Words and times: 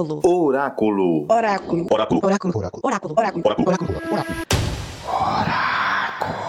Oráculo. 0.00 1.26
Oráculo. 1.28 1.86
Oráculo. 1.90 2.20
Oráculo. 2.24 2.52
Oráculo. 2.56 2.82
Oráculo. 2.82 3.44
Oráculo. 3.44 3.44
Oráculo. 3.44 3.98
Oráculo. 5.06 6.40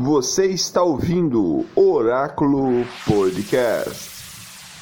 Você 0.00 0.46
está 0.46 0.82
ouvindo 0.82 1.66
Oráculo 1.76 2.86
Podcast. 3.06 4.20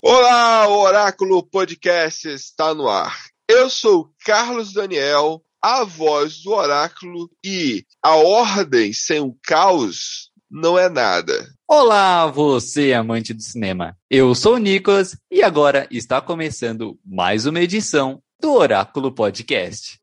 Olá, 0.00 0.68
o 0.68 0.78
Oráculo 0.82 1.42
Podcast 1.42 2.28
está 2.28 2.72
no 2.72 2.88
ar. 2.88 3.16
Eu 3.48 3.68
sou 3.68 4.08
Carlos 4.24 4.72
Daniel, 4.72 5.42
a 5.60 5.82
voz 5.82 6.44
do 6.44 6.52
Oráculo, 6.52 7.28
e 7.44 7.84
a 8.00 8.14
ordem 8.14 8.92
sem 8.92 9.18
o 9.20 9.36
caos 9.42 10.27
não 10.50 10.78
é 10.78 10.88
nada. 10.88 11.32
Olá, 11.66 12.26
você 12.26 12.92
amante 12.92 13.34
do 13.34 13.42
cinema. 13.42 13.96
Eu 14.10 14.34
sou 14.34 14.54
o 14.54 14.58
Nicolas 14.58 15.16
e 15.30 15.42
agora 15.42 15.86
está 15.90 16.20
começando 16.20 16.98
mais 17.04 17.46
uma 17.46 17.60
edição 17.60 18.22
do 18.40 18.52
Oráculo 18.54 19.12
Podcast. 19.14 19.98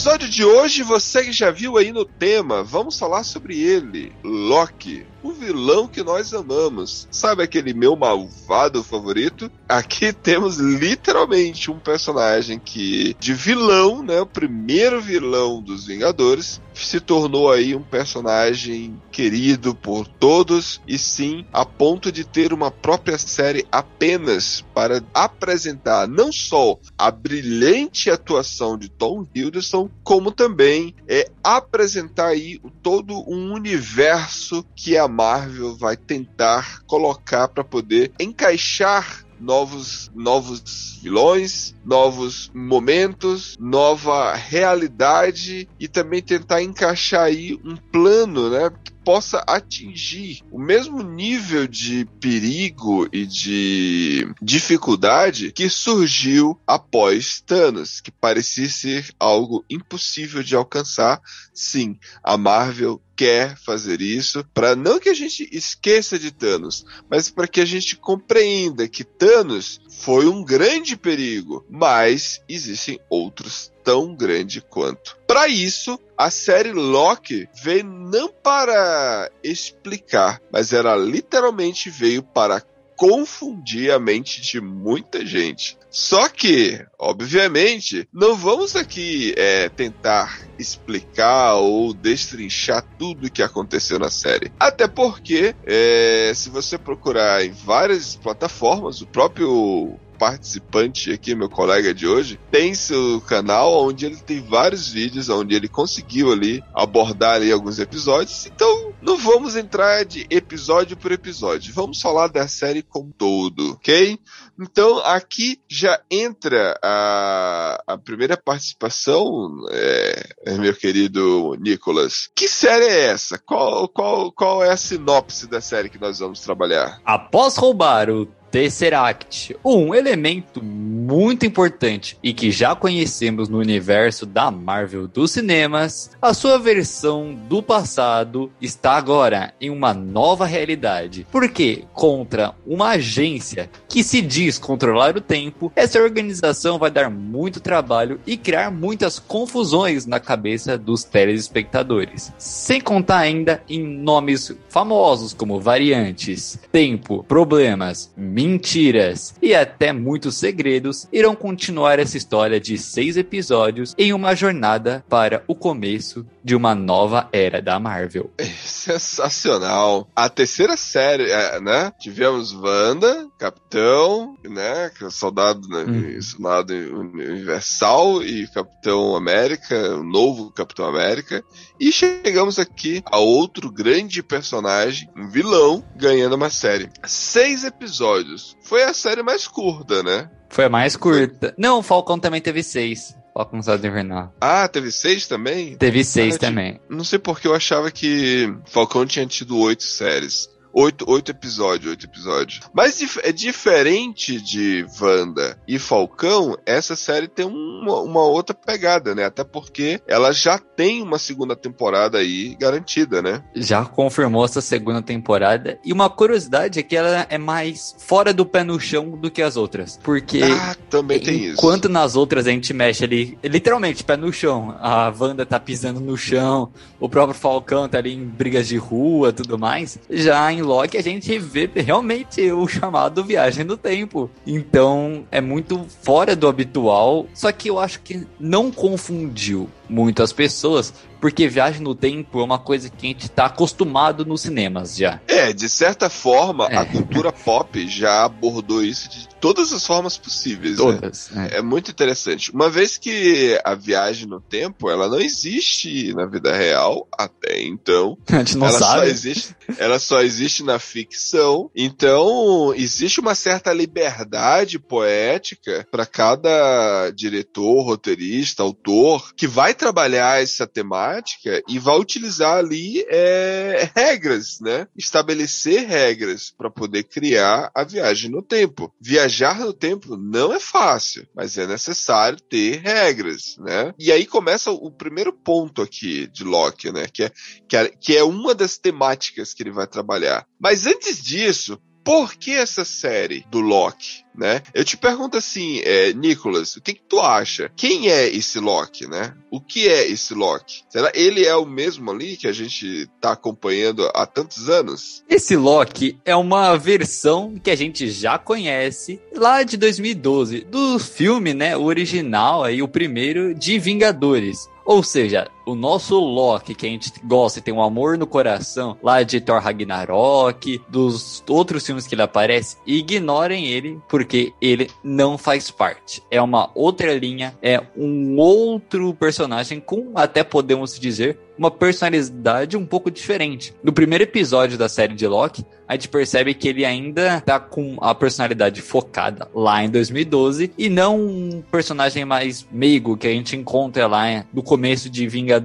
Episódio 0.00 0.30
de 0.30 0.42
hoje, 0.42 0.82
você 0.82 1.24
que 1.24 1.30
já 1.30 1.50
viu 1.50 1.76
aí 1.76 1.92
no 1.92 2.06
tema, 2.06 2.64
vamos 2.64 2.98
falar 2.98 3.22
sobre 3.22 3.60
ele, 3.60 4.10
Loki, 4.24 5.06
o 5.22 5.32
vilão 5.32 5.86
que 5.86 6.02
nós 6.02 6.32
amamos. 6.32 7.08
Sabe 7.10 7.42
aquele 7.42 7.72
meu 7.72 7.96
malvado 7.96 8.82
favorito? 8.82 9.50
Aqui 9.68 10.12
temos 10.14 10.58
literalmente 10.58 11.70
um 11.70 11.78
personagem 11.78 12.58
que, 12.58 13.14
de 13.18 13.34
vilão, 13.34 14.02
né, 14.02 14.20
o 14.20 14.26
primeiro 14.26 15.00
vilão 15.00 15.62
dos 15.62 15.86
Vingadores, 15.86 16.60
se 16.74 17.00
tornou 17.00 17.50
aí 17.50 17.74
um 17.74 17.82
personagem 17.82 19.00
querido 19.10 19.74
por 19.74 20.06
todos 20.06 20.80
e 20.86 20.96
sim 20.98 21.44
a 21.52 21.64
ponto 21.64 22.10
de 22.10 22.24
ter 22.24 22.52
uma 22.52 22.70
própria 22.70 23.18
série 23.18 23.66
apenas 23.70 24.64
para 24.74 25.02
apresentar 25.12 26.08
não 26.08 26.32
só 26.32 26.78
a 26.96 27.10
brilhante 27.10 28.10
atuação 28.10 28.78
de 28.78 28.88
Tom 28.88 29.26
Hiddleston, 29.34 29.90
como 30.02 30.32
também 30.32 30.94
é 31.06 31.30
apresentar 31.42 32.28
aí 32.28 32.60
todo 32.82 33.14
um 33.28 33.52
universo 33.52 34.64
que 34.74 34.96
a 34.96 35.08
Marvel 35.10 35.76
vai 35.76 35.96
tentar 35.96 36.82
colocar 36.86 37.48
para 37.48 37.64
poder 37.64 38.12
encaixar 38.18 39.24
novos 39.40 40.10
novos 40.14 40.98
vilões, 41.02 41.74
novos 41.84 42.50
momentos, 42.54 43.56
nova 43.58 44.34
realidade 44.34 45.68
e 45.78 45.88
também 45.88 46.22
tentar 46.22 46.62
encaixar 46.62 47.22
aí 47.22 47.58
um 47.64 47.74
plano, 47.74 48.50
né, 48.50 48.70
possa 49.04 49.44
atingir 49.46 50.42
o 50.50 50.58
mesmo 50.58 51.02
nível 51.02 51.66
de 51.66 52.06
perigo 52.20 53.08
e 53.12 53.26
de 53.26 54.28
dificuldade 54.40 55.52
que 55.52 55.68
surgiu 55.68 56.58
após 56.66 57.40
Thanos, 57.40 58.00
que 58.00 58.10
parecia 58.10 58.68
ser 58.68 59.10
algo 59.18 59.64
impossível 59.68 60.42
de 60.42 60.54
alcançar. 60.54 61.20
Sim, 61.52 61.98
a 62.22 62.36
Marvel 62.36 63.00
quer 63.16 63.56
fazer 63.56 64.00
isso 64.00 64.42
para 64.54 64.74
não 64.74 64.98
que 64.98 65.10
a 65.10 65.14
gente 65.14 65.46
esqueça 65.52 66.18
de 66.18 66.30
Thanos, 66.30 66.86
mas 67.10 67.30
para 67.30 67.46
que 67.46 67.60
a 67.60 67.66
gente 67.66 67.96
compreenda 67.96 68.88
que 68.88 69.04
Thanos 69.04 69.78
foi 69.90 70.26
um 70.26 70.42
grande 70.42 70.96
perigo, 70.96 71.66
mas 71.68 72.40
existem 72.48 72.98
outros 73.10 73.70
tão 73.84 74.14
grande 74.14 74.60
quanto. 74.60 75.18
Para 75.26 75.48
isso, 75.48 75.98
a 76.16 76.30
série 76.30 76.72
Loki 76.72 77.48
veio 77.62 77.84
não 77.84 78.28
para 78.28 79.30
explicar, 79.42 80.40
mas 80.52 80.72
ela 80.72 80.96
literalmente 80.96 81.88
veio 81.88 82.22
para 82.22 82.62
confundir 83.00 83.90
a 83.90 83.98
mente 83.98 84.42
de 84.42 84.60
muita 84.60 85.24
gente. 85.24 85.78
Só 85.88 86.28
que, 86.28 86.84
obviamente, 86.98 88.06
não 88.12 88.36
vamos 88.36 88.76
aqui 88.76 89.32
é, 89.38 89.70
tentar 89.70 90.42
explicar 90.58 91.54
ou 91.54 91.94
destrinchar 91.94 92.84
tudo 92.98 93.26
o 93.26 93.30
que 93.30 93.42
aconteceu 93.42 93.98
na 93.98 94.10
série. 94.10 94.52
Até 94.60 94.86
porque, 94.86 95.54
é, 95.64 96.30
se 96.34 96.50
você 96.50 96.76
procurar 96.76 97.42
em 97.42 97.52
várias 97.52 98.16
plataformas, 98.16 99.00
o 99.00 99.06
próprio 99.06 99.98
participante 100.20 101.10
aqui, 101.10 101.34
meu 101.34 101.48
colega 101.48 101.94
de 101.94 102.06
hoje, 102.06 102.38
tem 102.50 102.74
seu 102.74 103.22
canal 103.22 103.86
onde 103.86 104.04
ele 104.04 104.16
tem 104.18 104.42
vários 104.42 104.86
vídeos 104.86 105.30
onde 105.30 105.54
ele 105.54 105.66
conseguiu 105.66 106.30
ali 106.30 106.62
abordar 106.74 107.36
ali 107.36 107.50
alguns 107.50 107.78
episódios. 107.78 108.44
Então, 108.44 108.92
não 109.00 109.16
vamos 109.16 109.56
entrar 109.56 110.04
de 110.04 110.26
episódio 110.28 110.94
por 110.94 111.10
episódio. 111.10 111.72
Vamos 111.72 112.02
falar 112.02 112.28
da 112.28 112.46
série 112.46 112.82
como 112.82 113.10
todo, 113.16 113.72
ok? 113.72 114.18
Então, 114.60 114.98
aqui 114.98 115.58
já 115.66 115.98
entra 116.10 116.78
a, 116.82 117.82
a 117.86 117.96
primeira 117.96 118.36
participação, 118.36 119.56
é, 119.70 120.58
meu 120.58 120.76
querido 120.76 121.56
Nicolas. 121.58 122.28
Que 122.34 122.46
série 122.46 122.84
é 122.84 123.06
essa? 123.06 123.38
Qual, 123.38 123.88
qual, 123.88 124.30
qual 124.30 124.62
é 124.62 124.70
a 124.70 124.76
sinopse 124.76 125.46
da 125.46 125.62
série 125.62 125.88
que 125.88 125.98
nós 125.98 126.18
vamos 126.18 126.40
trabalhar? 126.40 127.00
Após 127.06 127.56
roubar 127.56 128.10
o 128.10 128.26
Tesseract, 128.50 129.56
um 129.64 129.94
elemento 129.94 130.62
muito 130.62 131.46
importante 131.46 132.18
e 132.22 132.32
que 132.32 132.50
já 132.50 132.74
conhecemos 132.74 133.48
no 133.48 133.58
universo 133.58 134.24
da 134.24 134.50
Marvel 134.50 135.06
dos 135.08 135.32
cinemas, 135.32 136.10
a 136.20 136.34
sua 136.34 136.58
versão 136.58 137.34
do 137.48 137.62
passado 137.62 138.50
está 138.60 138.92
agora 138.92 139.54
em 139.60 139.70
uma 139.70 139.94
nova 139.94 140.46
realidade. 140.46 141.26
Porque 141.30 141.84
contra 141.92 142.54
uma 142.66 142.90
agência 142.90 143.70
que 143.88 144.04
se 144.04 144.20
diz 144.20 144.58
controlar 144.58 145.16
o 145.16 145.20
tempo, 145.20 145.72
essa 145.74 146.00
organização 146.00 146.78
vai 146.78 146.90
dar 146.90 147.10
muito 147.10 147.60
trabalho 147.60 148.20
e 148.26 148.36
criar 148.36 148.70
muitas 148.70 149.18
confusões 149.18 150.06
na 150.06 150.20
cabeça 150.20 150.78
dos 150.78 151.04
telespectadores. 151.04 152.32
Sem 152.38 152.80
contar 152.80 153.18
ainda 153.18 153.62
em 153.68 153.82
nomes 153.82 154.56
famosos 154.68 155.32
como 155.32 155.60
variantes, 155.60 156.58
tempo, 156.70 157.24
problemas, 157.24 158.12
mentiras 158.40 159.34
e 159.42 159.54
até 159.54 159.92
muitos 159.92 160.36
segredos 160.36 161.06
irão 161.12 161.34
continuar 161.36 161.98
essa 161.98 162.16
história 162.16 162.58
de 162.58 162.78
seis 162.78 163.16
episódios 163.16 163.94
em 163.98 164.12
uma 164.12 164.34
jornada 164.34 165.04
para 165.08 165.44
o 165.46 165.54
começo 165.54 166.24
de 166.42 166.54
uma 166.54 166.74
nova 166.74 167.28
era 167.32 167.60
da 167.60 167.78
Marvel. 167.78 168.30
Sensacional. 168.64 170.08
A 170.16 170.28
terceira 170.28 170.76
série, 170.76 171.30
é, 171.30 171.60
né? 171.60 171.92
Tivemos 172.00 172.52
Wanda, 172.52 173.28
Capitão, 173.38 174.36
né? 174.42 174.90
É 175.02 175.10
soldado, 175.10 175.68
né? 175.68 175.84
Hum. 175.86 176.22
Soldado 176.22 176.74
Universal 176.74 178.22
e 178.22 178.46
Capitão 178.48 179.16
América, 179.16 179.96
o 179.96 180.02
novo 180.02 180.50
Capitão 180.50 180.86
América. 180.86 181.44
E 181.78 181.92
chegamos 181.92 182.58
aqui 182.58 183.02
a 183.06 183.18
outro 183.18 183.70
grande 183.70 184.22
personagem, 184.22 185.08
um 185.16 185.28
vilão, 185.28 185.84
ganhando 185.96 186.36
uma 186.36 186.50
série. 186.50 186.90
Seis 187.04 187.64
episódios. 187.64 188.29
Foi 188.62 188.82
a 188.82 188.92
série 188.94 189.22
mais 189.22 189.46
curta, 189.48 190.02
né? 190.02 190.30
Foi 190.48 190.64
a 190.64 190.68
mais 190.68 190.96
curta. 190.96 191.54
Não, 191.56 191.78
o 191.78 191.82
Falcão 191.82 192.18
também 192.18 192.40
teve 192.40 192.62
seis. 192.62 193.16
Falcão 193.32 193.62
Soldado 193.62 193.86
Invernal. 193.86 194.34
Ah, 194.40 194.66
teve 194.68 194.90
seis 194.90 195.26
também? 195.26 195.76
Teve 195.76 196.04
seis 196.04 196.34
Ah, 196.34 196.38
também. 196.38 196.80
Não 196.88 197.04
sei 197.04 197.18
porque 197.18 197.46
eu 197.46 197.54
achava 197.54 197.90
que 197.90 198.52
Falcão 198.66 199.06
tinha 199.06 199.26
tido 199.26 199.56
oito 199.58 199.84
séries. 199.84 200.48
Oito, 200.72 201.04
oito 201.10 201.30
episódios, 201.30 201.90
oito 201.90 202.06
episódios. 202.06 202.60
Mas 202.72 202.98
dif- 202.98 203.20
é 203.24 203.32
diferente 203.32 204.40
de 204.40 204.86
Wanda 205.00 205.58
e 205.66 205.78
Falcão, 205.78 206.56
essa 206.64 206.94
série 206.94 207.26
tem 207.28 207.44
uma, 207.46 208.00
uma 208.00 208.22
outra 208.22 208.54
pegada, 208.54 209.14
né? 209.14 209.24
Até 209.24 209.42
porque 209.42 210.00
ela 210.06 210.32
já 210.32 210.58
tem 210.58 211.02
uma 211.02 211.18
segunda 211.18 211.56
temporada 211.56 212.18
aí 212.18 212.54
garantida, 212.60 213.20
né? 213.20 213.42
Já 213.54 213.84
confirmou 213.84 214.44
essa 214.44 214.60
segunda 214.60 215.02
temporada. 215.02 215.78
E 215.84 215.92
uma 215.92 216.08
curiosidade 216.08 216.78
é 216.78 216.82
que 216.82 216.94
ela 216.96 217.26
é 217.28 217.38
mais 217.38 217.94
fora 217.98 218.32
do 218.32 218.46
pé 218.46 218.62
no 218.62 218.78
chão 218.78 219.10
do 219.18 219.30
que 219.30 219.42
as 219.42 219.56
outras. 219.56 219.98
Porque 220.02 220.40
Ah, 220.42 220.76
também 220.88 221.18
tem 221.20 221.44
isso. 221.46 221.54
enquanto 221.54 221.88
nas 221.88 222.14
outras 222.16 222.46
a 222.46 222.50
gente 222.50 222.72
mexe 222.72 223.04
ali, 223.04 223.36
literalmente, 223.42 224.04
pé 224.04 224.16
no 224.16 224.32
chão. 224.32 224.76
A 224.80 225.12
Wanda 225.18 225.44
tá 225.44 225.58
pisando 225.58 225.98
no 226.00 226.16
chão, 226.16 226.72
o 227.00 227.08
próprio 227.08 227.38
Falcão 227.38 227.88
tá 227.88 227.98
ali 227.98 228.14
em 228.14 228.24
brigas 228.24 228.68
de 228.68 228.76
rua 228.76 229.32
tudo 229.32 229.58
mais. 229.58 229.98
Já 230.08 230.52
em 230.52 230.59
Loki 230.62 230.96
a 230.96 231.02
gente 231.02 231.38
vê 231.38 231.68
realmente 231.74 232.50
o 232.52 232.66
chamado 232.66 233.24
viagem 233.24 233.64
no 233.64 233.76
tempo. 233.76 234.30
Então 234.46 235.24
é 235.30 235.40
muito 235.40 235.86
fora 236.02 236.34
do 236.34 236.48
habitual. 236.48 237.26
Só 237.34 237.50
que 237.52 237.68
eu 237.68 237.78
acho 237.78 238.00
que 238.00 238.26
não 238.38 238.70
confundiu 238.70 239.68
muito 239.90 240.22
as 240.22 240.32
pessoas. 240.32 240.92
Porque 241.20 241.46
viagem 241.48 241.82
no 241.82 241.94
tempo 241.94 242.40
é 242.40 242.42
uma 242.42 242.58
coisa 242.58 242.88
que 242.88 243.06
a 243.06 243.10
gente 243.10 243.28
tá 243.30 243.44
acostumado 243.44 244.24
nos 244.24 244.40
cinemas 244.40 244.96
já. 244.96 245.20
É, 245.28 245.52
de 245.52 245.68
certa 245.68 246.08
forma, 246.08 246.66
É. 246.68 246.76
a 246.78 246.86
cultura 246.86 247.30
pop 247.30 247.86
já 247.86 248.24
abordou 248.24 248.82
isso 248.82 249.10
de 249.10 249.28
todas 249.38 249.70
as 249.70 249.86
formas 249.86 250.16
possíveis. 250.16 250.78
né? 250.78 250.82
Todas. 250.84 251.28
né? 251.30 251.50
É 251.52 251.60
muito 251.60 251.90
interessante. 251.90 252.50
Uma 252.52 252.70
vez 252.70 252.96
que 252.96 253.60
a 253.66 253.74
viagem 253.74 254.26
no 254.26 254.40
tempo, 254.40 254.88
ela 254.90 255.08
não 255.08 255.20
existe 255.20 256.14
na 256.14 256.24
vida 256.24 256.56
real 256.56 257.06
até 257.18 257.60
então. 257.60 258.16
A 258.32 258.38
gente 258.38 258.56
não 258.56 258.68
ela 258.68 258.78
só 258.78 258.84
sabe. 258.86 259.08
existe, 259.10 259.54
ela 259.76 259.98
só 259.98 260.22
existe 260.22 260.62
na 260.62 260.78
ficção. 260.78 261.70
Então, 261.76 262.72
existe 262.74 263.20
uma 263.20 263.34
certa 263.34 263.74
liberdade 263.74 264.78
poética 264.78 265.86
para 265.90 266.06
cada 266.06 267.10
diretor, 267.10 267.82
roteirista, 267.82 268.62
autor 268.62 269.34
que 269.34 269.46
vai 269.46 269.74
trabalhar 269.80 270.42
essa 270.42 270.66
temática 270.66 271.62
e 271.66 271.78
vai 271.78 271.98
utilizar 271.98 272.58
ali 272.58 273.02
é, 273.08 273.90
regras, 273.96 274.60
né? 274.60 274.86
Estabelecer 274.94 275.86
regras 275.88 276.52
para 276.56 276.70
poder 276.70 277.04
criar 277.04 277.70
a 277.74 277.82
viagem 277.82 278.30
no 278.30 278.42
tempo. 278.42 278.92
Viajar 279.00 279.60
no 279.60 279.72
tempo 279.72 280.18
não 280.18 280.52
é 280.52 280.60
fácil, 280.60 281.26
mas 281.34 281.56
é 281.56 281.66
necessário 281.66 282.38
ter 282.38 282.82
regras, 282.82 283.56
né? 283.58 283.94
E 283.98 284.12
aí 284.12 284.26
começa 284.26 284.70
o 284.70 284.90
primeiro 284.90 285.32
ponto 285.32 285.80
aqui 285.80 286.26
de 286.26 286.44
Locke, 286.44 286.92
né? 286.92 287.06
Que 287.10 287.24
é 287.24 287.32
que 287.66 287.76
é, 287.76 287.88
que 287.88 288.16
é 288.16 288.22
uma 288.22 288.54
das 288.54 288.76
temáticas 288.76 289.54
que 289.54 289.62
ele 289.62 289.70
vai 289.70 289.86
trabalhar. 289.86 290.46
Mas 290.60 290.86
antes 290.86 291.22
disso, 291.22 291.80
por 292.04 292.34
que 292.34 292.52
essa 292.52 292.84
série 292.84 293.44
do 293.50 293.60
Loki, 293.60 294.24
né? 294.34 294.62
Eu 294.72 294.84
te 294.84 294.96
pergunto 294.96 295.36
assim, 295.36 295.80
é, 295.80 296.12
Nicolas, 296.12 296.76
o 296.76 296.80
que, 296.80 296.94
que 296.94 297.02
tu 297.08 297.20
acha? 297.20 297.70
Quem 297.76 298.08
é 298.08 298.28
esse 298.28 298.58
Loki, 298.58 299.06
né? 299.06 299.34
O 299.50 299.60
que 299.60 299.88
é 299.88 300.08
esse 300.08 300.34
Loki? 300.34 300.82
Será 300.88 301.10
ele 301.14 301.44
é 301.44 301.54
o 301.54 301.66
mesmo 301.66 302.10
ali 302.10 302.36
que 302.36 302.46
a 302.46 302.52
gente 302.52 303.08
tá 303.20 303.32
acompanhando 303.32 304.10
há 304.14 304.24
tantos 304.26 304.68
anos? 304.68 305.22
Esse 305.28 305.56
Loki 305.56 306.18
é 306.24 306.34
uma 306.34 306.76
versão 306.76 307.54
que 307.62 307.70
a 307.70 307.76
gente 307.76 308.10
já 308.10 308.38
conhece 308.38 309.20
lá 309.34 309.62
de 309.62 309.76
2012, 309.76 310.60
do 310.62 310.98
filme, 310.98 311.52
né, 311.54 311.76
o 311.76 311.84
original 311.84 312.64
aí, 312.64 312.82
o 312.82 312.88
primeiro 312.88 313.54
de 313.54 313.78
Vingadores. 313.78 314.68
Ou 314.84 315.02
seja, 315.02 315.48
o 315.70 315.74
nosso 315.74 316.18
Loki, 316.18 316.74
que 316.74 316.86
a 316.86 316.88
gente 316.88 317.12
gosta 317.24 317.58
e 317.58 317.62
tem 317.62 317.72
um 317.72 317.82
amor 317.82 318.18
no 318.18 318.26
coração, 318.26 318.96
lá 319.02 319.22
de 319.22 319.40
Thor 319.40 319.60
Ragnarok, 319.60 320.80
dos 320.88 321.42
outros 321.48 321.86
filmes 321.86 322.06
que 322.06 322.14
ele 322.14 322.22
aparece, 322.22 322.76
ignorem 322.86 323.66
ele, 323.66 323.98
porque 324.08 324.52
ele 324.60 324.90
não 325.02 325.38
faz 325.38 325.70
parte. 325.70 326.22
É 326.30 326.40
uma 326.40 326.70
outra 326.74 327.14
linha, 327.14 327.56
é 327.62 327.82
um 327.96 328.36
outro 328.36 329.14
personagem 329.14 329.80
com, 329.80 330.12
até 330.14 330.42
podemos 330.42 330.98
dizer, 330.98 331.38
uma 331.60 331.70
personalidade 331.70 332.74
um 332.74 332.86
pouco 332.86 333.10
diferente. 333.10 333.74
No 333.82 333.92
primeiro 333.92 334.24
episódio 334.24 334.78
da 334.78 334.88
série 334.88 335.14
de 335.14 335.26
Loki, 335.26 335.62
a 335.86 335.92
gente 335.92 336.08
percebe 336.08 336.54
que 336.54 336.68
ele 336.68 336.86
ainda 336.86 337.42
tá 337.42 337.60
com 337.60 337.98
a 338.00 338.14
personalidade 338.14 338.80
focada 338.80 339.46
lá 339.54 339.84
em 339.84 339.90
2012 339.90 340.72
e 340.78 340.88
não 340.88 341.20
um 341.20 341.62
personagem 341.70 342.24
mais 342.24 342.66
meigo 342.72 343.14
que 343.14 343.26
a 343.26 343.30
gente 343.30 343.56
encontra 343.56 344.06
lá 344.06 344.44
no 344.54 344.62
começo 344.62 345.10
de 345.10 345.28
Vingadores 345.28 345.59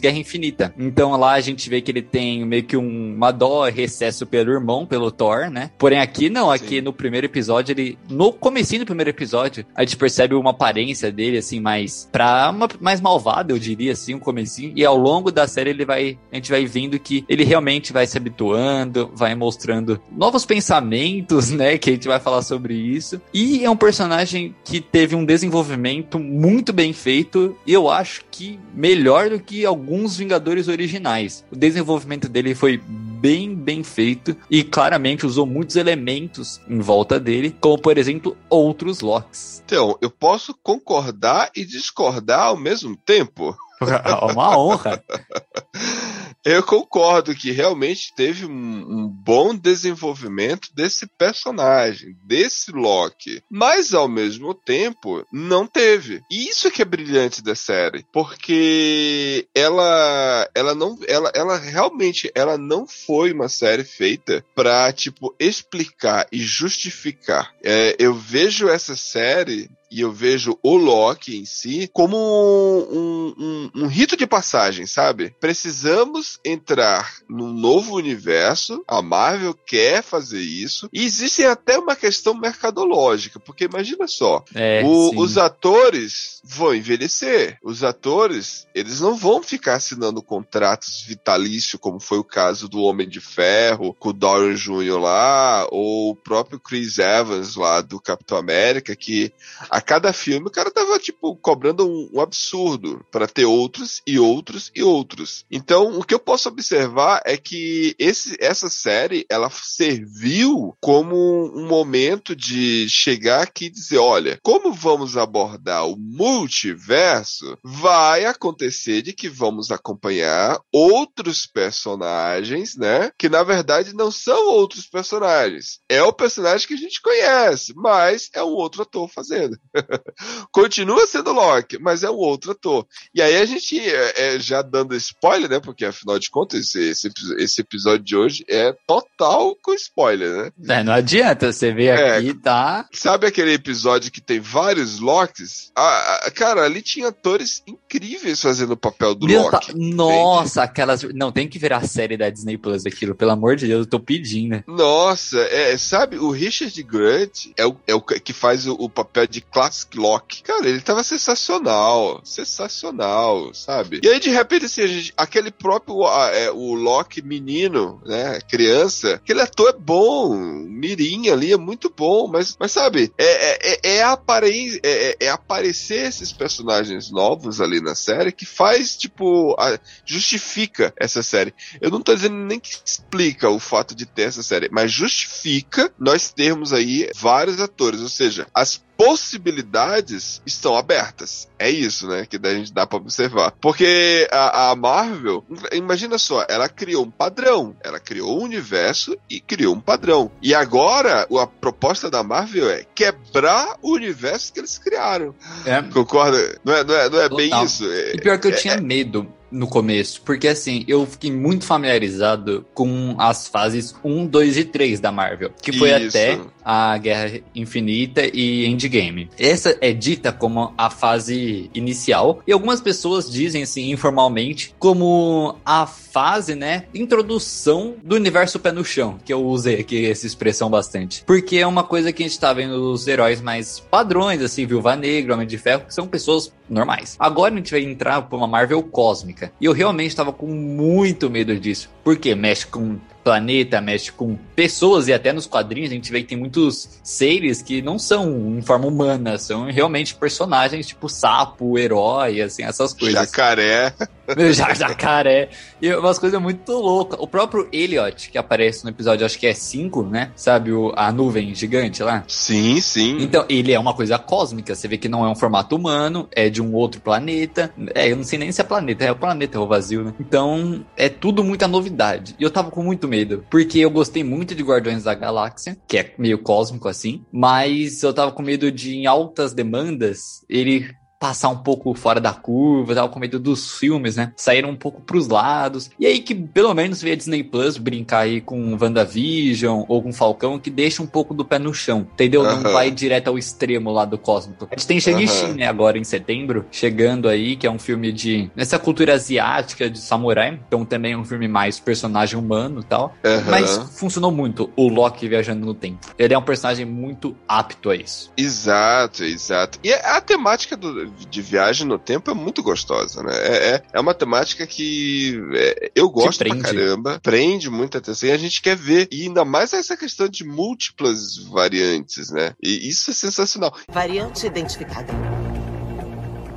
Guerra 0.00 0.18
Infinita. 0.18 0.74
Então 0.78 1.12
lá 1.16 1.32
a 1.32 1.40
gente 1.40 1.68
vê 1.68 1.80
que 1.80 1.90
ele 1.90 2.02
tem 2.02 2.44
meio 2.44 2.62
que 2.62 2.76
um, 2.76 3.14
uma 3.14 3.30
dó 3.30 3.68
recesso 3.68 4.26
pelo 4.26 4.52
irmão, 4.52 4.86
pelo 4.86 5.10
Thor, 5.10 5.50
né? 5.50 5.70
Porém 5.78 6.00
aqui 6.00 6.28
não, 6.28 6.50
aqui 6.50 6.76
Sim. 6.76 6.80
no 6.82 6.92
primeiro 6.92 7.26
episódio, 7.26 7.72
ele 7.72 7.98
no 8.08 8.32
comecinho 8.32 8.80
do 8.80 8.86
primeiro 8.86 9.10
episódio, 9.10 9.64
a 9.74 9.82
gente 9.82 9.96
percebe 9.96 10.34
uma 10.34 10.50
aparência 10.50 11.10
dele 11.10 11.38
assim 11.38 11.60
mais 11.60 12.08
pra 12.10 12.50
uma, 12.50 12.68
mais 12.80 13.00
malvada, 13.00 13.52
eu 13.52 13.58
diria 13.58 13.92
assim, 13.92 14.14
um 14.14 14.18
comecinho, 14.18 14.72
e 14.76 14.84
ao 14.84 14.96
longo 14.96 15.30
da 15.30 15.46
série 15.46 15.70
ele 15.70 15.84
vai 15.84 16.18
a 16.30 16.36
gente 16.36 16.50
vai 16.50 16.64
vendo 16.64 16.98
que 16.98 17.24
ele 17.28 17.44
realmente 17.44 17.92
vai 17.92 18.06
se 18.06 18.16
habituando, 18.16 19.10
vai 19.14 19.34
mostrando 19.34 20.00
novos 20.10 20.44
pensamentos, 20.44 21.50
né, 21.50 21.78
que 21.78 21.90
a 21.90 21.92
gente 21.92 22.08
vai 22.08 22.20
falar 22.20 22.42
sobre 22.42 22.74
isso. 22.74 23.20
E 23.32 23.64
é 23.64 23.70
um 23.70 23.76
personagem 23.76 24.54
que 24.64 24.80
teve 24.80 25.14
um 25.14 25.24
desenvolvimento 25.24 26.18
muito 26.18 26.72
bem 26.72 26.92
feito, 26.92 27.56
e 27.66 27.72
eu 27.72 27.90
acho 27.90 28.22
que 28.30 28.58
melhor 28.74 29.31
do 29.32 29.40
que 29.40 29.64
alguns 29.64 30.16
Vingadores 30.16 30.68
originais. 30.68 31.44
O 31.50 31.56
desenvolvimento 31.56 32.28
dele 32.28 32.54
foi 32.54 32.80
bem 33.22 33.54
bem 33.54 33.84
feito 33.84 34.36
e 34.50 34.64
claramente 34.64 35.24
usou 35.24 35.46
muitos 35.46 35.76
elementos 35.76 36.60
em 36.68 36.80
volta 36.80 37.18
dele, 37.20 37.54
como 37.60 37.80
por 37.80 37.96
exemplo 37.96 38.36
outros 38.50 39.00
Locks. 39.00 39.62
Então, 39.64 39.96
eu 40.02 40.10
posso 40.10 40.54
concordar 40.62 41.50
e 41.54 41.64
discordar 41.64 42.46
ao 42.46 42.56
mesmo 42.56 42.96
tempo. 42.96 43.56
Uma 44.32 44.58
honra. 44.58 45.02
Eu 46.44 46.62
concordo 46.62 47.34
que 47.34 47.52
realmente 47.52 48.12
teve 48.14 48.44
um, 48.46 48.50
um 48.50 49.08
bom 49.08 49.54
desenvolvimento 49.54 50.68
desse 50.74 51.06
personagem, 51.06 52.16
desse 52.24 52.72
Loki. 52.72 53.42
Mas 53.48 53.94
ao 53.94 54.08
mesmo 54.08 54.52
tempo, 54.52 55.24
não 55.32 55.66
teve. 55.66 56.20
E 56.30 56.48
isso 56.48 56.70
que 56.70 56.82
é 56.82 56.84
brilhante 56.84 57.42
da 57.42 57.54
série. 57.54 58.04
Porque 58.12 59.46
ela. 59.54 60.48
Ela 60.54 60.74
não. 60.74 60.98
Ela, 61.06 61.30
ela 61.34 61.56
realmente 61.58 62.30
ela 62.34 62.58
não 62.58 62.86
foi 62.86 63.32
uma 63.32 63.48
série 63.48 63.84
feita 63.84 64.44
pra, 64.54 64.92
tipo, 64.92 65.34
explicar 65.38 66.26
e 66.32 66.38
justificar. 66.38 67.54
É, 67.62 67.94
eu 67.98 68.14
vejo 68.14 68.68
essa 68.68 68.96
série 68.96 69.70
e 69.92 70.00
eu 70.00 70.12
vejo 70.12 70.58
o 70.62 70.76
Loki 70.76 71.36
em 71.36 71.44
si 71.44 71.88
como 71.92 72.16
um, 72.16 73.34
um- 73.38 73.70
um 73.82 73.86
rito 73.86 74.16
de 74.16 74.26
passagem, 74.26 74.86
sabe? 74.86 75.34
Precisamos 75.40 76.38
entrar 76.44 77.12
num 77.28 77.52
novo 77.52 77.94
universo, 77.96 78.82
a 78.88 79.02
Marvel 79.02 79.54
quer 79.54 80.02
fazer 80.02 80.40
isso, 80.40 80.88
e 80.92 81.04
existe 81.04 81.44
até 81.44 81.78
uma 81.78 81.94
questão 81.94 82.34
mercadológica, 82.34 83.38
porque 83.38 83.64
imagina 83.64 84.06
só, 84.08 84.44
É, 84.54 84.82
o- 84.84 85.20
os 85.20 85.36
atores 85.36 86.40
vão 86.44 86.74
envelhecer. 86.74 87.58
Os 87.62 87.84
atores, 87.84 88.66
eles 88.74 89.00
não 89.00 89.14
vão 89.16 89.42
ficar 89.42 89.74
assinando 89.74 90.22
contratos 90.22 91.04
vitalícios, 91.06 91.80
como 91.80 92.00
foi 92.00 92.18
o 92.18 92.24
caso 92.24 92.68
do 92.68 92.80
Homem 92.80 93.08
de 93.08 93.20
Ferro, 93.20 93.94
com 93.98 94.08
o 94.10 94.12
Dorian 94.12 94.54
Jr. 94.54 94.98
lá, 94.98 95.66
ou 95.70 96.10
o 96.10 96.16
próprio 96.16 96.58
Chris 96.58 96.98
Evans 96.98 97.56
lá 97.56 97.80
do 97.80 98.00
Capitão 98.00 98.38
América, 98.38 98.96
que 98.96 99.32
a 99.68 99.80
cada 99.82 100.12
filme 100.12 100.46
o 100.46 100.50
cara 100.50 100.70
tava, 100.70 100.98
tipo, 100.98 101.36
cobrando 101.36 101.86
um, 101.86 102.10
um 102.14 102.20
absurdo 102.20 103.04
para 103.10 103.26
ter 103.26 103.44
outros 103.44 104.00
e 104.06 104.18
outros 104.18 104.70
e 104.74 104.82
outros. 104.82 105.44
Então, 105.50 105.98
o 105.98 106.04
que 106.04 106.14
eu 106.14 106.18
posso 106.18 106.48
observar 106.48 107.20
é 107.24 107.36
que 107.36 107.94
esse, 107.98 108.36
essa 108.40 108.68
série, 108.68 109.26
ela 109.28 109.50
serviu 109.50 110.76
como 110.80 111.16
um 111.54 111.66
momento 111.66 112.34
de 112.34 112.88
chegar 112.88 113.42
aqui 113.42 113.66
e 113.66 113.70
dizer, 113.70 113.98
olha, 113.98 114.38
como 114.42 114.72
vamos 114.72 115.16
abordar 115.16 115.86
o 115.86 115.96
multiverso, 115.96 117.58
vai 117.62 118.24
acontecer 118.24 119.02
de 119.02 119.12
que 119.12 119.28
vamos 119.28 119.70
acompanhar 119.70 120.60
outros 120.72 121.46
personagens, 121.46 122.76
né? 122.76 123.10
Que 123.18 123.28
na 123.28 123.42
verdade 123.42 123.94
não 123.94 124.10
são 124.10 124.50
outros 124.50 124.86
personagens. 124.86 125.80
É 125.88 126.02
o 126.02 126.12
personagem 126.12 126.66
que 126.66 126.74
a 126.74 126.78
gente 126.78 127.00
conhece, 127.00 127.72
mas 127.76 128.28
é 128.34 128.42
um 128.42 128.52
outro 128.52 128.82
ator 128.82 129.08
fazendo. 129.08 129.58
Continua 130.52 131.06
sendo 131.06 131.32
Loki, 131.32 131.78
mas 131.78 132.02
é 132.02 132.10
um 132.10 132.16
outro 132.16 132.52
ator. 132.52 132.86
E 133.14 133.20
aí 133.22 133.36
a 133.36 133.44
gente, 133.44 133.78
é, 133.78 134.34
é, 134.34 134.38
já 134.40 134.62
dando 134.62 134.94
spoiler, 134.96 135.48
né? 135.48 135.60
Porque 135.60 135.84
afinal 135.84 136.18
de 136.18 136.30
contas, 136.30 136.60
esse, 136.74 136.90
esse, 136.90 137.10
esse 137.38 137.60
episódio 137.60 138.04
de 138.04 138.16
hoje 138.16 138.44
é 138.48 138.74
total 138.86 139.56
com 139.62 139.72
spoiler, 139.74 140.52
né? 140.58 140.78
É, 140.80 140.82
não 140.84 140.92
adianta, 140.92 141.52
você 141.52 141.72
vê 141.72 141.86
É. 141.86 142.16
aqui, 142.18 142.34
tá? 142.34 142.86
Sabe 142.92 143.26
aquele 143.26 143.52
episódio 143.54 144.10
que 144.10 144.20
tem 144.20 144.40
vários 144.40 144.98
Locks? 144.98 145.70
Ah, 145.76 146.20
ah, 146.26 146.30
cara, 146.30 146.62
ali 146.64 146.82
tinha 146.82 147.08
atores 147.08 147.62
incríveis 147.66 148.40
fazendo 148.40 148.72
o 148.72 148.76
papel 148.76 149.14
do 149.14 149.26
Meu, 149.26 149.44
tá- 149.50 149.58
Loki. 149.58 149.70
entende? 149.72 149.94
Nossa, 149.94 150.62
aquelas. 150.62 151.02
Não, 151.14 151.32
tem 151.32 151.48
que 151.48 151.58
virar 151.58 151.78
a 151.78 151.86
série 151.86 152.16
da 152.16 152.30
Disney 152.30 152.58
Plus 152.58 152.84
aquilo, 152.86 153.14
pelo 153.14 153.30
amor 153.30 153.56
de 153.56 153.66
Deus, 153.66 153.80
eu 153.80 153.86
tô 153.90 154.00
pedindo. 154.00 154.62
Nossa, 154.66 155.38
é, 155.40 155.76
sabe, 155.76 156.16
o 156.18 156.30
Richard 156.30 156.82
Grant 156.82 157.46
é 157.56 157.66
o, 157.66 157.76
é 157.86 157.94
o 157.94 158.00
que 158.00 158.32
faz 158.32 158.66
o, 158.66 158.74
o 158.74 158.88
papel 158.88 159.26
de 159.26 159.40
Classic 159.62 159.96
Loki. 159.96 160.42
Cara, 160.42 160.68
ele 160.68 160.80
tava 160.80 161.04
sensacional, 161.04 162.20
sensacional, 162.24 163.54
sabe? 163.54 164.00
E 164.02 164.08
aí, 164.08 164.18
de 164.18 164.28
repente, 164.30 164.64
assim, 164.66 164.82
a 164.82 164.86
gente- 164.88 165.14
aquele 165.16 165.52
próprio, 165.52 166.04
ah, 166.06 166.30
é, 166.32 166.50
o 166.50 166.74
Loki 166.74 167.22
menino, 167.22 168.00
né, 168.04 168.40
criança, 168.50 169.14
aquele 169.14 169.40
ator 169.40 169.68
é 169.70 169.78
bom, 169.78 170.34
mirim 170.34 171.28
ali 171.30 171.52
é 171.52 171.56
muito 171.56 171.92
bom, 171.96 172.26
mas, 172.26 172.56
mas 172.58 172.72
sabe, 172.72 173.12
é, 173.16 173.24
é, 173.24 173.58
é, 173.72 173.96
é, 173.98 174.02
apare- 174.02 174.80
é, 174.82 174.90
é- 175.10 175.16
é 175.26 175.28
aparecer 175.28 176.06
esses 176.08 176.32
personagens 176.32 177.10
novos 177.12 177.60
ali 177.60 177.80
na 177.80 177.94
série 177.94 178.32
que 178.32 178.44
faz, 178.44 178.96
tipo, 178.96 179.54
a- 179.60 179.78
justifica 180.04 180.92
essa 180.98 181.22
série. 181.22 181.54
Eu 181.80 181.90
não 181.90 182.00
tô 182.00 182.14
dizendo 182.14 182.34
nem 182.34 182.58
que 182.58 182.70
explica 182.84 183.48
o 183.48 183.60
fato 183.60 183.94
de 183.94 184.06
ter 184.06 184.22
essa 184.22 184.42
série, 184.42 184.68
mas 184.72 184.90
justifica 184.90 185.92
nós 185.98 186.30
termos 186.32 186.72
aí 186.72 187.08
vários 187.14 187.60
atores, 187.60 188.00
ou 188.00 188.08
seja, 188.08 188.46
as 188.54 188.82
possibilidades 189.04 190.40
estão 190.46 190.76
abertas. 190.76 191.48
É 191.62 191.70
isso, 191.70 192.08
né, 192.08 192.26
que 192.28 192.38
a 192.42 192.54
gente 192.54 192.72
dá 192.72 192.86
pra 192.86 192.98
observar. 192.98 193.52
Porque 193.60 194.28
a, 194.30 194.70
a 194.70 194.76
Marvel, 194.76 195.44
imagina 195.72 196.18
só, 196.18 196.44
ela 196.48 196.68
criou 196.68 197.04
um 197.04 197.10
padrão, 197.10 197.76
ela 197.84 198.00
criou 198.00 198.40
um 198.40 198.42
universo 198.44 199.16
e 199.30 199.40
criou 199.40 199.74
um 199.74 199.80
padrão. 199.80 200.30
E 200.42 200.54
agora, 200.54 201.26
a 201.30 201.46
proposta 201.46 202.10
da 202.10 202.22
Marvel 202.22 202.68
é 202.68 202.84
quebrar 202.94 203.76
o 203.80 203.92
universo 203.92 204.52
que 204.52 204.60
eles 204.60 204.76
criaram. 204.76 205.34
É. 205.64 205.80
Concorda? 205.82 206.58
Não 206.64 206.74
é, 206.74 206.84
não 206.84 206.94
é, 206.94 207.08
não 207.08 207.20
é 207.20 207.28
bem 207.28 207.64
isso? 207.64 207.84
É- 207.90 208.14
E 208.14 208.20
pior 208.20 208.38
que 208.38 208.48
eu 208.48 208.56
tinha 208.56 208.76
medo 208.80 209.26
no 209.52 209.66
começo, 209.66 210.22
porque 210.22 210.48
assim, 210.48 210.82
eu 210.88 211.06
fiquei 211.06 211.30
muito 211.30 211.66
familiarizado 211.66 212.64
com 212.72 213.14
as 213.18 213.46
fases 213.46 213.94
1, 214.02 214.26
2 214.26 214.56
e 214.56 214.64
3 214.64 214.98
da 214.98 215.12
Marvel, 215.12 215.50
que 215.60 215.72
foi 215.72 215.90
Isso. 215.90 216.08
até 216.16 216.40
a 216.64 216.96
Guerra 216.96 217.40
Infinita 217.54 218.22
e 218.32 218.64
Endgame. 218.64 219.28
Essa 219.38 219.76
é 219.80 219.92
dita 219.92 220.32
como 220.32 220.72
a 220.76 220.88
fase 220.88 221.51
inicial, 221.74 222.40
e 222.46 222.52
algumas 222.52 222.80
pessoas 222.80 223.30
dizem 223.30 223.62
assim, 223.62 223.90
informalmente, 223.90 224.74
como 224.78 225.56
a 225.64 225.86
fase, 225.86 226.54
né, 226.54 226.84
introdução 226.94 227.94
do 228.02 228.16
universo 228.16 228.58
pé 228.58 228.72
no 228.72 228.84
chão, 228.84 229.18
que 229.24 229.32
eu 229.32 229.44
usei 229.44 229.80
aqui 229.80 230.06
essa 230.10 230.26
expressão 230.26 230.68
bastante. 230.68 231.24
Porque 231.24 231.56
é 231.56 231.66
uma 231.66 231.84
coisa 231.84 232.12
que 232.12 232.22
a 232.22 232.26
gente 232.26 232.38
tá 232.38 232.52
vendo 232.52 232.92
os 232.92 233.06
heróis 233.06 233.40
mais 233.40 233.80
padrões, 233.80 234.42
assim, 234.42 234.66
Viúva 234.66 234.94
Negra, 234.96 235.34
Homem 235.34 235.46
de 235.46 235.58
Ferro, 235.58 235.84
que 235.86 235.94
são 235.94 236.06
pessoas 236.06 236.52
normais. 236.68 237.16
Agora 237.18 237.52
a 237.52 237.56
gente 237.56 237.70
vai 237.70 237.82
entrar 237.82 238.22
pra 238.22 238.36
uma 238.36 238.46
Marvel 238.46 238.82
cósmica. 238.82 239.52
E 239.60 239.64
eu 239.64 239.72
realmente 239.72 240.16
tava 240.16 240.32
com 240.32 240.46
muito 240.46 241.30
medo 241.30 241.58
disso. 241.58 241.90
Porque 242.02 242.34
mexe 242.34 242.66
com 242.66 242.98
planeta, 243.22 243.80
mexe 243.80 244.10
com 244.12 244.36
pessoas 244.54 245.08
e 245.08 245.12
até 245.12 245.32
nos 245.32 245.46
quadrinhos 245.46 245.90
a 245.90 245.94
gente 245.94 246.10
vê 246.10 246.20
que 246.22 246.28
tem 246.28 246.38
muitos 246.38 247.00
seres 247.02 247.62
que 247.62 247.82
não 247.82 247.98
são 247.98 248.56
em 248.58 248.62
forma 248.62 248.86
humana, 248.86 249.38
são 249.38 249.64
realmente 249.64 250.14
personagens 250.14 250.86
tipo 250.86 251.08
sapo, 251.08 251.78
herói, 251.78 252.40
assim, 252.40 252.64
essas 252.64 252.92
coisas. 252.92 253.28
Jacaré. 253.28 253.94
Já, 254.52 254.72
jacaré. 254.72 255.48
E 255.80 255.92
umas 255.94 256.18
coisas 256.18 256.40
muito 256.40 256.72
loucas. 256.72 257.18
O 257.20 257.26
próprio 257.26 257.68
Elliot, 257.72 258.30
que 258.30 258.38
aparece 258.38 258.84
no 258.84 258.90
episódio, 258.90 259.26
acho 259.26 259.38
que 259.38 259.46
é 259.46 259.52
5, 259.52 260.04
né? 260.04 260.30
Sabe, 260.36 260.72
o, 260.72 260.92
a 260.96 261.10
nuvem 261.12 261.54
gigante 261.54 262.02
lá? 262.02 262.24
Sim, 262.28 262.80
sim. 262.80 263.18
Então, 263.20 263.44
ele 263.48 263.72
é 263.72 263.78
uma 263.78 263.94
coisa 263.94 264.18
cósmica. 264.18 264.74
Você 264.74 264.86
vê 264.86 264.96
que 264.96 265.08
não 265.08 265.24
é 265.24 265.28
um 265.28 265.34
formato 265.34 265.76
humano, 265.76 266.28
é 266.34 266.48
de 266.48 266.62
um 266.62 266.72
outro 266.74 267.00
planeta. 267.00 267.72
É, 267.94 268.10
eu 268.10 268.16
não 268.16 268.24
sei 268.24 268.38
nem 268.38 268.52
se 268.52 268.60
é 268.60 268.64
planeta, 268.64 269.04
é 269.04 269.10
o 269.10 269.16
planeta, 269.16 269.58
é 269.58 269.60
o 269.60 269.66
vazio, 269.66 270.04
né? 270.04 270.14
Então, 270.20 270.84
é 270.96 271.08
tudo 271.08 271.42
muita 271.42 271.66
novidade. 271.66 272.34
E 272.38 272.42
eu 272.42 272.50
tava 272.50 272.70
com 272.70 272.82
muito 272.82 273.08
medo, 273.12 273.44
porque 273.50 273.78
eu 273.78 273.90
gostei 273.90 274.24
muito 274.24 274.54
de 274.54 274.62
Guardiões 274.62 275.04
da 275.04 275.14
Galáxia, 275.14 275.76
que 275.86 275.98
é 275.98 276.14
meio 276.16 276.38
cósmico 276.38 276.88
assim, 276.88 277.22
mas 277.30 278.02
eu 278.02 278.14
tava 278.14 278.32
com 278.32 278.42
medo 278.42 278.72
de, 278.72 278.96
em 278.96 279.06
altas 279.06 279.52
demandas, 279.52 280.42
ele 280.48 280.90
passar 281.22 281.50
um 281.50 281.58
pouco 281.58 281.94
fora 281.94 282.20
da 282.20 282.32
curva, 282.32 282.96
tava 282.96 283.08
com 283.08 283.20
medo 283.20 283.38
dos 283.38 283.78
filmes, 283.78 284.16
né? 284.16 284.32
Saíram 284.34 284.70
um 284.70 284.74
pouco 284.74 285.00
pros 285.00 285.28
lados. 285.28 285.88
E 285.96 286.04
aí 286.04 286.18
que 286.18 286.34
pelo 286.34 286.74
menos 286.74 287.00
veio 287.00 287.14
a 287.14 287.16
Disney 287.16 287.44
Plus 287.44 287.78
brincar 287.78 288.22
aí 288.22 288.40
com 288.40 288.76
WandaVision 288.76 289.84
ou 289.86 290.02
com 290.02 290.12
Falcão, 290.12 290.58
que 290.58 290.68
deixa 290.68 291.00
um 291.00 291.06
pouco 291.06 291.32
do 291.32 291.44
pé 291.44 291.60
no 291.60 291.72
chão, 291.72 292.08
entendeu? 292.12 292.42
Não 292.42 292.60
vai 292.72 292.90
direto 292.90 293.28
ao 293.28 293.38
extremo 293.38 293.92
lá 293.92 294.04
do 294.04 294.18
cósmico. 294.18 294.66
A 294.68 294.74
gente 294.74 294.84
tem 294.88 294.98
Shang-Chi, 294.98 295.52
né, 295.54 295.68
agora 295.68 295.96
em 295.96 296.02
setembro, 296.02 296.66
chegando 296.72 297.28
aí, 297.28 297.54
que 297.54 297.68
é 297.68 297.70
um 297.70 297.78
filme 297.78 298.10
de... 298.10 298.50
Nessa 298.56 298.76
cultura 298.76 299.14
asiática 299.14 299.88
de 299.88 300.00
samurai, 300.00 300.58
então 300.66 300.84
também 300.84 301.12
é 301.12 301.16
um 301.16 301.24
filme 301.24 301.46
mais 301.46 301.78
personagem 301.78 302.36
humano 302.36 302.80
e 302.80 302.84
tal. 302.84 303.14
Mas 303.48 303.76
funcionou 303.96 304.32
muito 304.32 304.70
o 304.74 304.88
Loki 304.88 305.28
viajando 305.28 305.64
no 305.64 305.72
tempo. 305.74 306.00
Ele 306.18 306.34
é 306.34 306.38
um 306.38 306.42
personagem 306.42 306.84
muito 306.84 307.36
apto 307.46 307.90
a 307.90 307.94
isso. 307.94 308.32
Exato, 308.36 309.22
exato. 309.22 309.78
E 309.84 309.92
a 309.92 310.20
temática 310.20 310.76
do- 310.76 311.11
de 311.28 311.42
viagem 311.42 311.86
no 311.86 311.98
tempo 311.98 312.30
é 312.30 312.34
muito 312.34 312.62
gostosa, 312.62 313.22
né? 313.22 313.32
É, 313.34 313.74
é, 313.74 313.82
é 313.92 314.00
uma 314.00 314.14
temática 314.14 314.66
que 314.66 315.40
é, 315.54 315.90
eu 315.94 316.08
gosto 316.10 316.44
pra 316.44 316.56
caramba, 316.56 317.20
prende 317.22 317.70
muita 317.70 317.98
atenção 317.98 318.28
e 318.28 318.32
a 318.32 318.38
gente 318.38 318.60
quer 318.60 318.76
ver. 318.76 319.08
E 319.10 319.22
ainda 319.22 319.44
mais 319.44 319.72
essa 319.72 319.96
questão 319.96 320.28
de 320.28 320.44
múltiplas 320.44 321.36
variantes, 321.36 322.30
né? 322.30 322.54
E 322.62 322.88
isso 322.88 323.10
é 323.10 323.14
sensacional. 323.14 323.74
Variante 323.88 324.46
identificada. 324.46 325.12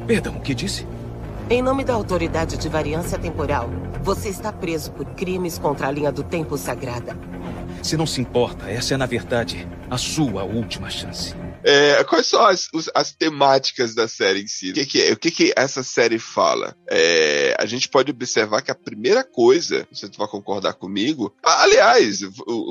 Perdão, 0.07 0.35
o 0.35 0.41
que 0.41 0.53
disse? 0.53 0.85
Em 1.49 1.61
nome 1.61 1.83
da 1.83 1.93
Autoridade 1.93 2.57
de 2.57 2.67
Variância 2.67 3.19
Temporal, 3.19 3.69
você 4.01 4.29
está 4.29 4.51
preso 4.51 4.91
por 4.91 5.05
crimes 5.13 5.59
contra 5.59 5.87
a 5.87 5.91
linha 5.91 6.11
do 6.11 6.23
tempo 6.23 6.57
sagrada. 6.57 7.17
Se 7.85 7.95
não 7.95 8.07
se 8.07 8.19
importa, 8.19 8.67
essa 8.67 8.95
é, 8.95 8.97
na 8.97 9.05
verdade, 9.05 9.67
a 9.91 9.95
sua 9.95 10.43
última 10.43 10.89
chance. 10.89 11.35
É, 11.63 12.03
quais 12.03 12.25
são 12.25 12.43
as, 12.43 12.67
as 12.95 13.11
temáticas 13.11 13.93
da 13.93 14.07
série 14.07 14.41
em 14.41 14.47
si? 14.47 14.71
O 14.71 14.73
que, 14.73 14.85
que 14.87 15.01
é? 15.03 15.13
O 15.13 15.17
que, 15.17 15.29
que 15.29 15.53
essa 15.55 15.83
série 15.83 16.17
fala? 16.17 16.75
É, 16.89 17.55
a 17.59 17.65
gente 17.67 17.87
pode 17.87 18.09
observar 18.09 18.63
que 18.63 18.71
a 18.71 18.75
primeira 18.75 19.23
coisa, 19.23 19.87
você 19.91 20.09
vai 20.17 20.27
concordar 20.27 20.73
comigo, 20.73 21.31
aliás, 21.43 22.21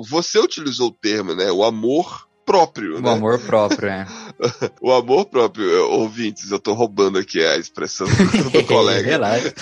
você 0.09 0.41
utilizou 0.41 0.89
o 0.89 0.93
termo, 1.01 1.33
né? 1.33 1.49
O 1.53 1.63
amor 1.63 2.29
próprio, 2.45 2.99
O 2.99 3.01
né? 3.01 3.11
amor 3.13 3.39
próprio, 3.41 3.89
é. 3.89 4.07
O 4.81 4.93
amor 4.93 5.27
próprio, 5.27 5.69
eh, 5.69 5.81
ouvintes, 5.81 6.51
eu 6.51 6.59
tô 6.59 6.73
roubando 6.75 7.19
aqui 7.19 7.45
a 7.45 7.57
expressão 7.57 8.07
do 8.53 8.65
colega. 8.67 9.07
Relaxa. 9.09 9.55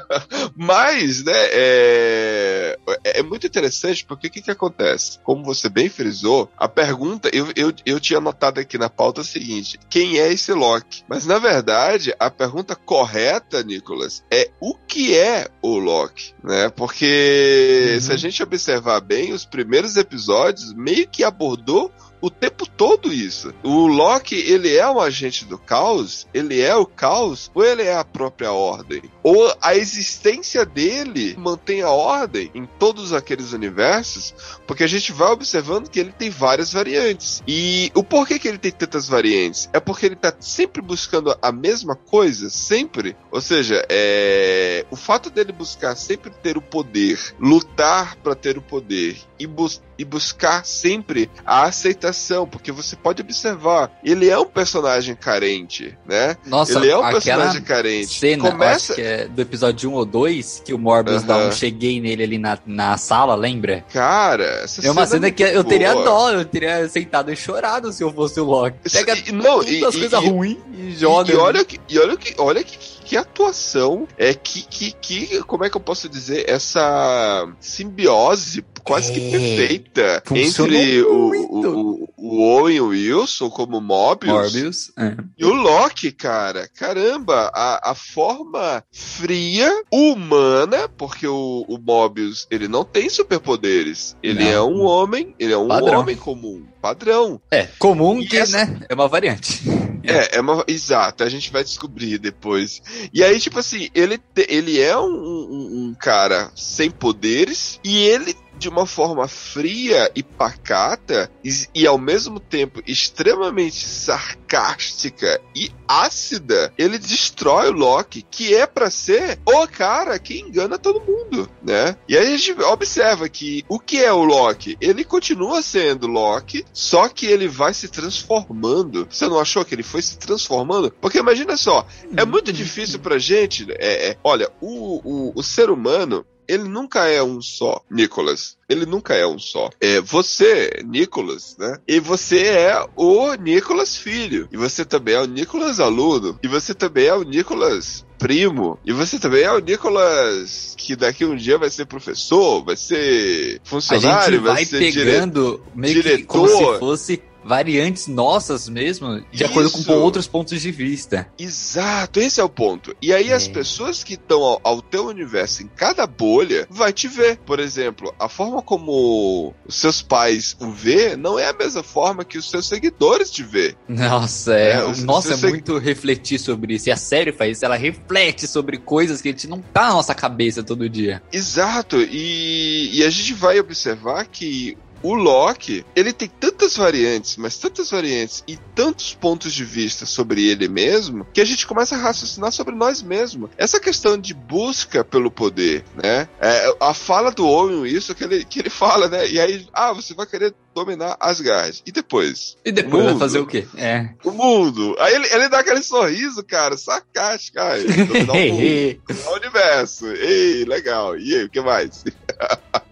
Mas, 0.56 1.22
né, 1.24 1.32
é, 1.34 2.78
é 3.04 3.22
muito 3.22 3.46
interessante 3.46 4.04
porque 4.04 4.26
o 4.28 4.30
que, 4.30 4.42
que 4.42 4.50
acontece? 4.50 5.18
Como 5.22 5.44
você 5.44 5.68
bem 5.68 5.88
frisou, 5.88 6.50
a 6.56 6.68
pergunta, 6.68 7.28
eu, 7.32 7.48
eu, 7.56 7.72
eu 7.84 8.00
tinha 8.00 8.18
anotado 8.18 8.60
aqui 8.60 8.78
na 8.78 8.88
pauta 8.88 9.20
o 9.20 9.24
seguinte: 9.24 9.78
quem 9.88 10.18
é 10.18 10.32
esse 10.32 10.52
Loki? 10.52 11.02
Mas 11.08 11.26
na 11.26 11.38
verdade, 11.38 12.14
a 12.18 12.30
pergunta 12.30 12.74
correta, 12.74 13.62
Nicolas, 13.62 14.22
é 14.30 14.50
o 14.60 14.74
que 14.74 15.16
é 15.16 15.48
o 15.62 15.78
Loki, 15.78 16.34
né? 16.42 16.68
Porque 16.70 17.92
Uhum. 17.94 18.00
se 18.00 18.12
a 18.12 18.16
gente 18.16 18.42
observar 18.42 19.00
bem, 19.00 19.32
os 19.32 19.44
primeiros 19.44 19.96
episódios 19.96 20.72
meio 20.74 21.06
que 21.08 21.22
abordou 21.24 21.90
o 22.24 22.30
tempo 22.30 22.66
todo 22.66 23.12
isso. 23.12 23.52
O 23.62 23.86
Loki, 23.86 24.34
ele 24.34 24.74
é 24.74 24.88
um 24.88 24.98
agente 24.98 25.44
do 25.44 25.58
caos? 25.58 26.26
Ele 26.32 26.58
é 26.58 26.74
o 26.74 26.86
caos? 26.86 27.50
Ou 27.54 27.62
ele 27.62 27.82
é 27.82 27.94
a 27.94 28.02
própria 28.02 28.50
ordem? 28.50 29.02
Ou 29.24 29.52
a 29.60 29.74
existência 29.74 30.64
dele 30.66 31.34
mantém 31.38 31.80
a 31.80 31.88
ordem 31.88 32.50
em 32.54 32.66
todos 32.78 33.12
aqueles 33.14 33.52
universos? 33.52 34.34
Porque 34.66 34.84
a 34.84 34.86
gente 34.86 35.10
vai 35.12 35.30
observando 35.32 35.88
que 35.88 35.98
ele 35.98 36.12
tem 36.12 36.28
várias 36.28 36.72
variantes. 36.72 37.42
E 37.48 37.90
o 37.94 38.04
porquê 38.04 38.38
que 38.38 38.46
ele 38.46 38.58
tem 38.58 38.70
tantas 38.70 39.08
variantes? 39.08 39.68
É 39.72 39.80
porque 39.80 40.04
ele 40.04 40.14
tá 40.16 40.32
sempre 40.38 40.82
buscando 40.82 41.36
a 41.40 41.50
mesma 41.50 41.96
coisa? 41.96 42.50
Sempre? 42.50 43.16
Ou 43.32 43.40
seja, 43.40 43.84
é... 43.88 44.84
o 44.90 44.96
fato 44.96 45.30
dele 45.30 45.52
buscar 45.52 45.96
sempre 45.96 46.30
ter 46.42 46.58
o 46.58 46.62
poder, 46.62 47.18
lutar 47.40 48.16
para 48.16 48.34
ter 48.34 48.58
o 48.58 48.62
poder 48.62 49.16
e, 49.38 49.46
bus- 49.46 49.82
e 49.98 50.04
buscar 50.04 50.66
sempre 50.66 51.30
a 51.46 51.64
aceitação, 51.64 52.46
porque 52.46 52.70
você 52.70 52.94
pode 52.94 53.22
observar, 53.22 53.90
ele 54.04 54.28
é 54.28 54.38
um 54.38 54.44
personagem 54.46 55.14
carente, 55.14 55.96
né? 56.06 56.36
Nossa, 56.46 56.78
ele 56.78 56.90
é 56.90 56.96
um 56.96 57.10
personagem 57.10 57.62
carente. 57.62 58.18
cena, 58.18 58.50
Começa, 58.50 58.94
que 58.94 59.00
é 59.14 59.28
do 59.28 59.40
episódio 59.42 59.90
1 59.90 59.94
ou 59.94 60.04
2, 60.04 60.62
que 60.64 60.74
o 60.74 60.78
Morbius 60.78 61.22
dá 61.22 61.36
Aham. 61.36 61.48
um 61.48 61.52
cheguei 61.52 62.00
nele 62.00 62.22
ali 62.24 62.38
na, 62.38 62.58
na 62.66 62.96
sala, 62.96 63.34
lembra? 63.34 63.84
cara, 63.92 64.44
essa 64.64 64.86
É 64.86 64.90
uma 64.90 65.06
cena 65.06 65.22
muito 65.22 65.34
que 65.34 65.42
eu 65.42 65.62
teria 65.64 65.92
boa. 65.92 66.04
dó, 66.04 66.30
eu 66.30 66.44
teria 66.44 66.88
sentado 66.88 67.32
e 67.32 67.36
chorado 67.36 67.92
se 67.92 68.02
eu 68.02 68.12
fosse 68.12 68.40
o 68.40 68.44
Loki. 68.44 68.76
Pega 68.90 69.16
E- 69.16 69.32
não, 69.32 69.44
todas 69.44 69.70
e- 69.70 69.84
as 69.84 69.94
e- 69.94 69.98
coisas 70.00 70.22
e- 70.22 70.28
ruins 70.28 70.58
e 70.78 70.90
joga. 70.96 71.32
E, 71.32 71.36
olha 71.36 71.64
que, 71.64 71.80
e 71.88 71.98
olha 71.98 72.16
que, 72.16 72.34
olha 72.38 72.62
que, 72.64 72.78
que 73.04 73.16
atuação 73.16 74.08
é 74.16 74.34
que, 74.34 74.62
que, 74.62 74.92
que, 74.92 75.42
como 75.44 75.64
é 75.64 75.70
que 75.70 75.76
eu 75.76 75.80
posso 75.80 76.08
dizer, 76.08 76.48
essa 76.48 77.46
simbiose 77.60 78.64
quase 78.82 79.12
que 79.12 79.20
É, 79.20 79.30
perfeita 79.30 80.22
entre 80.34 81.02
o, 81.02 81.30
o, 81.48 82.08
o 82.18 82.42
Owen 82.42 82.80
Wilson 82.80 83.48
como 83.48 83.80
Mobius, 83.80 84.32
Morbius. 84.32 84.92
é. 84.98 85.16
e 85.38 85.44
o 85.44 85.54
Loki, 85.54 86.12
cara. 86.12 86.68
Caramba, 86.74 87.50
a, 87.54 87.90
a 87.92 87.94
forma 87.94 88.84
fria, 88.92 89.70
humana, 89.90 90.88
porque 90.98 91.26
o, 91.26 91.64
o 91.66 91.78
Mobius, 91.78 92.46
ele 92.50 92.68
não 92.68 92.84
tem 92.84 93.08
superpoderes. 93.08 94.16
Ele 94.22 94.44
Não. 94.44 94.50
é 94.50 94.62
um 94.62 94.82
homem, 94.82 95.34
ele 95.38 95.52
é 95.52 95.58
um 95.58 95.68
Padrão. 95.68 96.00
homem 96.00 96.16
comum, 96.16 96.64
padrão. 96.84 97.40
É, 97.50 97.66
comum 97.78 98.20
E 98.20 98.26
que, 98.26 98.36
essa- 98.36 98.66
né? 98.66 98.80
É 98.90 98.94
uma 98.94 99.08
variante. 99.08 99.62
É, 100.06 100.36
é 100.36 100.40
uma, 100.42 100.62
exato, 100.68 101.24
a 101.24 101.30
gente 101.30 101.50
vai 101.50 101.64
descobrir 101.64 102.18
depois. 102.18 102.82
E 103.10 103.24
aí, 103.24 103.40
tipo 103.40 103.58
assim, 103.58 103.88
ele, 103.94 104.18
te- 104.18 104.46
ele 104.50 104.78
é 104.78 104.94
um, 104.98 105.06
um- 105.06 105.88
um 105.88 105.94
cara 105.98 106.50
sem 106.54 106.90
poderes 106.90 107.80
e 107.82 108.00
ele, 108.02 108.36
de 108.64 108.68
uma 108.70 108.86
forma 108.86 109.28
fria 109.28 110.10
e 110.14 110.22
pacata, 110.22 111.30
e, 111.44 111.50
e 111.74 111.86
ao 111.86 111.98
mesmo 111.98 112.40
tempo 112.40 112.80
extremamente 112.86 113.86
sarcástica 113.86 115.38
e 115.54 115.70
ácida, 115.86 116.72
ele 116.78 116.98
destrói 116.98 117.68
o 117.68 117.72
Loki, 117.72 118.22
que 118.22 118.54
é 118.54 118.66
pra 118.66 118.90
ser 118.90 119.38
o 119.44 119.68
cara 119.68 120.18
que 120.18 120.40
engana 120.40 120.78
todo 120.78 121.02
mundo, 121.02 121.46
né? 121.62 121.94
E 122.08 122.16
aí 122.16 122.26
a 122.26 122.36
gente 122.38 122.52
observa 122.62 123.28
que 123.28 123.62
o 123.68 123.78
que 123.78 124.02
é 124.02 124.10
o 124.10 124.24
Loki? 124.24 124.78
Ele 124.80 125.04
continua 125.04 125.60
sendo 125.60 126.06
Loki, 126.06 126.64
só 126.72 127.06
que 127.10 127.26
ele 127.26 127.48
vai 127.48 127.74
se 127.74 127.88
transformando. 127.88 129.06
Você 129.10 129.28
não 129.28 129.38
achou 129.38 129.62
que 129.62 129.74
ele 129.74 129.82
foi 129.82 130.00
se 130.00 130.16
transformando? 130.16 130.90
Porque 131.02 131.18
imagina 131.18 131.54
só, 131.54 131.86
é 132.16 132.24
muito 132.24 132.50
difícil 132.50 132.98
pra 132.98 133.18
gente. 133.18 133.66
É, 133.72 134.08
é, 134.08 134.16
olha, 134.24 134.50
o, 134.58 135.00
o, 135.04 135.32
o 135.34 135.42
ser 135.42 135.68
humano. 135.68 136.24
Ele 136.48 136.64
nunca 136.64 137.06
é 137.06 137.22
um 137.22 137.40
só, 137.40 137.82
Nicholas. 137.90 138.56
Ele 138.68 138.86
nunca 138.86 139.14
é 139.14 139.26
um 139.26 139.38
só. 139.38 139.70
É 139.80 140.00
você, 140.00 140.82
Nicholas, 140.84 141.56
né? 141.58 141.78
E 141.86 142.00
você 142.00 142.42
é 142.44 142.86
o 142.96 143.34
Nicholas 143.34 143.96
filho. 143.96 144.48
E 144.52 144.56
você 144.56 144.84
também 144.84 145.14
é 145.14 145.20
o 145.20 145.26
Nicholas 145.26 145.80
aluno. 145.80 146.38
E 146.42 146.48
você 146.48 146.74
também 146.74 147.06
é 147.06 147.14
o 147.14 147.22
Nicholas 147.22 148.04
primo. 148.18 148.78
E 148.84 148.92
você 148.92 149.18
também 149.18 149.42
é 149.42 149.52
o 149.52 149.58
Nicholas 149.58 150.74
que 150.78 150.96
daqui 150.96 151.24
um 151.24 151.36
dia 151.36 151.58
vai 151.58 151.68
ser 151.68 151.84
professor, 151.86 152.64
vai 152.64 152.76
ser 152.76 153.60
funcionário, 153.64 154.38
gente 154.38 154.44
vai 154.44 154.64
ser 154.64 154.90
diretor. 154.90 155.04
pegando 155.04 155.62
meio 155.74 156.02
que 156.02 156.24
como 156.24 156.46
diretor. 156.46 156.74
se 156.74 156.80
fosse 156.80 157.22
variantes 157.44 158.06
nossas 158.06 158.68
mesmo, 158.68 159.24
de 159.32 159.44
acordo 159.44 159.70
com 159.70 159.78
Isso. 159.78 159.92
outros 159.92 160.26
pontos 160.26 160.60
de 160.60 160.70
vista. 160.70 161.26
Exato, 161.38 162.20
esse 162.20 162.40
é 162.40 162.44
o 162.44 162.48
ponto. 162.48 162.94
E 163.02 163.12
aí 163.12 163.32
as 163.32 163.46
É. 163.48 163.50
pessoas 163.52 164.02
que 164.02 164.14
estão 164.14 164.42
ao, 164.42 164.60
ao 164.64 164.82
teu 164.82 165.06
universo 165.06 165.62
em 165.62 165.66
cada 165.68 166.06
bolha 166.06 166.66
vai 166.70 166.92
te 166.92 167.06
ver. 167.08 167.38
Por 167.44 167.60
exemplo, 167.60 168.14
a 168.18 168.28
forma 168.28 168.62
como 168.62 169.54
os 169.66 169.74
seus 169.76 170.00
pais 170.02 170.56
o 170.60 170.70
vê 170.70 171.16
não 171.16 171.38
é 171.38 171.48
a 171.48 171.52
mesma 171.52 171.82
forma 171.82 172.24
que 172.24 172.38
os 172.38 172.48
seus 172.50 172.66
seguidores 172.66 173.30
te 173.30 173.42
vê. 173.42 173.74
Nossa, 173.88 174.54
é, 174.54 174.72
É, 174.74 174.94
se- 174.94 175.04
nossa, 175.04 175.34
é 175.34 175.36
muito 175.36 175.78
refletir 175.78 176.38
sobre 176.38 176.74
isso. 176.74 176.88
E 176.88 176.92
a 176.92 176.96
série 176.96 177.32
faz 177.32 177.56
isso, 177.58 177.64
ela 177.64 177.76
reflete 177.76 178.46
sobre 178.46 178.78
coisas 178.78 179.20
que 179.20 179.28
a 179.28 179.32
gente 179.32 179.46
não 179.48 179.60
tá 179.60 179.88
na 179.88 179.94
nossa 179.94 180.14
cabeça 180.14 180.62
todo 180.62 180.88
dia. 180.88 181.22
Exato, 181.32 182.00
e, 182.00 182.90
e 182.94 183.04
a 183.04 183.10
gente 183.10 183.34
vai 183.34 183.58
observar 183.60 184.26
que 184.26 184.76
o 185.04 185.12
Loki, 185.12 185.84
ele 185.94 186.14
tem 186.14 186.28
tantas 186.28 186.78
variantes, 186.78 187.36
mas 187.36 187.58
tantas 187.58 187.90
variantes 187.90 188.42
e 188.48 188.56
tantos 188.74 189.12
pontos 189.12 189.52
de 189.52 189.62
vista 189.62 190.06
sobre 190.06 190.48
ele 190.48 190.66
mesmo, 190.66 191.26
que 191.30 191.42
a 191.42 191.44
gente 191.44 191.66
começa 191.66 191.94
a 191.94 191.98
raciocinar 191.98 192.50
sobre 192.50 192.74
nós 192.74 193.02
mesmos. 193.02 193.50
Essa 193.58 193.78
questão 193.78 194.16
de 194.16 194.32
busca 194.32 195.04
pelo 195.04 195.30
poder, 195.30 195.84
né? 196.02 196.26
É, 196.40 196.74
a 196.80 196.94
fala 196.94 197.30
do 197.30 197.46
homem, 197.46 197.84
isso 197.84 198.14
que 198.14 198.24
ele, 198.24 198.44
que 198.46 198.60
ele 198.60 198.70
fala, 198.70 199.06
né? 199.06 199.28
E 199.28 199.38
aí, 199.38 199.68
ah, 199.74 199.92
você 199.92 200.14
vai 200.14 200.26
querer 200.26 200.54
dominar 200.74 201.18
Asgard. 201.20 201.82
E 201.84 201.92
depois? 201.92 202.56
E 202.64 202.72
depois 202.72 203.04
vai 203.04 203.18
fazer 203.18 203.40
o 203.40 203.46
quê? 203.46 203.66
É. 203.76 204.08
O 204.24 204.30
mundo. 204.30 204.96
Aí 204.98 205.14
ele, 205.14 205.28
ele 205.32 205.48
dá 205.50 205.60
aquele 205.60 205.82
sorriso, 205.82 206.42
cara, 206.42 206.78
sarcástico. 206.78 207.58
Ah, 207.60 207.78
ele 207.78 208.04
dominar 208.06 208.32
o 208.32 208.36
mundo. 208.48 209.00
o 209.26 209.34
universo. 209.34 210.06
Ei, 210.06 210.64
legal. 210.64 211.18
E 211.18 211.34
aí, 211.34 211.44
o 211.44 211.50
que 211.50 211.60
mais? 211.60 212.04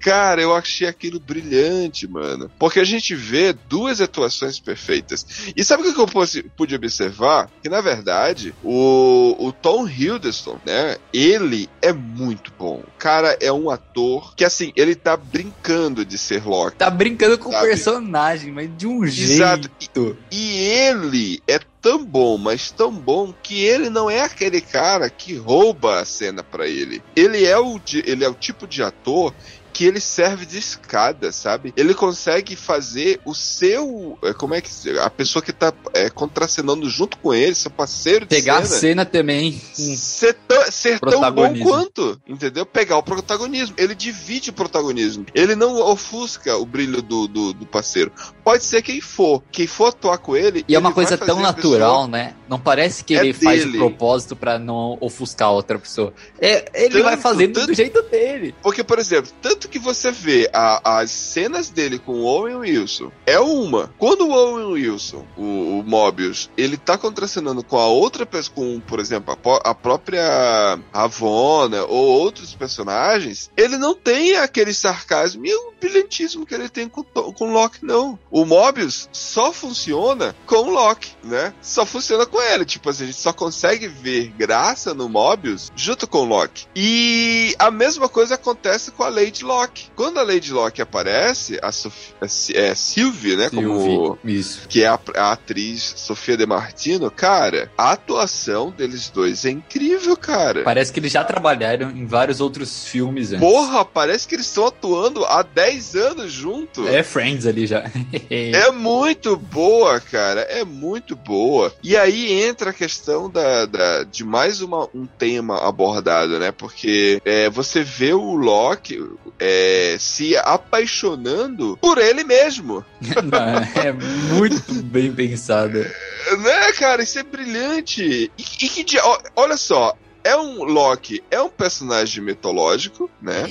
Cara, 0.00 0.42
eu 0.42 0.54
achei 0.54 0.86
aquilo 0.86 1.18
brilhante, 1.18 2.06
mano. 2.06 2.50
Porque 2.58 2.80
a 2.80 2.84
gente 2.84 3.14
vê 3.14 3.52
duas 3.52 4.00
atuações 4.00 4.60
perfeitas. 4.60 5.26
E 5.56 5.64
sabe 5.64 5.82
o 5.88 5.94
que 5.94 6.00
eu 6.00 6.06
pude, 6.06 6.42
pude 6.56 6.74
observar? 6.74 7.50
Que 7.62 7.68
na 7.68 7.80
verdade, 7.80 8.54
o, 8.62 9.34
o 9.38 9.52
Tom 9.52 9.88
Hiddleston, 9.88 10.58
né? 10.64 10.96
Ele 11.12 11.68
é 11.80 11.92
muito 11.92 12.52
bom. 12.58 12.82
O 12.86 12.98
cara 12.98 13.36
é 13.40 13.52
um 13.52 13.70
ator 13.70 14.34
que, 14.34 14.44
assim, 14.44 14.72
ele 14.76 14.94
tá 14.94 15.16
brincando 15.16 16.04
de 16.04 16.18
ser 16.18 16.44
Loki. 16.44 16.76
tá 16.76 16.90
brincando 16.90 17.38
com 17.38 17.48
o 17.48 17.60
personagem, 17.60 18.52
mas 18.52 18.70
de 18.76 18.86
um 18.86 19.04
Exato. 19.04 19.70
jeito. 19.80 20.16
E 20.30 20.58
ele 20.58 21.42
é 21.46 21.58
tão 21.84 22.02
bom, 22.02 22.38
mas 22.38 22.70
tão 22.70 22.90
bom 22.90 23.30
que 23.42 23.62
ele 23.62 23.90
não 23.90 24.08
é 24.08 24.22
aquele 24.22 24.62
cara 24.62 25.10
que 25.10 25.36
rouba 25.36 26.00
a 26.00 26.04
cena 26.06 26.42
pra 26.42 26.66
ele. 26.66 27.02
Ele 27.14 27.44
é 27.44 27.58
o 27.58 27.78
ele 28.06 28.24
é 28.24 28.28
o 28.28 28.32
tipo 28.32 28.66
de 28.66 28.82
ator 28.82 29.34
que 29.74 29.84
ele 29.84 29.98
serve 30.00 30.46
de 30.46 30.56
escada, 30.56 31.30
sabe? 31.32 31.74
Ele 31.76 31.92
consegue 31.94 32.54
fazer 32.56 33.20
o 33.24 33.34
seu, 33.34 34.16
é, 34.22 34.32
como 34.32 34.54
é 34.54 34.60
que 34.60 34.70
a 35.00 35.10
pessoa 35.10 35.42
que 35.42 35.52
tá 35.52 35.72
é, 35.92 36.08
contracenando 36.08 36.88
junto 36.88 37.18
com 37.18 37.34
ele, 37.34 37.54
seu 37.54 37.70
parceiro 37.70 38.24
de 38.24 38.34
Pegar 38.34 38.58
a 38.58 38.64
cena, 38.64 38.78
cena 38.80 39.04
também. 39.04 39.60
com- 39.76 39.96
ser, 39.96 40.34
tão, 40.46 40.70
ser 40.70 41.00
tão 41.00 41.30
bom 41.32 41.58
quanto, 41.58 42.20
entendeu? 42.26 42.64
Pegar 42.64 42.96
o 42.98 43.02
protagonismo. 43.02 43.74
Ele 43.76 43.94
divide 43.94 44.50
o 44.50 44.52
protagonismo. 44.52 45.26
Ele 45.34 45.56
não 45.56 45.74
ofusca 45.80 46.56
o 46.56 46.64
brilho 46.64 47.02
do, 47.02 47.26
do, 47.26 47.52
do 47.52 47.66
parceiro. 47.66 48.12
Pode 48.44 48.62
ser 48.64 48.80
quem 48.80 49.00
for. 49.00 49.42
Quem 49.50 49.66
for 49.66 49.88
atuar 49.88 50.18
com 50.18 50.36
ele. 50.36 50.64
E 50.68 50.74
é 50.74 50.78
uma 50.78 50.92
coisa 50.92 51.18
tão 51.18 51.40
natural, 51.40 52.04
pessoa- 52.04 52.08
né? 52.08 52.34
Não 52.48 52.60
parece 52.60 53.02
que 53.02 53.16
É 53.16 53.20
ele 53.20 53.32
faz 53.32 53.60
de 53.60 53.66
dele. 53.66 53.78
propósito 53.78 54.36
pra 54.36 54.58
não 54.58 54.96
ofuscar 55.00 55.50
outra 55.50 55.78
pessoa. 55.80 56.12
É, 56.40 56.70
ele 56.74 56.90
Tanto, 56.90 57.04
vai 57.04 57.16
fazendo 57.16 57.54
tanto- 57.54 57.66
do 57.68 57.74
jeito 57.74 58.00
dele. 58.02 58.54
Porque, 58.62 58.84
por 58.84 58.98
exemplo, 58.98 59.32
tanto 59.42 59.63
que 59.68 59.78
você 59.78 60.10
vê 60.10 60.48
a- 60.52 61.00
as 61.00 61.10
cenas 61.10 61.68
dele 61.70 61.98
com 61.98 62.12
o 62.12 62.24
Owen 62.24 62.56
Wilson 62.56 63.10
é 63.26 63.38
uma. 63.40 63.92
Quando 63.98 64.26
o 64.26 64.32
Owen 64.32 64.66
Wilson, 64.72 65.24
o, 65.36 65.80
o 65.80 65.82
Mobius, 65.84 66.50
ele 66.56 66.76
tá 66.76 66.96
contracenando 66.98 67.62
com 67.62 67.78
a 67.78 67.86
outra 67.86 68.24
pessoa, 68.26 68.54
com, 68.54 68.80
por 68.80 68.98
exemplo, 69.00 69.36
a, 69.62 69.70
a 69.70 69.74
própria 69.74 70.78
Ravonna 70.92 71.84
ou 71.84 72.04
outros 72.20 72.54
personagens, 72.54 73.50
ele 73.56 73.76
não 73.76 73.94
tem 73.94 74.36
aquele 74.36 74.72
sarcasmo 74.72 75.44
e 75.46 75.54
o 75.54 75.72
brilhantismo 75.80 76.46
que 76.46 76.54
ele 76.54 76.68
tem 76.68 76.88
com, 76.88 77.02
com 77.04 77.52
Loki, 77.52 77.78
não. 77.84 78.18
O 78.30 78.44
Mobius 78.44 79.08
só 79.12 79.52
funciona 79.52 80.34
com 80.46 80.56
o 80.56 80.70
Loki, 80.70 81.10
né? 81.22 81.52
Só 81.60 81.84
funciona 81.84 82.24
com 82.26 82.40
ele. 82.40 82.64
Tipo 82.64 82.90
assim, 82.90 83.04
a 83.04 83.06
gente 83.06 83.18
só 83.20 83.32
consegue 83.32 83.86
ver 83.88 84.28
graça 84.38 84.94
no 84.94 85.08
Mobius 85.08 85.70
junto 85.76 86.06
com 86.06 86.18
o 86.20 86.24
Loki. 86.24 86.66
E 86.74 87.54
a 87.58 87.70
mesma 87.70 88.08
coisa 88.08 88.34
acontece 88.34 88.90
com 88.90 89.02
a 89.02 89.08
Lady 89.08 89.44
Locke. 89.54 89.86
Quando 89.94 90.18
a 90.18 90.22
Lady 90.22 90.52
Locke 90.52 90.82
aparece, 90.82 91.58
a 91.62 91.70
Sof- 91.70 92.12
é, 92.20 92.26
é 92.70 92.74
Sylvie, 92.74 93.36
né? 93.36 93.50
Como 93.50 93.80
Sylvie, 93.80 94.38
Isso. 94.38 94.68
que 94.68 94.82
é 94.82 94.88
a, 94.88 94.98
a 95.16 95.32
atriz 95.32 95.94
Sofia 95.96 96.36
De 96.36 96.46
Martino, 96.46 97.10
cara, 97.10 97.70
a 97.78 97.92
atuação 97.92 98.70
deles 98.70 99.08
dois 99.10 99.44
é 99.44 99.50
incrível, 99.50 100.16
cara. 100.16 100.62
Parece 100.64 100.92
que 100.92 101.00
eles 101.00 101.12
já 101.12 101.22
trabalharam 101.24 101.90
em 101.90 102.06
vários 102.06 102.40
outros 102.40 102.86
filmes 102.86 103.32
antes. 103.32 103.40
Porra, 103.40 103.84
parece 103.84 104.26
que 104.26 104.34
eles 104.34 104.46
estão 104.46 104.66
atuando 104.66 105.24
há 105.24 105.42
10 105.42 105.94
anos 105.96 106.32
junto. 106.32 106.86
É 106.88 107.02
Friends 107.02 107.46
ali 107.46 107.66
já. 107.66 107.84
É 108.30 108.70
muito 108.70 109.36
boa, 109.36 110.00
cara. 110.00 110.40
É 110.42 110.64
muito 110.64 111.14
boa. 111.16 111.72
E 111.82 111.96
aí 111.96 112.32
entra 112.42 112.70
a 112.70 112.72
questão 112.72 113.28
da, 113.30 113.66
da- 113.66 114.04
de 114.04 114.24
mais 114.24 114.60
uma, 114.60 114.88
um 114.94 115.06
tema 115.06 115.58
abordado, 115.66 116.38
né? 116.38 116.50
Porque 116.52 117.20
é, 117.24 117.48
você 117.50 117.82
vê 117.82 118.12
o 118.12 118.34
Loki 118.34 119.02
é, 119.46 119.96
se 119.98 120.34
apaixonando 120.38 121.76
por 121.80 121.98
ele 121.98 122.24
mesmo. 122.24 122.84
Não, 123.00 123.58
é 123.82 123.92
muito 123.92 124.72
bem 124.84 125.12
pensado. 125.12 125.78
Né, 125.78 126.72
cara? 126.78 127.02
Isso 127.02 127.18
é 127.18 127.22
brilhante. 127.22 128.30
E, 128.38 128.42
e 128.64 128.68
que 128.68 128.82
dia- 128.84 129.02
olha 129.36 129.56
só. 129.56 129.94
É 130.24 130.36
um 130.36 130.64
Loki, 130.64 131.22
é 131.30 131.40
um 131.40 131.48
personagem 131.50 132.22
mitológico, 132.24 133.10
né? 133.20 133.44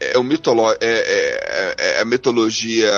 É. 0.00 0.12
É 0.14 0.18
um 0.18 0.22
mitolo 0.24 0.70
é, 0.72 0.76
é, 0.80 1.74
é- 1.78 1.96
é 1.98 2.00
a 2.00 2.04
mitologia 2.04 2.92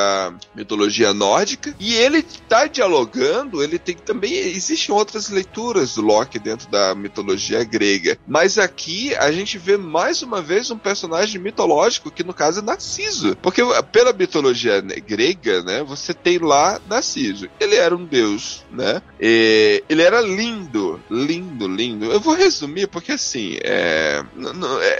mitologia 0.54 1.12
nórdica 1.12 1.74
e 1.78 1.94
ele 1.94 2.22
tá 2.22 2.66
dialogando, 2.66 3.62
ele 3.62 3.78
tem 3.78 3.94
também 3.94 4.32
existem 4.32 4.94
outras 4.94 5.28
leituras 5.28 5.94
do 5.94 6.00
Loki 6.02 6.38
dentro 6.38 6.68
da 6.70 6.94
mitologia 6.94 7.62
grega, 7.62 8.18
mas 8.26 8.58
aqui 8.58 9.14
a 9.16 9.30
gente 9.30 9.58
vê 9.58 9.76
mais 9.76 10.22
uma 10.22 10.40
vez 10.40 10.70
um 10.70 10.78
personagem 10.78 11.40
mitológico 11.40 12.10
que 12.10 12.24
no 12.24 12.32
caso 12.32 12.60
é 12.60 12.62
Narciso, 12.62 13.36
porque 13.42 13.62
pela 13.92 14.12
mitologia 14.12 14.80
grega, 14.80 15.62
né, 15.62 15.82
você 15.82 16.14
tem 16.14 16.38
lá 16.38 16.80
Narciso. 16.88 17.48
Ele 17.60 17.76
era 17.76 17.94
um 17.94 18.04
deus, 18.04 18.64
né? 18.70 19.02
Ele 19.18 20.02
era 20.02 20.20
lindo, 20.20 21.00
lindo, 21.10 21.66
lindo. 21.68 22.06
Eu 22.06 22.20
vou 22.20 22.34
resumir 22.34 22.86
porque 22.94 23.11
assim, 23.11 23.59
é, 23.64 24.22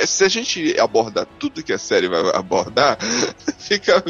é, 0.01 0.05
se 0.05 0.25
a 0.25 0.29
gente 0.29 0.75
abordar 0.81 1.29
tudo 1.39 1.63
que 1.63 1.73
a 1.73 1.79
série 1.79 2.09
vai 2.09 2.23
abordar, 2.35 2.99
fica, 3.57 4.05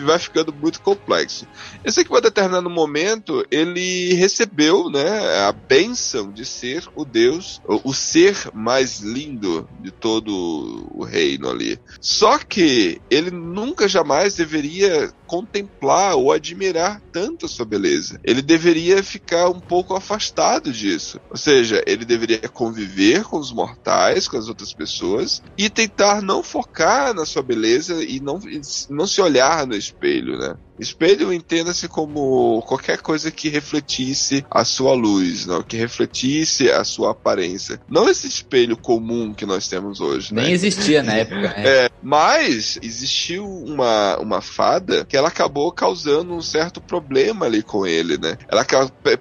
vai 0.00 0.18
ficando 0.18 0.52
muito 0.52 0.82
complexo. 0.82 1.46
Eu 1.82 1.90
sei 1.90 2.04
que 2.04 2.12
em 2.12 2.18
um 2.18 2.20
determinado 2.20 2.68
momento 2.68 3.42
ele 3.50 4.12
recebeu, 4.12 4.90
né, 4.90 5.38
a 5.48 5.52
bênção 5.52 6.30
de 6.30 6.44
ser 6.44 6.86
o 6.94 7.02
deus, 7.02 7.62
o, 7.66 7.80
o 7.88 7.94
ser 7.94 8.36
mais 8.52 9.00
lindo 9.00 9.66
de 9.80 9.90
todo 9.90 10.86
o 10.92 11.02
reino 11.02 11.48
ali. 11.48 11.80
Só 11.98 12.36
que 12.36 13.00
ele 13.08 13.30
nunca 13.30 13.88
jamais 13.88 14.34
deveria 14.34 15.10
contemplar 15.30 16.16
ou 16.16 16.32
admirar 16.32 17.00
tanto 17.12 17.46
a 17.46 17.48
sua 17.48 17.64
beleza. 17.64 18.18
Ele 18.24 18.42
deveria 18.42 19.00
ficar 19.00 19.48
um 19.48 19.60
pouco 19.60 19.94
afastado 19.94 20.72
disso. 20.72 21.20
Ou 21.30 21.36
seja, 21.36 21.84
ele 21.86 22.04
deveria 22.04 22.48
conviver 22.48 23.22
com 23.22 23.38
os 23.38 23.52
mortais, 23.52 24.26
com 24.26 24.36
as 24.36 24.48
outras 24.48 24.74
pessoas 24.74 25.40
e 25.56 25.70
tentar 25.70 26.20
não 26.20 26.42
focar 26.42 27.14
na 27.14 27.24
sua 27.24 27.44
beleza 27.44 28.02
e 28.02 28.18
não, 28.18 28.40
não 28.88 29.06
se 29.06 29.20
olhar 29.20 29.64
no 29.68 29.76
espelho, 29.76 30.36
né? 30.36 30.56
Espelho 30.80 31.32
entenda-se 31.32 31.86
como 31.88 32.62
qualquer 32.66 32.98
coisa 33.00 33.30
que 33.30 33.48
refletisse 33.48 34.44
a 34.50 34.64
sua 34.64 34.94
luz, 34.94 35.46
não? 35.46 35.62
que 35.62 35.76
refletisse 35.76 36.70
a 36.70 36.82
sua 36.84 37.10
aparência. 37.10 37.80
Não 37.88 38.08
esse 38.08 38.26
espelho 38.26 38.76
comum 38.76 39.32
que 39.34 39.46
nós 39.46 39.68
temos 39.68 40.00
hoje, 40.00 40.32
né? 40.34 40.42
Nem 40.42 40.52
existia 40.52 41.02
na 41.02 41.14
época. 41.14 41.40
né? 41.40 41.54
É, 41.66 41.90
mas 42.02 42.78
existiu 42.82 43.44
uma, 43.46 44.16
uma 44.18 44.40
fada 44.40 45.04
que 45.04 45.16
ela 45.16 45.28
acabou 45.28 45.70
causando 45.72 46.32
um 46.34 46.42
certo 46.42 46.80
problema 46.80 47.46
ali 47.46 47.62
com 47.62 47.86
ele, 47.86 48.16
né? 48.18 48.36
Ela, 48.48 48.66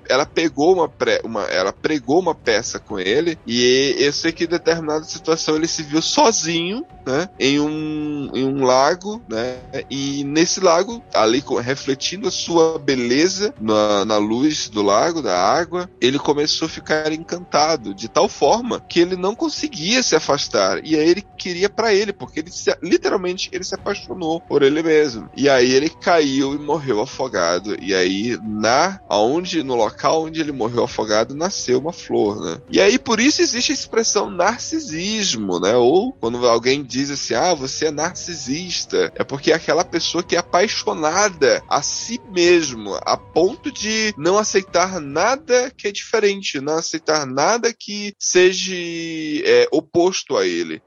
ela 0.07 0.25
pegou 0.25 0.73
uma, 0.73 0.87
pre- 0.87 1.21
uma 1.23 1.43
ela 1.43 1.73
pregou 1.73 2.19
uma 2.19 2.33
peça 2.35 2.79
com 2.79 2.99
ele 2.99 3.37
e 3.45 3.95
eu 3.99 4.13
sei 4.13 4.31
que 4.31 4.45
em 4.45 4.47
determinada 4.47 5.03
situação 5.03 5.55
ele 5.55 5.67
se 5.67 5.83
viu 5.83 6.01
sozinho, 6.01 6.85
né? 7.05 7.29
Em 7.39 7.59
um, 7.59 8.31
em 8.33 8.45
um 8.45 8.63
lago, 8.63 9.21
né? 9.29 9.57
E 9.89 10.23
nesse 10.23 10.59
lago, 10.59 11.03
ali 11.13 11.41
refletindo 11.57 12.27
a 12.27 12.31
sua 12.31 12.77
beleza 12.77 13.53
na, 13.59 14.05
na 14.05 14.17
luz 14.17 14.69
do 14.69 14.81
lago, 14.81 15.21
da 15.21 15.38
água, 15.38 15.89
ele 15.99 16.19
começou 16.19 16.65
a 16.65 16.69
ficar 16.69 17.12
encantado 17.12 17.93
de 17.93 18.07
tal 18.07 18.27
forma 18.29 18.79
que 18.88 18.99
ele 18.99 19.15
não 19.15 19.35
conseguia 19.35 20.03
se 20.03 20.15
afastar. 20.15 20.83
E 20.85 20.95
aí 20.95 21.09
ele 21.09 21.23
queria 21.38 21.69
pra 21.69 21.93
ele, 21.93 22.13
porque 22.13 22.39
ele 22.39 22.51
se- 22.51 22.75
literalmente 22.81 23.49
ele 23.51 23.63
se 23.63 23.75
apaixonou 23.75 24.41
por 24.41 24.62
ele 24.62 24.81
mesmo. 24.83 25.29
E 25.35 25.49
aí 25.49 25.71
ele 25.71 25.89
caiu 25.89 26.53
e 26.53 26.57
morreu 26.59 27.01
afogado. 27.01 27.75
E 27.81 27.93
aí 27.93 28.38
na 28.43 28.99
aonde 29.07 29.63
no 29.63 29.75
local 29.75 30.23
onde 30.23 30.39
ele 30.41 30.51
morreu 30.51 30.83
afogado 30.83 31.35
nasceu 31.35 31.79
uma 31.79 31.93
flor, 31.93 32.39
né? 32.43 32.57
E 32.69 32.79
aí 32.79 32.97
por 32.99 33.19
isso 33.19 33.41
existe 33.41 33.71
a 33.71 33.75
expressão 33.75 34.29
narcisismo, 34.29 35.59
né? 35.59 35.75
Ou 35.75 36.13
quando 36.13 36.45
alguém 36.47 36.83
diz 36.83 37.09
assim: 37.09 37.33
"Ah, 37.33 37.53
você 37.53 37.85
é 37.88 37.91
narcisista", 37.91 39.12
é 39.15 39.23
porque 39.23 39.51
é 39.51 39.55
aquela 39.55 39.83
pessoa 39.83 40.23
que 40.23 40.35
é 40.35 40.39
apaixonada 40.39 41.38
a 41.69 41.82
si 41.82 42.19
mesmo, 42.32 42.95
a 43.04 43.15
ponto 43.17 43.71
de 43.71 44.13
não 44.17 44.38
aceitar 44.38 44.99
nada 44.99 45.71
que 45.78 45.88
é 45.88 45.91
diferente, 45.91 46.60
não 46.60 46.78
aceitar 46.78 47.25
nada 47.25 47.73
que 47.78 48.13
seja 48.19 48.73
é, 48.75 49.67
oposto 49.71 50.38
a 50.38 50.45
ele. 50.45 50.82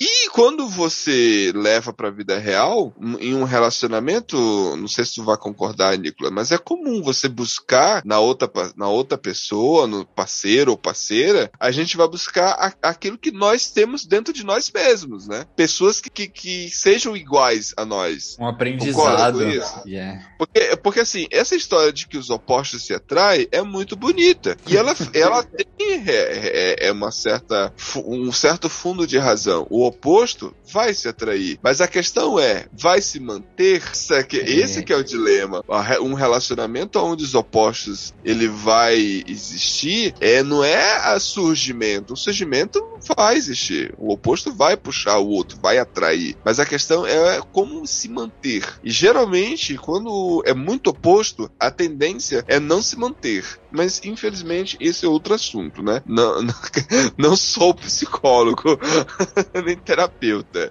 E 0.00 0.28
quando 0.30 0.68
você 0.68 1.52
leva 1.54 1.92
pra 1.92 2.10
vida 2.10 2.38
real, 2.38 2.94
em 3.20 3.34
um 3.34 3.44
relacionamento, 3.44 4.36
não 4.76 4.88
sei 4.88 5.04
se 5.04 5.14
tu 5.16 5.24
vai 5.24 5.36
concordar, 5.36 5.96
Nicolas, 5.98 6.32
mas 6.32 6.52
é 6.52 6.58
comum 6.58 7.02
você 7.02 7.28
buscar 7.28 8.02
na 8.04 8.18
outra, 8.18 8.50
na 8.76 8.88
outra 8.88 9.16
pessoa, 9.18 9.86
no 9.86 10.04
parceiro 10.06 10.72
ou 10.72 10.78
parceira, 10.78 11.50
a 11.58 11.70
gente 11.70 11.96
vai 11.96 12.08
buscar 12.08 12.50
a- 12.52 12.88
aquilo 12.88 13.18
que 13.18 13.30
nós 13.30 13.70
temos 13.70 14.04
dentro 14.06 14.32
de 14.32 14.44
nós 14.44 14.70
mesmos, 14.70 15.26
né? 15.26 15.44
Pessoas 15.56 16.00
que, 16.00 16.10
que, 16.10 16.28
que 16.28 16.70
sejam 16.70 17.16
iguais 17.16 17.72
a 17.76 17.84
nós. 17.84 18.36
Um 18.38 18.44
Concorda 18.44 18.52
aprendizado. 18.52 19.38
com 19.38 19.48
isso? 19.48 19.82
Yeah. 19.98 20.24
Porque, 20.38 20.76
porque 20.76 21.00
assim, 21.00 21.26
essa 21.30 21.56
história 21.56 21.92
de 21.92 22.06
que 22.06 22.16
os 22.16 22.30
opostos 22.30 22.84
se 22.86 22.94
atraem 22.94 23.48
é 23.50 23.62
muito 23.62 23.96
bonita. 23.96 24.56
E 24.66 24.76
ela, 24.76 24.94
ela 25.12 25.42
tem 25.42 25.66
é, 26.06 26.76
é- 26.82 26.88
é 26.88 26.92
uma 26.92 27.10
certa, 27.10 27.72
um 28.04 28.30
certo 28.30 28.68
fundo 28.68 29.06
de 29.06 29.18
razão. 29.18 29.66
O 29.70 29.84
oposto 29.84 30.54
vai 30.72 30.94
se 30.94 31.08
atrair. 31.08 31.58
Mas 31.62 31.80
a 31.80 31.88
questão 31.88 32.38
é, 32.38 32.66
vai 32.72 33.00
se 33.02 33.18
manter? 33.18 33.82
Esse 33.92 34.24
que, 34.24 34.36
esse 34.36 34.82
que 34.82 34.92
é 34.92 34.96
o 34.96 35.02
dilema. 35.04 35.64
Um 36.00 36.14
relacionamento 36.14 36.98
onde 37.00 37.24
os 37.24 37.34
opostos 37.34 38.14
ele 38.24 38.46
vai 38.46 39.24
existir, 39.26 40.14
é, 40.20 40.42
não 40.42 40.62
é 40.62 40.96
a 40.98 41.18
surgimento. 41.18 42.14
O 42.14 42.16
surgimento 42.16 42.84
vai 43.16 43.36
existir. 43.36 43.94
O 43.98 44.12
oposto 44.12 44.52
vai 44.52 44.76
puxar 44.76 45.18
o 45.18 45.28
outro, 45.28 45.58
vai 45.60 45.78
atrair. 45.78 46.36
Mas 46.44 46.60
a 46.60 46.66
questão 46.66 47.06
é 47.06 47.40
como 47.52 47.86
se 47.86 48.08
manter. 48.08 48.64
E 48.84 48.90
geralmente, 48.90 49.77
quando 49.78 50.42
é 50.46 50.54
muito 50.54 50.90
oposto, 50.90 51.50
a 51.58 51.70
tendência 51.70 52.44
é 52.46 52.58
não 52.60 52.82
se 52.82 52.98
manter. 52.98 53.44
Mas, 53.70 54.00
infelizmente, 54.04 54.76
esse 54.80 55.04
é 55.04 55.08
outro 55.08 55.34
assunto, 55.34 55.82
né? 55.82 56.02
Não, 56.06 56.42
não, 56.42 56.54
não 57.18 57.36
sou 57.36 57.74
psicólogo, 57.74 58.78
nem 59.64 59.76
terapeuta. 59.76 60.70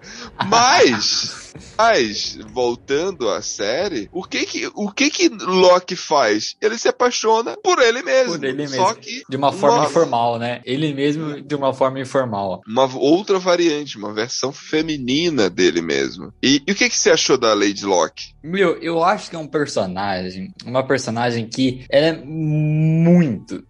Mas, 0.49 1.53
mas, 1.77 2.38
voltando 2.53 3.29
à 3.29 3.41
série, 3.41 4.07
o 4.12 4.23
que 4.23 4.45
que, 4.45 4.71
o 4.73 4.91
que 4.91 5.10
que 5.10 5.29
Loki 5.29 5.95
faz? 5.95 6.55
Ele 6.62 6.77
se 6.77 6.88
apaixona 6.88 7.55
por 7.63 7.79
ele 7.79 8.01
mesmo. 8.01 8.36
Por 8.39 8.43
ele 8.43 8.67
Só 8.67 8.88
mesmo. 8.89 8.95
que 9.01 9.23
De 9.29 9.38
uma 9.38 9.51
forma 9.51 9.77
uma- 9.79 9.86
informal, 9.86 10.39
né? 10.39 10.62
Ele 10.65 10.93
mesmo 10.93 11.41
de 11.41 11.55
uma 11.55 11.73
forma 11.73 11.99
informal. 11.99 12.62
uma 12.67 12.86
outra 12.97 13.38
variante, 13.39 13.97
uma 13.97 14.13
versão 14.13 14.51
feminina 14.51 15.49
dele 15.49 15.81
mesmo. 15.81 16.33
E, 16.41 16.62
e 16.67 16.71
o 16.71 16.75
que, 16.75 16.89
que 16.89 16.97
você 16.97 17.12
achou 17.12 17.38
da 17.38 17.53
Lady 17.53 17.86
Locke? 17.86 18.33
Meu, 18.43 18.77
eu 18.81 19.03
acho 19.03 19.29
que 19.29 19.36
é 19.36 19.39
um 19.39 19.47
personagem, 19.47 20.53
uma 20.65 20.86
personagem 20.86 21.47
que 21.47 21.86
ela 21.89 22.07
é 22.07 22.13
muito, 22.13 22.87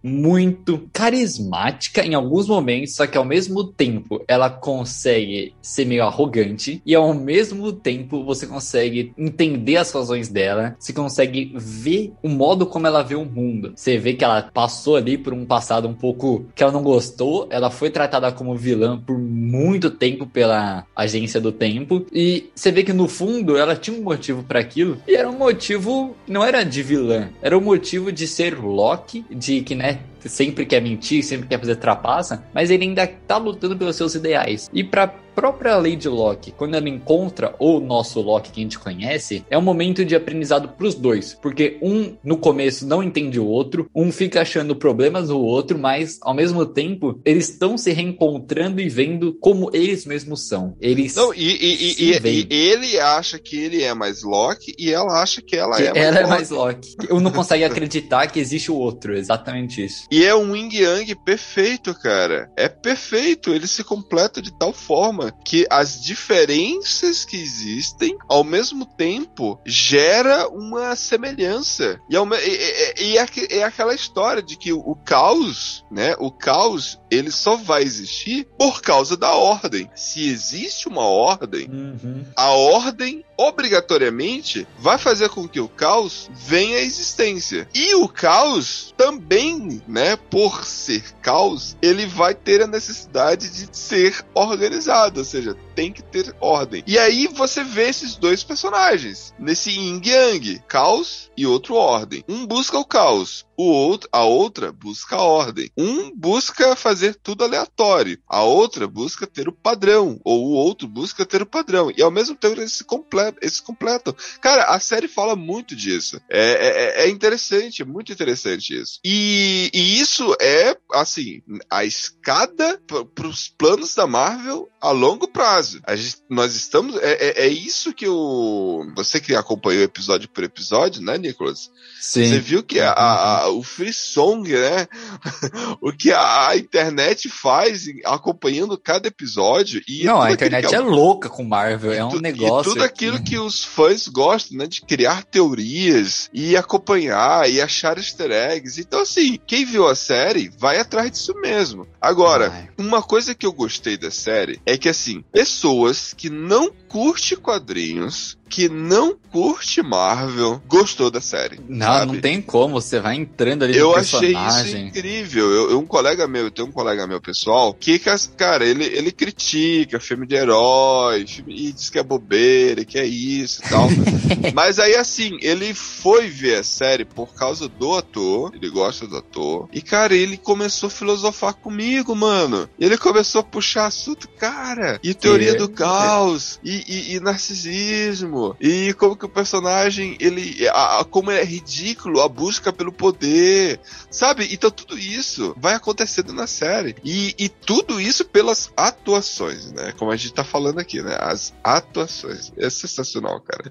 muito 0.02 0.88
carismática 0.92 2.04
em 2.04 2.14
alguns 2.14 2.48
momentos, 2.48 2.94
só 2.94 3.06
que 3.06 3.18
ao 3.18 3.24
mesmo 3.24 3.64
tempo 3.64 4.22
ela 4.26 4.50
consegue 4.50 5.54
ser 5.62 5.84
meio 5.84 6.04
arrogante 6.04 6.82
e 6.84 6.94
ao 6.94 7.12
mesmo 7.14 7.72
tempo 7.72 8.24
você 8.24 8.46
consegue 8.46 9.12
entender 9.16 9.76
as 9.76 9.92
razões 9.92 10.28
dela, 10.28 10.76
você 10.78 10.92
consegue 10.92 11.52
ver 11.56 12.12
o 12.22 12.28
modo 12.28 12.66
como 12.66 12.86
ela 12.86 13.02
vê 13.02 13.14
o 13.14 13.24
mundo. 13.24 13.72
Você 13.74 13.98
vê 13.98 14.14
que 14.14 14.24
ela 14.24 14.42
passou 14.42 14.96
ali 14.96 15.16
por 15.16 15.32
um 15.32 15.44
passado 15.44 15.88
um 15.88 15.94
pouco 15.94 16.46
que 16.54 16.62
ela 16.62 16.72
não 16.72 16.82
gostou, 16.82 17.46
ela 17.50 17.70
foi 17.70 17.90
tratada 17.90 18.30
como 18.32 18.54
vilã 18.54 18.98
por 18.98 19.18
muito 19.18 19.90
tempo 19.90 20.26
pela 20.26 20.86
agência 20.94 21.40
do 21.40 21.52
tempo 21.52 22.04
e 22.12 22.50
você 22.54 22.70
vê 22.70 22.82
que 22.82 22.92
no 22.92 23.08
fundo 23.08 23.56
ela 23.56 23.76
tinha 23.76 23.96
um 23.98 24.02
motivo 24.02 24.42
pra 24.42 24.60
aquilo 24.60 24.98
e 25.06 25.14
era 25.14 25.28
um 25.28 25.38
motivo 25.38 26.16
não 26.26 26.44
era 26.44 26.62
de 26.64 26.82
vilã, 26.82 27.30
era 27.40 27.56
um 27.56 27.60
motivo 27.60 28.12
de 28.12 28.26
ser 28.26 28.58
Loki, 28.58 29.07
de 29.30 29.62
que 29.62 29.74
né 29.74 30.00
sempre 30.26 30.64
quer 30.66 30.80
mentir, 30.80 31.22
sempre 31.22 31.48
quer 31.48 31.58
fazer 31.58 31.76
trapaça, 31.76 32.44
mas 32.54 32.70
ele 32.70 32.84
ainda 32.84 33.06
tá 33.06 33.36
lutando 33.36 33.76
pelos 33.76 33.96
seus 33.96 34.14
ideais. 34.14 34.68
E 34.72 34.82
pra 34.82 35.06
própria 35.38 35.76
Lady 35.76 36.08
Locke, 36.08 36.50
quando 36.50 36.74
ela 36.74 36.88
encontra 36.88 37.54
o 37.60 37.78
nosso 37.78 38.20
Loki 38.20 38.50
que 38.50 38.60
a 38.60 38.62
gente 38.64 38.76
conhece, 38.76 39.44
é 39.48 39.56
um 39.56 39.62
momento 39.62 40.04
de 40.04 40.16
aprendizado 40.16 40.70
pros 40.70 40.96
dois, 40.96 41.38
porque 41.40 41.78
um 41.80 42.16
no 42.24 42.36
começo 42.38 42.84
não 42.84 43.00
entende 43.04 43.38
o 43.38 43.46
outro, 43.46 43.88
um 43.94 44.10
fica 44.10 44.40
achando 44.42 44.74
problemas 44.74 45.28
no 45.28 45.38
outro, 45.38 45.78
mas 45.78 46.18
ao 46.22 46.34
mesmo 46.34 46.66
tempo 46.66 47.20
eles 47.24 47.50
estão 47.50 47.78
se 47.78 47.92
reencontrando 47.92 48.80
e 48.80 48.88
vendo 48.88 49.32
como 49.34 49.70
eles 49.72 50.04
mesmos 50.04 50.48
são. 50.48 50.76
Eles 50.80 51.14
Não, 51.14 51.32
e, 51.32 51.38
e- 51.38 51.94
e- 52.02 52.18
e- 52.18 52.46
ele 52.50 52.98
acha 52.98 53.38
que 53.38 53.56
ele 53.56 53.84
é 53.84 53.94
mais 53.94 54.24
Loki 54.24 54.74
e 54.76 54.90
ela 54.92 55.22
acha 55.22 55.40
que 55.40 55.54
ela 55.54 55.76
que 55.76 55.84
é 55.84 55.92
mais 55.92 56.04
ela 56.04 56.18
é 56.18 56.22
Loki. 56.22 56.30
mais 56.30 56.50
Loki. 56.50 56.96
Um 57.12 57.20
não 57.20 57.30
consegue 57.30 57.62
acreditar 57.62 58.26
que 58.26 58.40
existe 58.40 58.72
o 58.72 58.76
outro, 58.76 59.16
exatamente 59.16 59.84
isso. 59.84 60.04
E 60.10 60.24
é 60.24 60.34
um 60.34 60.56
yin 60.56 60.70
yang 60.72 61.14
perfeito, 61.16 61.94
cara. 61.94 62.50
É 62.56 62.68
perfeito. 62.68 63.52
Ele 63.52 63.66
se 63.66 63.84
completa 63.84 64.40
de 64.40 64.50
tal 64.58 64.72
forma 64.72 65.32
que 65.44 65.66
as 65.70 66.00
diferenças 66.02 67.24
que 67.24 67.36
existem, 67.36 68.16
ao 68.28 68.42
mesmo 68.42 68.86
tempo, 68.86 69.60
gera 69.66 70.48
uma 70.48 70.96
semelhança. 70.96 72.00
E, 72.08 72.16
e- 72.16 73.02
e- 73.02 73.04
e 73.12 73.18
é, 73.18 73.26
é 73.58 73.62
aquela 73.64 73.94
história 73.94 74.42
de 74.42 74.56
que 74.56 74.72
o 74.72 74.94
caos, 75.04 75.84
né? 75.90 76.14
O 76.18 76.30
caos, 76.30 76.98
ele 77.10 77.30
só 77.30 77.56
vai 77.56 77.82
existir 77.82 78.46
por 78.58 78.80
causa 78.80 79.16
da 79.16 79.32
ordem. 79.32 79.90
Se 79.94 80.28
existe 80.28 80.88
uma 80.88 81.04
ordem, 81.04 81.68
Uhum. 81.68 82.24
a 82.36 82.50
ordem 82.50 83.24
obrigatoriamente 83.36 84.66
vai 84.78 84.98
fazer 84.98 85.28
com 85.28 85.46
que 85.48 85.60
o 85.60 85.68
caos 85.68 86.28
venha 86.34 86.76
à 86.78 86.80
existência. 86.80 87.68
E 87.74 87.94
o 87.94 88.08
caos 88.08 88.92
também, 88.96 89.80
né, 89.86 89.97
por 90.16 90.64
ser 90.64 91.02
caos, 91.22 91.76
ele 91.80 92.06
vai 92.06 92.34
ter 92.34 92.62
a 92.62 92.66
necessidade 92.66 93.48
de 93.50 93.76
ser 93.76 94.24
organizado, 94.34 95.20
ou 95.20 95.24
seja, 95.24 95.56
tem 95.78 95.92
que 95.92 96.02
ter 96.02 96.34
ordem. 96.40 96.82
E 96.88 96.98
aí 96.98 97.28
você 97.28 97.62
vê 97.62 97.88
esses 97.88 98.16
dois 98.16 98.42
personagens 98.42 99.32
nesse 99.38 99.70
yin 99.70 100.02
yang, 100.04 100.60
caos 100.66 101.30
e 101.36 101.46
outro 101.46 101.76
ordem. 101.76 102.24
Um 102.28 102.44
busca 102.44 102.76
o 102.76 102.84
caos, 102.84 103.46
o 103.56 103.62
outro, 103.62 104.08
a 104.12 104.24
outra 104.24 104.72
busca 104.72 105.14
a 105.14 105.22
ordem. 105.22 105.70
Um 105.78 106.10
busca 106.12 106.74
fazer 106.74 107.14
tudo 107.14 107.44
aleatório, 107.44 108.18
a 108.28 108.42
outra 108.42 108.88
busca 108.88 109.24
ter 109.24 109.48
o 109.48 109.52
padrão, 109.52 110.20
ou 110.24 110.46
o 110.46 110.50
outro 110.50 110.88
busca 110.88 111.24
ter 111.24 111.42
o 111.42 111.46
padrão. 111.46 111.92
E 111.96 112.02
ao 112.02 112.10
mesmo 112.10 112.34
tempo 112.34 112.60
eles 112.60 112.72
se 112.72 112.82
completam. 112.82 113.38
Eles 113.40 113.54
se 113.54 113.62
completam. 113.62 114.12
Cara, 114.40 114.64
a 114.64 114.80
série 114.80 115.06
fala 115.06 115.36
muito 115.36 115.76
disso. 115.76 116.20
É, 116.28 117.02
é, 117.02 117.04
é 117.04 117.08
interessante, 117.08 117.82
é 117.82 117.84
muito 117.84 118.12
interessante 118.12 118.80
isso. 118.80 118.98
E, 119.04 119.70
e 119.72 120.00
isso 120.00 120.36
é, 120.40 120.76
assim, 120.92 121.40
a 121.70 121.84
escada 121.84 122.82
para 123.14 123.28
os 123.28 123.48
planos 123.48 123.94
da 123.94 124.08
Marvel 124.08 124.68
a 124.80 124.90
longo 124.90 125.28
prazo. 125.28 125.67
A 125.84 125.96
gente- 125.96 126.16
nós 126.28 126.54
estamos. 126.54 126.96
É, 126.96 127.12
é, 127.12 127.46
é 127.46 127.48
isso 127.48 127.92
que 127.92 128.06
o. 128.08 128.86
Você 128.96 129.20
que 129.20 129.34
acompanhou 129.34 129.82
episódio 129.82 130.28
por 130.28 130.44
episódio, 130.44 131.02
né, 131.02 131.18
Nicolas? 131.18 131.70
Você 132.00 132.26
Sim. 132.26 132.38
viu 132.38 132.62
que 132.62 132.80
a, 132.80 132.90
a- 132.92 133.40
a- 133.42 133.48
o 133.50 133.62
free 133.62 133.92
song, 133.92 134.48
né? 134.52 134.86
o 135.80 135.92
que 135.92 136.12
a, 136.12 136.48
a 136.50 136.56
internet 136.56 137.28
faz 137.28 137.86
acompanhando 138.04 138.78
cada 138.78 139.08
episódio. 139.08 139.82
E 139.88 140.04
Não, 140.04 140.20
a 140.20 140.32
internet 140.32 140.68
que 140.68 140.74
é 140.74 140.80
louca 140.80 141.28
com 141.28 141.44
Marvel, 141.44 141.92
é 141.92 142.04
um 142.04 142.08
tu- 142.10 142.20
negócio. 142.20 142.70
E 142.70 142.74
tudo 142.74 142.84
aquilo 142.84 143.22
que 143.22 143.38
os 143.38 143.64
fãs 143.64 144.06
gostam, 144.08 144.58
né? 144.58 144.66
De 144.66 144.80
criar 144.82 145.24
teorias 145.24 146.28
e 146.32 146.56
acompanhar 146.56 147.50
e 147.50 147.60
achar 147.60 147.96
easter 147.98 148.30
eggs. 148.30 148.80
Então, 148.80 149.00
assim, 149.00 149.38
quem 149.46 149.64
viu 149.64 149.86
a 149.88 149.94
série 149.94 150.50
vai 150.58 150.78
atrás 150.78 151.10
disso 151.10 151.34
mesmo. 151.34 151.86
Agora, 152.00 152.50
Vai. 152.50 152.68
uma 152.78 153.02
coisa 153.02 153.34
que 153.34 153.44
eu 153.46 153.52
gostei 153.52 153.96
da 153.96 154.10
série 154.10 154.60
é 154.64 154.76
que, 154.76 154.88
assim, 154.88 155.24
pessoas 155.58 156.14
que 156.16 156.30
não 156.30 156.70
curte 156.88 157.34
quadrinhos, 157.36 158.38
que 158.48 158.66
não 158.68 159.14
curte 159.30 159.82
Marvel, 159.82 160.62
gostou 160.66 161.10
da 161.10 161.20
série. 161.20 161.60
Não, 161.68 161.86
sabe? 161.86 162.12
não 162.12 162.20
tem 162.20 162.40
como, 162.40 162.80
você 162.80 162.98
vai 162.98 163.16
entrando 163.16 163.64
ali 163.64 163.76
Eu 163.76 163.90
no 163.90 163.96
achei 163.96 164.30
isso 164.30 164.38
personagem. 164.38 164.86
incrível. 164.88 165.50
Eu, 165.50 165.70
eu- 165.72 165.78
um 165.78 165.84
colega 165.86 166.26
meu, 166.26 166.44
eu 166.44 166.50
tenho 166.50 166.68
um 166.68 166.72
colega 166.72 167.06
meu 167.06 167.20
pessoal, 167.20 167.74
que, 167.74 168.00
cara, 168.38 168.64
ele, 168.64 168.84
ele 168.84 169.12
critica 169.12 170.00
filme 170.00 170.26
de 170.26 170.34
herói, 170.36 171.26
filme, 171.26 171.54
e 171.68 171.72
diz 171.72 171.90
que 171.90 171.98
é 171.98 172.02
bobeira, 172.02 172.84
que 172.86 172.98
é 172.98 173.04
isso 173.04 173.60
e 173.64 173.68
tal. 173.68 173.88
Mas 174.54 174.78
aí, 174.78 174.94
assim, 174.94 175.36
ele 175.42 175.74
foi 175.74 176.28
ver 176.28 176.60
a 176.60 176.64
série 176.64 177.04
por 177.04 177.34
causa 177.34 177.68
do 177.68 177.94
ator, 177.96 178.52
ele 178.54 178.70
gosta 178.70 179.06
do 179.06 179.16
ator, 179.18 179.68
e, 179.72 179.82
cara, 179.82 180.14
ele 180.16 180.38
começou 180.38 180.86
a 180.86 180.90
filosofar 180.90 181.52
comigo, 181.54 182.14
mano. 182.16 182.68
Ele 182.78 182.96
começou 182.96 183.40
a 183.40 183.44
puxar 183.44 183.86
assunto, 183.86 184.26
cara, 184.38 184.98
e 185.02 185.12
teoria 185.12 185.37
do 185.56 185.68
caos, 185.68 186.58
e, 186.62 186.84
e- 186.86 187.14
e 187.16 187.20
narcisismo, 187.20 188.56
e 188.60 188.92
como 188.94 189.16
que 189.16 189.24
o 189.26 189.28
personagem, 189.28 190.16
ele, 190.20 190.68
a- 190.68 191.00
a- 191.00 191.04
como 191.04 191.30
é 191.30 191.42
ridículo 191.44 192.20
a 192.20 192.28
busca 192.28 192.72
pelo 192.72 192.92
poder, 192.92 193.80
sabe? 194.10 194.48
Então 194.52 194.70
tudo 194.70 194.98
isso 194.98 195.54
vai 195.58 195.74
acontecendo 195.74 196.32
na 196.32 196.46
série. 196.46 196.96
E, 197.04 197.34
e 197.38 197.48
tudo 197.48 198.00
isso 198.00 198.24
pelas 198.24 198.70
atuações, 198.76 199.72
né? 199.72 199.92
Como 199.98 200.10
a 200.10 200.16
gente 200.16 200.32
tá 200.32 200.44
falando 200.44 200.78
aqui, 200.78 201.00
né? 201.02 201.16
As 201.20 201.52
atuações. 201.62 202.52
É 202.56 202.68
sensacional, 202.70 203.40
cara. 203.40 203.70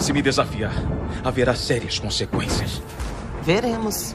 Se 0.00 0.12
me 0.12 0.22
desafiar, 0.22 0.72
haverá 1.24 1.54
sérias 1.54 1.98
consequências. 1.98 2.80
Veremos. 3.42 4.14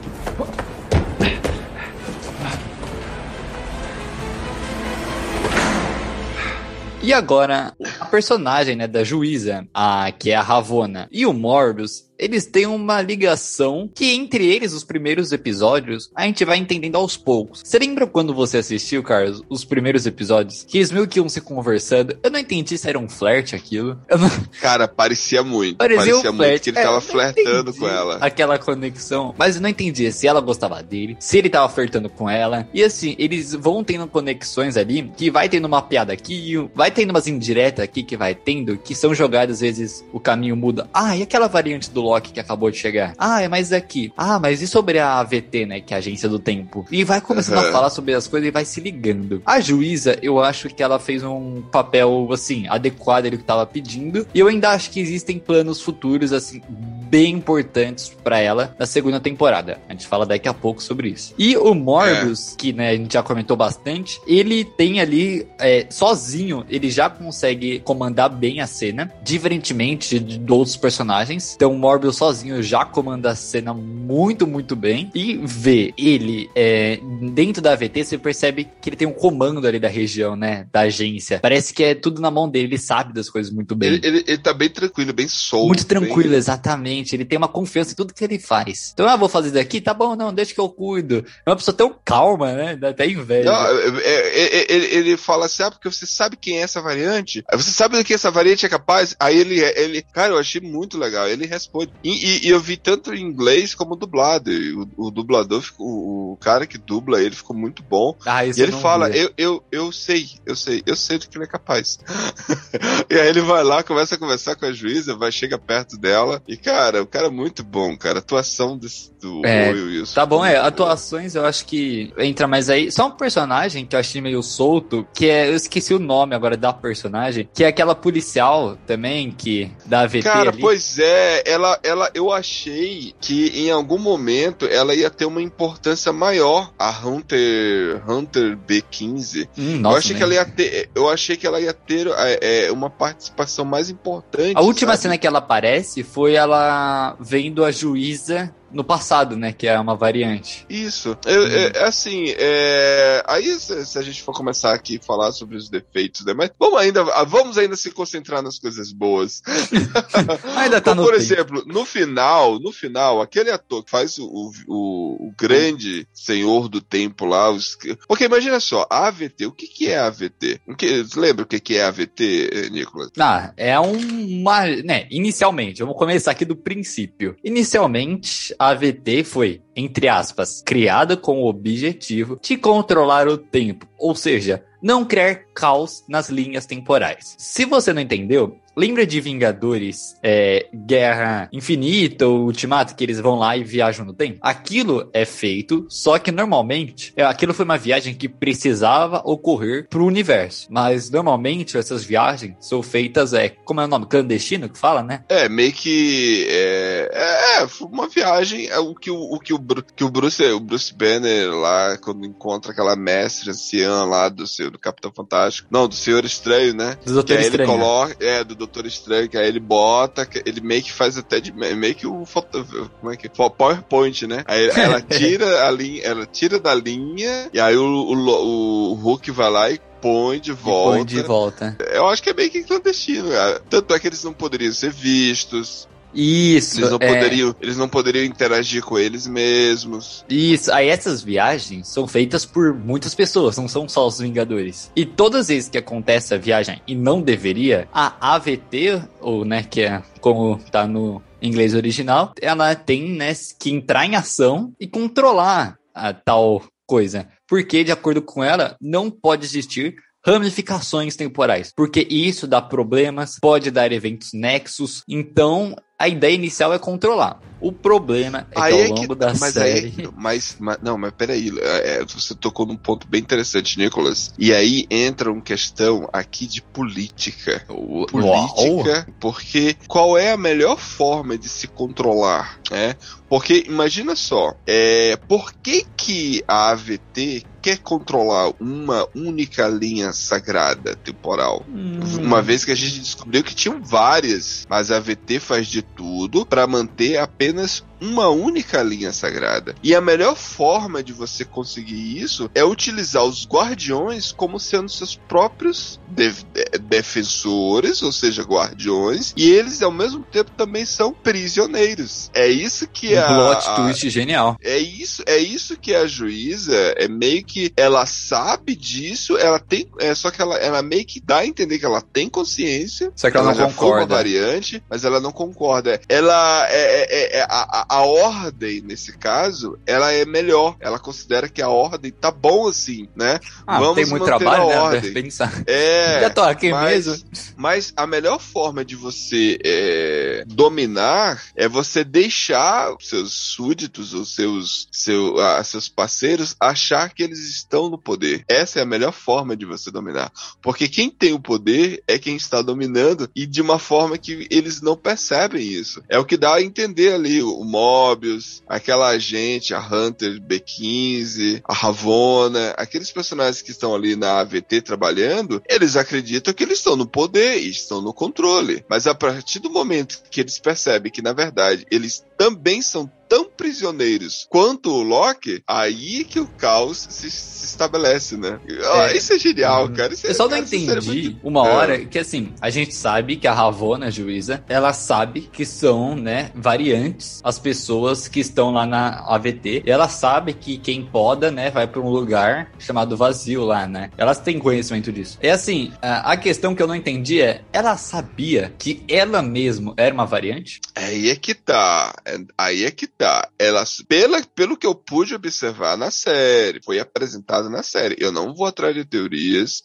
E 7.02 7.12
agora, 7.12 7.74
a 7.98 8.04
personagem, 8.04 8.76
né, 8.76 8.86
da 8.86 9.02
juíza, 9.02 9.66
a, 9.74 10.12
que 10.12 10.30
é 10.30 10.36
a 10.36 10.40
Ravona, 10.40 11.08
e 11.10 11.26
o 11.26 11.32
Morbius, 11.32 12.04
eles 12.22 12.46
têm 12.46 12.66
uma 12.66 13.02
ligação 13.02 13.90
que 13.92 14.12
entre 14.12 14.46
eles, 14.46 14.72
os 14.72 14.84
primeiros 14.84 15.32
episódios, 15.32 16.10
a 16.14 16.24
gente 16.24 16.44
vai 16.44 16.56
entendendo 16.56 16.96
aos 16.96 17.16
poucos. 17.16 17.62
Você 17.64 17.78
lembra 17.78 18.06
quando 18.06 18.32
você 18.32 18.58
assistiu, 18.58 19.02
Carlos, 19.02 19.42
os 19.48 19.64
primeiros 19.64 20.06
episódios? 20.06 20.64
Que 20.66 20.78
eles 20.78 20.92
meio 20.92 21.08
que 21.08 21.18
iam 21.18 21.28
se 21.28 21.40
conversando. 21.40 22.16
Eu 22.22 22.30
não 22.30 22.38
entendi 22.38 22.78
se 22.78 22.88
era 22.88 22.98
um 22.98 23.08
flerte 23.08 23.56
aquilo. 23.56 23.98
Não 24.08 24.30
Cara, 24.60 24.86
parecia 24.86 25.42
muito. 25.42 25.76
parecia 25.78 26.12
Parecia, 26.12 26.30
um 26.30 26.34
muito 26.34 26.62
que 26.62 26.70
ele 26.70 26.78
É, 26.78 26.82
tava 26.82 27.00
flertando 27.00 27.70
entendi 27.70 27.78
com 27.78 27.88
ela. 27.88 28.18
Aquela 28.20 28.58
conexão. 28.58 29.34
Mas 29.36 29.56
eu 29.56 29.62
não 29.62 29.68
entendia 29.68 30.12
se 30.12 30.26
ela 30.26 30.40
gostava 30.40 30.82
dele, 30.82 31.16
se 31.18 31.38
ele 31.38 31.50
tava 31.50 31.68
flertando 31.68 32.08
com 32.08 32.30
ela. 32.30 32.68
E 32.72 32.84
assim, 32.84 33.16
eles 33.18 33.52
vão 33.52 33.82
tendo 33.82 34.06
conexões 34.06 34.76
ali, 34.76 35.10
que 35.16 35.30
vai 35.30 35.48
tendo 35.48 35.64
uma 35.64 35.82
piada 35.82 36.12
aqui, 36.12 36.56
vai 36.74 36.90
tendo 36.90 37.10
umas 37.10 37.26
indiretas 37.26 37.84
aqui 37.84 38.02
que 38.02 38.16
vai 38.16 38.34
tendo, 38.34 38.76
que 38.78 38.94
são 38.94 39.14
jogadas, 39.14 39.56
às 39.56 39.60
vezes 39.60 40.04
o 40.12 40.20
caminho 40.20 40.56
muda. 40.56 40.88
Ah, 40.94 41.16
e 41.16 41.22
aquela 41.22 41.48
variante 41.48 41.90
do 41.90 42.02
Loki 42.12 42.32
que 42.32 42.40
acabou 42.40 42.70
de 42.70 42.76
chegar? 42.76 43.14
Ah, 43.18 43.40
é 43.40 43.48
mais 43.48 43.72
aqui. 43.72 44.12
Ah, 44.16 44.38
mas 44.38 44.60
e 44.60 44.66
sobre 44.66 44.98
a 44.98 45.18
AVT, 45.20 45.66
né? 45.66 45.80
Que 45.80 45.94
é 45.94 45.96
a 45.96 45.98
Agência 45.98 46.28
do 46.28 46.38
Tempo? 46.38 46.84
E 46.90 47.04
vai 47.04 47.20
começando 47.20 47.58
a 47.58 47.62
Aham. 47.62 47.72
falar 47.72 47.90
sobre 47.90 48.14
as 48.14 48.26
coisas 48.26 48.48
e 48.48 48.50
vai 48.50 48.64
se 48.64 48.80
ligando. 48.80 49.42
A 49.46 49.60
juíza, 49.60 50.18
eu 50.22 50.40
acho 50.40 50.68
que 50.68 50.82
ela 50.82 50.98
fez 50.98 51.22
um 51.22 51.62
papel, 51.72 52.28
assim, 52.32 52.66
adequado 52.68 53.26
ali 53.26 53.38
que 53.38 53.44
tava 53.44 53.64
pedindo. 53.66 54.26
E 54.34 54.38
eu 54.38 54.48
ainda 54.48 54.70
acho 54.70 54.90
que 54.90 55.00
existem 55.00 55.38
planos 55.38 55.80
futuros, 55.80 56.32
assim, 56.32 56.60
bem 56.68 57.34
importantes 57.34 58.10
pra 58.22 58.38
ela 58.38 58.74
na 58.78 58.86
segunda 58.86 59.20
temporada. 59.20 59.78
A 59.88 59.92
gente 59.92 60.06
fala 60.06 60.24
daqui 60.26 60.48
a 60.48 60.54
pouco 60.54 60.82
sobre 60.82 61.08
isso. 61.08 61.34
E 61.38 61.56
o 61.56 61.74
Morbius, 61.74 62.54
que 62.56 62.72
né, 62.72 62.90
a 62.90 62.96
gente 62.96 63.12
já 63.12 63.22
comentou 63.22 63.56
bastante, 63.56 64.20
ele 64.26 64.64
tem 64.64 65.00
ali, 65.00 65.46
é, 65.58 65.86
sozinho, 65.90 66.64
ele 66.68 66.90
já 66.90 67.10
consegue 67.10 67.80
comandar 67.80 68.30
bem 68.30 68.60
a 68.60 68.66
cena, 68.66 69.12
diferentemente 69.22 70.18
de, 70.18 70.38
de 70.38 70.52
outros 70.52 70.76
personagens. 70.76 71.54
Então 71.54 71.72
o 71.72 71.78
Morbius 71.78 72.01
sozinho 72.10 72.62
já 72.62 72.86
comanda 72.86 73.30
a 73.30 73.36
cena 73.36 73.74
muito, 73.74 74.46
muito 74.46 74.74
bem. 74.74 75.10
E 75.14 75.38
ver 75.44 75.92
ele 75.98 76.50
é, 76.56 76.98
dentro 77.34 77.60
da 77.62 77.72
AVT, 77.72 78.04
você 78.04 78.16
percebe 78.16 78.66
que 78.80 78.88
ele 78.88 78.96
tem 78.96 79.06
um 79.06 79.12
comando 79.12 79.66
ali 79.66 79.78
da 79.78 79.88
região, 79.88 80.34
né? 80.34 80.66
Da 80.72 80.80
agência. 80.80 81.38
Parece 81.40 81.74
que 81.74 81.84
é 81.84 81.94
tudo 81.94 82.20
na 82.22 82.30
mão 82.30 82.48
dele, 82.48 82.68
ele 82.68 82.78
sabe 82.78 83.12
das 83.12 83.28
coisas 83.28 83.52
muito 83.52 83.74
bem. 83.76 83.90
Ele, 83.90 84.00
ele, 84.06 84.24
ele 84.26 84.38
tá 84.38 84.54
bem 84.54 84.70
tranquilo, 84.70 85.12
bem 85.12 85.28
solto. 85.28 85.66
Muito 85.68 85.84
tranquilo, 85.84 86.30
bem- 86.30 86.38
exatamente. 86.38 87.14
Ele 87.14 87.24
tem 87.26 87.36
uma 87.36 87.48
confiança 87.48 87.92
em 87.92 87.96
tudo 87.96 88.14
que 88.14 88.24
ele 88.24 88.38
faz. 88.38 88.90
Então, 88.94 89.06
ah, 89.06 89.16
vou 89.16 89.28
fazer 89.28 89.50
daqui? 89.50 89.80
Tá 89.80 89.92
bom, 89.92 90.16
não, 90.16 90.32
deixa 90.32 90.54
que 90.54 90.60
eu 90.60 90.68
cuido. 90.70 91.24
É 91.44 91.50
uma 91.50 91.56
pessoa 91.56 91.76
tão 91.76 91.94
calma, 92.04 92.52
né? 92.54 92.76
Dá 92.76 92.88
até 92.88 93.06
inveja. 93.06 93.50
Não, 93.50 93.66
é- 93.66 93.88
é- 94.00 94.58
é- 94.60 94.72
ele, 94.72 94.86
ele 94.86 95.16
fala 95.16 95.46
assim, 95.46 95.62
ah, 95.64 95.70
porque 95.70 95.90
você 95.90 96.06
sabe 96.06 96.36
quem 96.36 96.58
é 96.58 96.62
essa 96.62 96.80
variante? 96.80 97.44
Você 97.52 97.70
sabe 97.70 97.98
do 97.98 98.04
que 98.04 98.14
essa 98.14 98.30
variante 98.30 98.64
é 98.64 98.68
capaz? 98.68 99.14
Aí 99.20 99.36
ele, 99.38 99.60
ele 99.60 100.02
cara, 100.12 100.32
eu 100.32 100.38
achei 100.38 100.60
muito 100.60 100.96
legal. 100.98 101.28
Ele 101.28 101.46
responde. 101.46 101.91
E, 102.04 102.46
e- 102.46 102.48
eu 102.48 102.58
vi 102.60 102.76
tanto 102.76 103.14
em 103.14 103.20
inglês 103.22 103.74
como 103.74 103.94
dublado. 103.96 104.50
O, 104.96 105.06
o 105.06 105.10
dublador, 105.10 105.64
o, 105.78 106.32
o 106.32 106.36
cara 106.38 106.66
que 106.66 106.76
dubla 106.78 107.20
ele 107.22 107.34
ficou 107.34 107.56
muito 107.56 107.82
bom. 107.82 108.16
Ah, 108.26 108.44
E 108.44 108.50
ele 108.50 108.72
fala, 108.72 109.08
vi. 109.08 109.18
eu, 109.18 109.30
eu, 109.38 109.64
eu 109.70 109.92
sei, 109.92 110.26
eu 110.46 110.56
sei, 110.56 110.82
eu 110.86 110.96
sei 110.96 111.18
do 111.18 111.28
que 111.28 111.36
ele 111.36 111.44
é 111.44 111.48
capaz. 111.48 111.98
e 113.10 113.14
aí 113.14 113.28
ele 113.28 113.40
vai 113.40 113.62
lá, 113.62 113.82
começa 113.82 114.14
a 114.14 114.18
conversar 114.18 114.56
com 114.56 114.66
a 114.66 114.72
juíza, 114.72 115.14
vai, 115.16 115.30
chega 115.32 115.58
perto 115.58 115.96
dela. 115.98 116.42
E, 116.48 116.56
cara, 116.56 117.02
o 117.02 117.06
cara 117.06 117.26
é 117.26 117.30
muito 117.30 117.62
bom, 117.62 117.96
cara. 117.96 118.18
A 118.18 118.20
atuação 118.20 118.76
desse, 118.76 119.12
do 119.20 119.44
É, 119.46 119.70
Wilson. 119.70 120.14
Tá 120.14 120.26
bom, 120.26 120.44
é. 120.44 120.56
Atuações 120.56 121.34
eu 121.34 121.44
acho 121.46 121.64
que 121.66 122.12
entra 122.18 122.46
mais 122.48 122.68
aí. 122.68 122.90
Só 122.90 123.06
um 123.08 123.10
personagem 123.12 123.86
que 123.86 123.94
eu 123.94 124.00
achei 124.00 124.20
meio 124.20 124.42
solto, 124.42 125.06
que 125.14 125.26
é. 125.28 125.48
Eu 125.48 125.54
esqueci 125.54 125.94
o 125.94 125.98
nome 125.98 126.34
agora 126.34 126.56
da 126.56 126.72
personagem, 126.72 127.48
que 127.54 127.64
é 127.64 127.68
aquela 127.68 127.94
policial 127.94 128.76
também, 128.86 129.30
que 129.30 129.70
da 129.86 130.00
AVT 130.00 130.22
Cara, 130.22 130.50
ali. 130.50 130.60
pois 130.60 130.98
é, 130.98 131.42
ela, 131.46 131.71
ela, 131.82 132.10
eu 132.14 132.32
achei 132.32 133.14
que 133.20 133.48
em 133.54 133.70
algum 133.70 133.98
momento 133.98 134.66
ela 134.66 134.94
ia 134.94 135.10
ter 135.10 135.24
uma 135.24 135.42
importância 135.42 136.12
maior, 136.12 136.72
a 136.78 136.90
Hunter, 136.90 138.02
Hunter 138.08 138.56
B15. 138.56 139.48
Hum, 139.56 139.74
eu 139.74 139.78
nossa, 139.80 139.98
achei 139.98 140.12
né? 140.12 140.18
que 140.18 140.22
ela 140.22 140.34
ia 140.34 140.44
ter, 140.44 140.90
eu 140.94 141.08
achei 141.08 141.36
que 141.36 141.46
ela 141.46 141.60
ia 141.60 141.72
ter 141.72 142.06
é, 142.06 142.66
é, 142.66 142.72
uma 142.72 142.90
participação 142.90 143.64
mais 143.64 143.90
importante. 143.90 144.56
A 144.56 144.60
última 144.60 144.92
sabe? 144.92 145.02
cena 145.02 145.18
que 145.18 145.26
ela 145.26 145.38
aparece 145.38 146.02
foi 146.02 146.34
ela 146.34 147.16
vendo 147.20 147.64
a 147.64 147.70
juíza 147.70 148.54
no 148.72 148.84
passado, 148.84 149.36
né? 149.36 149.52
Que 149.52 149.66
é 149.66 149.78
uma 149.78 149.94
variante. 149.96 150.64
Isso. 150.68 151.16
É, 151.26 151.78
é, 151.78 151.84
assim, 151.84 152.26
é, 152.38 153.22
aí 153.26 153.58
se, 153.58 153.84
se 153.86 153.98
a 153.98 154.02
gente 154.02 154.22
for 154.22 154.32
começar 154.34 154.72
aqui 154.72 154.98
a 155.02 155.04
falar 155.04 155.32
sobre 155.32 155.56
os 155.56 155.68
defeitos, 155.68 156.24
né? 156.24 156.32
Mas 156.34 156.50
vamos 156.58 156.78
ainda, 156.80 157.02
vamos 157.24 157.58
ainda 157.58 157.76
se 157.76 157.90
concentrar 157.90 158.42
nas 158.42 158.58
coisas 158.58 158.92
boas. 158.92 159.42
Ainda 160.56 160.80
tá 160.80 160.90
Como, 160.92 161.02
no 161.02 161.08
por 161.08 161.18
tempo. 161.18 161.22
exemplo, 161.32 161.64
no 161.66 161.84
final, 161.84 162.58
no 162.58 162.72
final, 162.72 163.20
aquele 163.20 163.50
ator 163.50 163.84
que 163.84 163.90
faz 163.90 164.18
o, 164.18 164.24
o, 164.66 165.28
o- 165.28 165.32
grande 165.38 166.06
senhor 166.12 166.68
do 166.68 166.80
tempo 166.80 167.24
lá, 167.24 167.50
os- 167.50 167.76
porque 168.06 168.24
imagina 168.24 168.60
só, 168.60 168.86
a 168.90 169.06
AVT, 169.08 169.46
o 169.46 169.52
que 169.52 169.66
que 169.66 169.88
é 169.88 169.98
a 169.98 170.06
AVT? 170.06 170.60
O 170.66 170.74
que, 170.76 171.04
lembra 171.16 171.44
o 171.44 171.46
que 171.48 171.58
que 171.60 171.76
é 171.76 171.84
a 171.84 171.88
AVT, 171.88 172.50
eh, 172.52 172.70
Nicolas? 172.70 173.10
Ah, 173.18 173.52
é 173.56 173.78
um- 173.80 174.40
uma. 174.40 174.66
Né, 174.66 175.06
inicialmente, 175.10 175.80
vamos 175.82 175.96
começar 175.98 176.30
aqui 176.30 176.44
do 176.44 176.56
princípio. 176.56 177.36
Inicialmente, 177.42 178.54
AVT 178.62 179.24
foi, 179.24 179.60
entre 179.74 180.08
aspas, 180.08 180.62
criada 180.64 181.16
com 181.16 181.42
o 181.42 181.46
objetivo 181.48 182.38
de 182.42 182.56
controlar 182.56 183.28
o 183.28 183.38
tempo, 183.38 183.86
ou 183.98 184.14
seja, 184.14 184.64
não 184.82 185.04
criar 185.04 185.36
caos 185.54 186.02
nas 186.08 186.28
linhas 186.28 186.66
temporais. 186.66 187.36
Se 187.38 187.64
você 187.64 187.92
não 187.92 188.02
entendeu, 188.02 188.58
lembra 188.76 189.06
de 189.06 189.20
Vingadores 189.20 190.16
é, 190.22 190.66
Guerra 190.74 191.48
Infinita 191.52 192.26
ou 192.26 192.46
Ultimato, 192.46 192.94
que 192.94 193.04
eles 193.04 193.20
vão 193.20 193.36
lá 193.36 193.56
e 193.56 193.62
viajam 193.62 194.04
no 194.04 194.12
tempo? 194.12 194.38
Aquilo 194.40 195.08
é 195.12 195.24
feito, 195.24 195.86
só 195.88 196.18
que 196.18 196.32
normalmente, 196.32 197.12
é, 197.16 197.22
aquilo 197.22 197.54
foi 197.54 197.64
uma 197.64 197.78
viagem 197.78 198.14
que 198.14 198.28
precisava 198.28 199.22
ocorrer 199.24 199.86
pro 199.88 200.04
universo. 200.04 200.66
Mas 200.70 201.10
normalmente 201.10 201.76
essas 201.76 202.04
viagens 202.04 202.56
são 202.60 202.82
feitas, 202.82 203.32
é, 203.32 203.50
como 203.50 203.80
é 203.80 203.84
o 203.84 203.88
nome? 203.88 204.06
Clandestino 204.06 204.68
que 204.68 204.78
fala, 204.78 205.02
né? 205.02 205.24
É, 205.28 205.48
meio 205.48 205.72
que. 205.72 206.46
É, 206.48 207.10
é, 207.12 207.62
é, 207.62 207.68
uma 207.82 208.08
viagem. 208.08 208.68
É, 208.68 208.78
o 208.78 208.94
que 208.94 209.10
o, 209.10 209.16
o, 209.16 209.38
que 209.38 209.52
o, 209.52 209.58
Que 209.94 210.04
o 210.04 210.10
Bruce, 210.10 210.42
o 210.44 210.60
Bruce 210.60 210.94
Banner 210.94 211.50
lá, 211.50 211.96
quando 211.98 212.24
encontra 212.24 212.72
aquela 212.72 212.96
mestre 212.96 213.50
anciã 213.50 214.04
lá 214.04 214.28
do, 214.28 214.46
seu, 214.46 214.70
do 214.70 214.78
Capitão 214.78 215.12
Fantástico. 215.14 215.68
Não, 215.70 215.88
do 215.88 215.94
Senhor 215.94 216.24
Estranho, 216.24 216.74
né? 216.74 216.96
Do 217.04 217.14
Doutor 217.14 217.36
que 217.36 217.42
aí 217.42 217.48
Estranho. 217.48 217.70
ele 217.70 217.78
coloca. 217.78 218.16
É, 218.20 218.44
do 218.44 218.54
Doutor 218.54 218.86
Estranho, 218.86 219.28
que 219.28 219.36
aí 219.36 219.48
ele 219.48 219.60
bota, 219.60 220.28
ele 220.44 220.60
meio 220.60 220.82
que 220.82 220.92
faz 220.92 221.16
até 221.16 221.40
de. 221.40 221.52
Meio 221.52 221.94
que 221.94 222.06
o 222.06 222.24
foto, 222.24 222.64
como 223.00 223.12
é 223.12 223.16
que 223.16 223.26
é? 223.26 223.30
PowerPoint, 223.30 224.26
né? 224.26 224.44
Aí 224.46 224.68
ela 224.70 225.00
tira 225.02 225.66
a 225.66 225.70
linha, 225.70 226.02
ela 226.02 226.26
tira 226.26 226.58
da 226.58 226.74
linha, 226.74 227.50
e 227.52 227.60
aí 227.60 227.76
o, 227.76 227.84
o, 227.84 228.92
o 228.92 228.94
Hulk 228.94 229.30
vai 229.30 229.50
lá 229.50 229.70
e 229.70 229.80
põe 230.02 230.40
de 230.40 230.52
volta. 230.52 230.96
põe 230.96 231.04
de 231.06 231.22
volta. 231.22 231.76
Eu 231.92 232.08
acho 232.08 232.22
que 232.22 232.30
é 232.30 232.34
meio 232.34 232.50
que 232.50 232.64
clandestino. 232.64 233.30
cara. 233.30 233.60
Tanto 233.70 233.94
é 233.94 234.00
que 234.00 234.08
eles 234.08 234.24
não 234.24 234.32
poderiam 234.32 234.72
ser 234.72 234.90
vistos. 234.90 235.88
Isso, 236.14 236.80
Eles 236.80 236.90
não, 236.90 236.98
é, 237.00 237.14
poderiam, 237.14 237.56
eles 237.60 237.76
não 237.76 237.88
poderiam 237.88 238.24
interagir 238.24 238.82
com 238.82 238.98
eles 238.98 239.26
mesmos. 239.26 240.24
Isso, 240.28 240.72
aí 240.72 240.88
essas 240.88 241.22
viagens 241.22 241.88
são 241.88 242.06
feitas 242.06 242.44
por 242.44 242.74
muitas 242.74 243.14
pessoas, 243.14 243.56
não 243.56 243.68
são 243.68 243.88
só 243.88 244.06
os 244.06 244.18
Vingadores. 244.18 244.90
E 244.94 245.04
todas 245.04 245.42
as 245.42 245.48
vezes 245.48 245.68
que 245.68 245.78
acontece 245.78 246.34
a 246.34 246.38
viagem 246.38 246.80
e 246.86 246.94
não 246.94 247.20
deveria, 247.20 247.88
a 247.92 248.34
AVT, 248.34 249.02
ou 249.20 249.44
né, 249.44 249.62
que 249.62 249.82
é 249.82 250.02
como 250.20 250.58
tá 250.70 250.86
no 250.86 251.22
inglês 251.40 251.74
original, 251.74 252.32
ela 252.40 252.74
tem 252.74 253.12
né, 253.12 253.32
que 253.58 253.70
entrar 253.70 254.06
em 254.06 254.14
ação 254.14 254.72
e 254.78 254.86
controlar 254.86 255.76
a 255.94 256.12
tal 256.12 256.62
coisa. 256.86 257.28
Porque, 257.48 257.84
de 257.84 257.92
acordo 257.92 258.22
com 258.22 258.42
ela, 258.42 258.76
não 258.80 259.10
pode 259.10 259.44
existir 259.44 259.96
ramificações 260.24 261.16
temporais, 261.16 261.72
porque 261.74 262.06
isso 262.08 262.46
dá 262.46 262.62
problemas, 262.62 263.38
pode 263.40 263.70
dar 263.70 263.90
eventos 263.90 264.30
nexos. 264.32 265.02
Então, 265.08 265.74
a 266.02 266.08
ideia 266.08 266.34
inicial 266.34 266.74
é 266.74 266.80
controlar. 266.80 267.38
O 267.62 267.72
problema 267.72 268.46
é 268.50 268.54
que 268.54 268.60
Aí 268.60 268.72
ao 268.72 268.80
é 268.80 268.88
longo 268.88 269.08
que, 269.08 269.14
da 269.14 269.32
mas 269.38 269.56
aí 269.56 269.70
é 269.70 269.74
série. 269.76 269.90
que- 269.92 270.08
mas, 270.16 270.56
mas- 270.58 270.78
não, 270.82 270.98
mas 270.98 271.12
peraí, 271.16 271.52
é, 271.60 271.96
é, 272.00 272.04
você 272.04 272.34
tocou 272.34 272.66
num 272.66 272.76
ponto 272.76 273.06
bem 273.06 273.20
interessante, 273.20 273.78
Nicolas. 273.78 274.32
E 274.38 274.52
aí 274.52 274.84
entra 274.90 275.30
uma 275.30 275.40
questão 275.40 276.08
aqui 276.12 276.46
de 276.46 276.60
política. 276.60 277.64
Uau! 277.70 278.06
Política, 278.54 279.06
porque 279.20 279.76
qual 279.86 280.18
é 280.18 280.32
a 280.32 280.36
melhor 280.36 280.78
forma 280.78 281.38
de 281.38 281.48
se 281.48 281.68
controlar, 281.68 282.58
né? 282.70 282.96
Porque 283.28 283.64
imagina 283.66 284.14
só, 284.14 284.52
é, 284.66 285.16
por 285.16 285.52
que 285.54 285.86
que 285.96 286.42
a 286.46 286.70
AVT 286.70 287.44
quer 287.62 287.78
controlar 287.78 288.52
uma 288.60 289.06
única 289.14 289.68
linha 289.68 290.12
sagrada 290.12 290.94
temporal? 290.96 291.64
Hum. 291.68 292.00
Uma 292.20 292.42
vez 292.42 292.64
que 292.64 292.72
a 292.72 292.74
gente 292.74 292.98
descobriu 293.00 293.42
que 293.42 293.54
tinham 293.54 293.80
várias, 293.82 294.66
mas 294.68 294.90
a 294.90 294.98
VT 294.98 295.38
faz 295.40 295.66
de 295.68 295.80
tudo 295.80 296.44
para 296.44 296.66
manter 296.66 297.16
apenas 297.18 297.51
goodness 297.52 297.82
uma 298.02 298.28
única 298.28 298.82
linha 298.82 299.12
sagrada. 299.12 299.74
E 299.82 299.94
a 299.94 300.00
melhor 300.00 300.36
forma 300.36 301.02
de 301.02 301.12
você 301.12 301.44
conseguir 301.44 302.18
isso 302.20 302.50
é 302.54 302.64
utilizar 302.64 303.24
os 303.24 303.46
guardiões 303.46 304.32
como 304.32 304.58
sendo 304.58 304.88
seus 304.88 305.14
próprios 305.16 306.00
def- 306.08 306.44
eh, 306.54 306.78
defensores, 306.78 308.02
ou 308.02 308.12
seja, 308.12 308.42
guardiões, 308.42 309.32
e 309.36 309.50
eles 309.50 309.82
ao 309.82 309.90
mesmo 309.92 310.24
tempo 310.24 310.50
também 310.56 310.84
são 310.84 311.12
prisioneiros. 311.12 312.30
É 312.34 312.46
isso 312.48 312.86
que 312.88 313.14
Um 313.14 313.20
a, 313.20 313.26
plot 313.26 313.68
a- 313.68 313.74
twist 313.76 314.10
genial. 314.10 314.56
é 314.62 314.78
isso, 314.78 315.22
é 315.26 315.38
isso 315.38 315.76
que 315.76 315.94
a 315.94 316.06
juíza 316.06 316.76
é 316.96 317.08
meio 317.08 317.44
que 317.44 317.72
ela 317.76 318.04
sabe 318.06 318.74
disso, 318.74 319.36
ela 319.36 319.58
tem, 319.58 319.88
é 319.98 320.14
só 320.14 320.30
que 320.30 320.40
ela, 320.42 320.56
ela 320.56 320.82
meio 320.82 321.04
que 321.04 321.20
dá 321.20 321.38
a 321.38 321.46
entender 321.46 321.78
que 321.78 321.84
ela 321.86 322.00
tem 322.00 322.28
consciência. 322.28 323.12
Só 323.14 323.30
que 323.30 323.36
ela 323.36 323.50
não 323.50 323.54
já 323.54 323.68
foi 323.68 323.86
uma 323.88 323.92
concorda. 323.94 324.14
variante, 324.14 324.82
mas 324.88 325.04
ela 325.04 325.20
não 325.20 325.32
concorda. 325.32 326.00
Ela 326.08 326.66
é, 326.68 327.36
é- 327.36 327.38
é- 327.38 327.46
a, 327.48 327.86
a- 327.96 328.02
ordem 328.12 328.80
nesse 328.80 329.16
caso, 329.16 329.78
ela 329.86 330.12
é 330.12 330.24
melhor. 330.24 330.76
Ela 330.80 330.98
considera 330.98 331.48
que 331.48 331.62
a 331.62 331.68
ordem 331.68 332.10
tá 332.10 332.30
bom 332.30 332.68
assim, 332.68 333.08
né? 333.16 333.38
Ah, 333.66 333.78
Vamos 333.78 333.94
tem 333.96 334.06
muito 334.06 334.24
trabalho, 334.24 334.64
a 334.64 334.66
né? 334.66 334.80
ordem. 334.80 335.00
Deve 335.00 335.22
pensar. 335.22 335.62
É. 335.66 336.20
Já 336.20 336.30
tô 336.30 336.42
aqui 336.42 336.70
mas, 336.70 337.06
mesmo. 337.06 337.24
Mas 337.56 337.92
a 337.96 338.06
melhor 338.06 338.40
forma 338.40 338.84
de 338.84 338.96
você 338.96 339.58
é, 339.64 340.44
dominar 340.46 341.42
é 341.56 341.68
você 341.68 342.04
deixar 342.04 342.94
seus 343.00 343.32
súditos, 343.32 344.12
os 344.14 344.34
seus, 344.34 344.88
seu, 344.90 345.38
ah, 345.38 345.62
seus 345.64 345.88
parceiros, 345.88 346.56
achar 346.60 347.12
que 347.12 347.22
eles 347.22 347.38
estão 347.48 347.88
no 347.88 347.98
poder. 347.98 348.44
Essa 348.48 348.80
é 348.80 348.82
a 348.82 348.86
melhor 348.86 349.12
forma 349.12 349.56
de 349.56 349.64
você 349.64 349.90
dominar. 349.90 350.32
Porque 350.60 350.88
quem 350.88 351.10
tem 351.10 351.32
o 351.32 351.40
poder 351.40 352.02
é 352.06 352.18
quem 352.18 352.36
está 352.36 352.62
dominando 352.62 353.28
e 353.34 353.46
de 353.46 353.60
uma 353.60 353.78
forma 353.78 354.18
que 354.18 354.46
eles 354.50 354.80
não 354.80 354.96
percebem 354.96 355.62
isso. 355.66 356.02
É 356.08 356.18
o 356.18 356.24
que 356.24 356.36
dá 356.36 356.54
a 356.54 356.62
entender 356.62 357.12
ali 357.14 357.42
o 357.42 357.64
Mobius, 357.82 358.62
aquela 358.68 359.08
agente, 359.08 359.74
a 359.74 359.80
Hunter 359.80 360.40
B15, 360.40 361.60
a 361.64 361.74
Ravonna, 361.74 362.70
aqueles 362.76 363.10
personagens 363.10 363.60
que 363.60 363.72
estão 363.72 363.92
ali 363.92 364.14
na 364.14 364.38
AVT 364.38 364.82
trabalhando, 364.82 365.60
eles 365.68 365.96
acreditam 365.96 366.54
que 366.54 366.62
eles 366.62 366.78
estão 366.78 366.94
no 366.94 367.06
poder 367.06 367.58
e 367.58 367.70
estão 367.70 368.00
no 368.00 368.14
controle. 368.14 368.84
Mas 368.88 369.08
a 369.08 369.14
partir 369.14 369.58
do 369.58 369.68
momento 369.68 370.22
que 370.30 370.40
eles 370.40 370.60
percebem 370.60 371.10
que, 371.10 371.20
na 371.20 371.32
verdade, 371.32 371.84
eles 371.90 372.24
também 372.42 372.82
são 372.82 373.08
tão 373.28 373.44
prisioneiros 373.46 374.46
quanto 374.50 374.90
o 374.92 375.02
Loki, 375.02 375.62
aí 375.66 376.22
que 376.22 376.38
o 376.38 376.46
caos 376.46 376.98
se, 377.08 377.30
se 377.30 377.64
estabelece, 377.64 378.36
né? 378.36 378.60
Ah, 378.92 379.10
É. 379.10 379.16
Isso 379.16 379.32
é 379.32 379.38
genial, 379.38 379.88
cara. 379.88 380.12
Isso 380.12 380.26
é, 380.26 380.30
Eu 380.30 380.34
só 380.34 380.42
não 380.42 380.50
cara, 380.50 380.62
é 380.62 380.66
entendi 380.66 381.06
muito- 381.06 381.38
uma 381.42 381.66
É. 381.66 381.70
hora 381.70 381.98
que, 382.04 382.18
assim, 382.18 382.52
a 382.60 382.68
gente 382.68 382.94
sabe 382.94 383.36
que 383.36 383.46
a 383.46 383.54
Ravona, 383.54 384.06
a 384.06 384.10
juíza, 384.10 384.62
ela 384.68 384.92
sabe 384.92 385.48
que 385.50 385.64
são, 385.64 386.14
né, 386.14 386.50
variantes 386.54 387.40
as 387.42 387.58
pessoas 387.58 388.28
que 388.28 388.40
estão 388.40 388.70
lá 388.70 388.84
na 388.84 389.24
AVT. 389.26 389.82
E 389.86 389.90
ela 389.90 390.08
sabe 390.08 390.52
que 390.52 390.76
quem 390.76 391.02
poda, 391.02 391.50
né, 391.50 391.70
vai 391.70 391.86
pra 391.86 392.00
um 392.02 392.10
lugar 392.10 392.70
chamado 392.78 393.16
vazio 393.16 393.64
lá, 393.64 393.86
né? 393.86 394.10
Elas 394.18 394.40
têm 394.40 394.58
conhecimento 394.58 395.10
disso. 395.10 395.38
É 395.40 395.52
assim, 395.52 395.90
a 396.02 396.36
questão 396.36 396.74
que 396.74 396.82
eu 396.82 396.86
não 396.86 396.94
entendi 396.94 397.40
é, 397.40 397.62
ela 397.72 397.96
sabia 397.96 398.74
que 398.78 399.02
ela 399.08 399.40
mesmo 399.40 399.94
era 399.96 400.12
uma 400.12 400.26
variante? 400.26 400.80
Aí 400.94 401.30
é 401.30 401.36
que 401.36 401.54
tá. 401.54 402.14
Aí 402.56 402.84
é 402.84 402.90
que 402.90 403.06
tá. 403.06 403.48
Ela, 403.58 403.84
pela, 404.08 404.42
pelo 404.54 404.76
que 404.76 404.86
eu 404.86 404.94
pude 404.94 405.34
observar 405.34 405.96
na 405.96 406.10
série, 406.10 406.80
foi 406.84 406.98
apresentado 406.98 407.68
na 407.70 407.82
série. 407.82 408.16
Eu 408.18 408.30
não 408.32 408.54
vou 408.54 408.66
atrás 408.66 408.94
de 408.94 409.04
teorias 409.04 409.82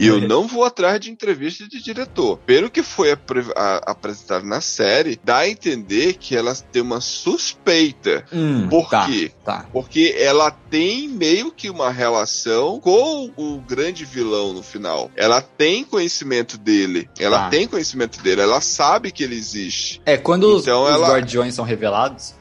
e 0.00 0.06
eu 0.06 0.20
não 0.26 0.46
vou 0.46 0.64
atrás 0.64 1.00
de 1.00 1.10
entrevista 1.10 1.66
de 1.68 1.82
diretor. 1.82 2.38
Pelo 2.38 2.70
que 2.70 2.82
foi 2.82 3.10
apresentado 3.86 4.44
na 4.46 4.60
série, 4.60 5.18
dá 5.22 5.38
a 5.38 5.48
entender 5.48 6.14
que 6.14 6.36
ela 6.36 6.54
tem 6.54 6.82
uma 6.82 7.00
suspeita. 7.00 8.24
Hum, 8.32 8.68
Por 8.68 8.88
tá, 8.88 9.06
quê? 9.06 9.32
Tá. 9.44 9.66
Porque 9.72 10.14
ela 10.18 10.50
tem 10.50 11.08
meio 11.08 11.50
que 11.52 11.68
uma 11.68 11.90
relação 11.90 12.80
com 12.80 13.30
o 13.36 13.58
grande 13.60 14.04
vilão 14.04 14.52
no 14.52 14.62
final. 14.62 15.10
Ela 15.16 15.40
tem 15.40 15.84
conhecimento 15.84 16.56
dele. 16.58 17.08
Ela 17.18 17.38
Tá. 17.44 17.48
tem 17.50 17.66
conhecimento 17.66 18.20
dele. 18.22 18.40
Ela 18.42 18.60
sabe 18.60 19.10
que 19.10 19.22
ele 19.24 19.34
existe. 19.34 20.00
É, 20.06 20.16
quando 20.16 20.44
os, 20.54 20.62
Então 20.62 20.84
os 20.84 20.90
ela- 20.90 21.08
guardiões 21.08 21.54
são 21.54 21.64
revelados 21.64 21.81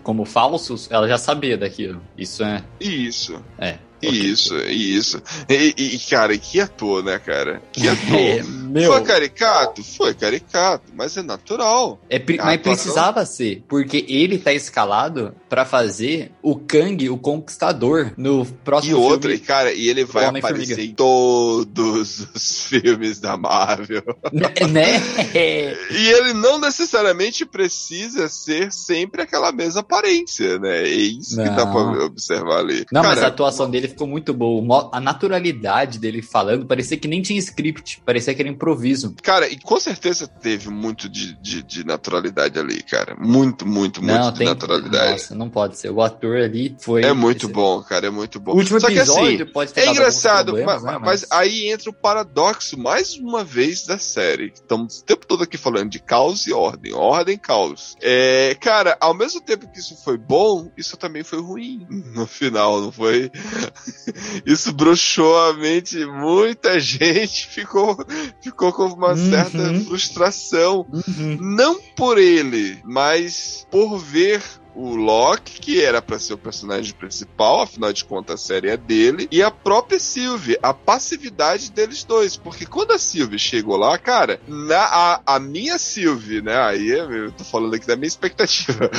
como 0.04 0.25
falsos, 0.25 0.89
ela 0.91 1.08
já 1.08 1.17
sabia 1.17 1.58
daquilo. 1.58 2.01
Isso 2.17 2.43
é. 2.43 2.63
Isso. 2.80 3.41
É. 3.58 3.77
Isso, 4.01 4.58
isso. 4.67 5.21
E, 5.47 5.73
e, 5.77 5.99
cara, 5.99 6.36
que 6.38 6.60
ator, 6.60 7.04
né, 7.04 7.19
cara? 7.19 7.62
Que 7.71 7.86
ator. 7.88 8.45
É, 8.71 8.79
Meu, 8.81 8.91
Foi 8.93 9.01
caricato? 9.03 9.84
Foi 9.84 10.13
caricato, 10.13 10.91
mas 10.95 11.15
é 11.17 11.21
natural. 11.21 11.99
é 12.10 12.17
a 12.17 12.45
mas 12.45 12.62
precisava 12.62 13.25
ser, 13.25 13.63
porque 13.67 14.05
ele 14.07 14.38
tá 14.38 14.53
escalado 14.53 15.34
pra 15.49 15.65
fazer 15.65 16.31
o 16.41 16.55
Kang, 16.55 17.10
o 17.10 17.17
Conquistador, 17.17 18.13
no 18.17 18.43
E 18.43 18.45
próximo 18.63 18.99
outra, 18.99 19.29
e 19.31 19.34
filme. 19.36 19.47
cara, 19.47 19.73
e 19.73 19.89
ele 19.89 20.05
vai 20.05 20.25
aparecer 20.25 20.79
em 20.79 20.93
todos 20.93 22.27
os 22.34 22.63
filmes 22.65 23.19
da 23.19 23.38
Marvel. 23.38 24.03
Né? 24.31 24.53
né? 24.69 25.01
E 25.91 26.07
ele 26.07 26.34
não 26.34 26.60
necessariamente 26.60 27.45
precisa 27.45 28.27
ser 28.29 28.71
sempre 28.71 29.21
aquela 29.21 29.51
mesma 29.51 29.81
aparência, 29.81 30.57
né? 30.60 30.84
É 30.84 30.88
isso 30.88 31.36
que 31.36 31.43
dá 31.49 31.65
Não. 31.65 31.71
pra 31.93 32.05
observar 32.05 32.60
ali. 32.60 32.86
Não, 32.91 33.01
mas 33.01 33.13
a 33.13 33.15
Cara, 33.15 33.27
atuação 33.27 33.69
dele 33.69 33.88
ficou 33.88 34.07
muito 34.07 34.34
boa. 34.34 34.89
A 34.93 34.99
naturalidade 34.99 35.99
dele 35.99 36.21
falando, 36.21 36.65
parecia 36.65 36.97
que 36.97 37.07
nem 37.07 37.21
tinha 37.21 37.39
script, 37.39 38.01
parecia 38.05 38.34
que 38.34 38.41
era 38.41 38.49
improviso. 38.62 39.15
Cara, 39.24 39.47
e 39.50 39.58
com 39.60 39.80
certeza 39.80 40.28
teve 40.28 40.69
muito 40.69 41.10
de, 41.10 41.34
de, 41.41 41.63
de 41.63 41.84
naturalidade 41.84 42.60
ali, 42.60 42.83
cara. 42.83 43.15
Muito, 43.19 43.65
muito, 43.65 44.02
muito 44.04 44.17
não, 44.17 44.31
de 44.31 44.38
tem. 44.38 44.48
naturalidade. 44.48 45.12
Nossa, 45.13 45.35
não 45.35 45.50
pode 45.50 45.77
ser. 45.77 45.90
O 45.90 46.02
ator 46.02 46.38
ali 46.38 46.75
foi. 46.79 47.04
É 47.04 47.12
muito 47.12 47.46
esse- 47.48 47.54
bom, 47.54 47.81
cara, 47.81 48.08
é 48.08 48.10
muito 48.12 48.40
bom. 48.40 48.54
O 48.54 48.58
último 48.58 48.79
Só 48.79 48.88
que 48.88 48.94
episódio 48.94 49.44
assim, 49.44 49.52
pode 49.52 49.73
ter 49.73 49.81
é 49.81 49.90
engraçado, 49.90 50.54
mas, 50.63 50.83
né, 50.83 51.00
mas 51.00 51.25
aí 51.31 51.69
entra 51.71 51.90
o 51.90 51.94
paradoxo, 51.94 52.77
mais 52.77 53.15
uma 53.15 53.44
vez, 53.44 53.85
da 53.85 53.98
série. 53.98 54.52
Estamos 54.54 55.00
o 55.00 55.04
tempo 55.06 55.25
todo 55.25 55.44
aqui 55.44 55.58
falando 55.58 55.90
de 55.90 56.00
caos 56.00 56.46
e 56.46 56.54
ordem. 56.54 56.94
Ordem, 56.94 57.38
caos. 57.38 57.96
É, 58.02 58.56
cara, 58.62 58.96
ao 59.00 59.13
mesmo 59.13 59.42
tempo 59.42 59.67
que 59.71 59.79
isso 59.79 59.96
foi 60.04 60.17
bom, 60.17 60.71
isso 60.77 60.96
também 60.98 61.23
foi 61.23 61.42
ruim 61.42 61.85
no 61.90 62.27
final, 62.27 62.79
não 62.79 62.92
foi? 62.92 63.31
Isso 64.46 64.73
broxou 64.73 65.38
a 65.50 65.54
mente 65.54 65.98
de 65.98 66.06
muita 66.06 66.79
gente, 66.79 67.48
ficou, 67.48 67.98
ficou 68.42 68.50
com 68.52 68.69
uma 68.85 69.10
Uhum. 69.12 69.29
certa 69.29 69.73
frustração. 69.85 70.85
Uhum. 70.91 71.37
Não 71.39 71.79
por 71.95 72.17
ele, 72.17 72.79
mas 72.83 73.65
por 73.71 73.97
ver 73.97 74.41
o 74.76 74.96
Loki, 74.96 75.60
que 75.60 75.82
era 75.82 76.02
pra 76.02 76.17
ser 76.19 76.34
o 76.34 76.38
personagem 76.38 76.94
principal, 76.94 77.62
afinal 77.62 77.92
de 77.92 78.06
contas 78.06 78.42
a 78.42 78.44
série 78.44 78.69
é 78.69 78.78
dele, 78.78 79.28
e 79.32 79.42
a 79.44 79.52
própria 79.52 80.00
Sylvie, 80.00 80.58
a 80.62 80.74
passividade 80.74 81.72
deles 81.72 82.04
dois. 82.04 82.38
Porque 82.38 82.65
quando 82.65 82.92
a 82.92 82.98
Sylvie 82.98 83.38
chegou 83.40 83.76
lá, 83.78 83.98
cara, 83.98 84.40
na, 84.48 84.80
a, 84.84 85.22
a 85.26 85.40
minha 85.40 85.78
Sylvie, 85.78 86.42
né? 86.42 86.58
Aí 86.62 86.90
eu 86.90 87.32
tô 87.32 87.44
falando 87.44 87.74
aqui 87.74 87.86
da 87.88 87.96
minha 87.96 88.08
expectativa. 88.08 88.90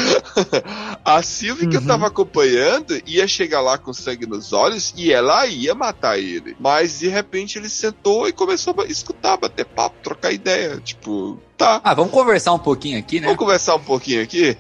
a 1.05 1.23
Sylvie 1.23 1.67
que 1.67 1.77
eu 1.77 1.81
Uhum. 1.83 1.87
tava 1.87 2.07
acompanhando 2.07 3.01
ia 3.07 3.27
chegar 3.27 3.61
lá 3.61 3.77
com 3.77 3.93
sangue 3.93 4.27
nos 4.27 4.53
olhos 4.53 4.95
e 4.97 5.13
ela 5.13 5.47
ia 5.47 5.75
matar 5.75 6.19
ele. 6.19 6.57
Mas 6.61 7.01
de 7.01 7.09
repente 7.09 7.59
ele 7.59 7.69
sentou 7.69 8.29
e 8.29 8.33
começou 8.33 8.75
a 8.81 8.85
escutar, 8.87 9.37
bater 9.37 9.65
papo, 9.65 9.97
trocar 10.03 10.33
ideia. 10.33 10.81
Tipo, 10.81 11.41
tá. 11.63 11.81
Ah, 11.85 11.95
vamos 11.95 12.13
conversar 12.13 12.53
um 12.53 12.59
pouquinho 12.59 12.99
aqui, 12.99 13.21
né? 13.21 13.27
Vamos 13.27 13.39
conversar 13.39 13.77
um 13.77 13.81
pouquinho 13.83 14.23
aqui? 14.23 14.57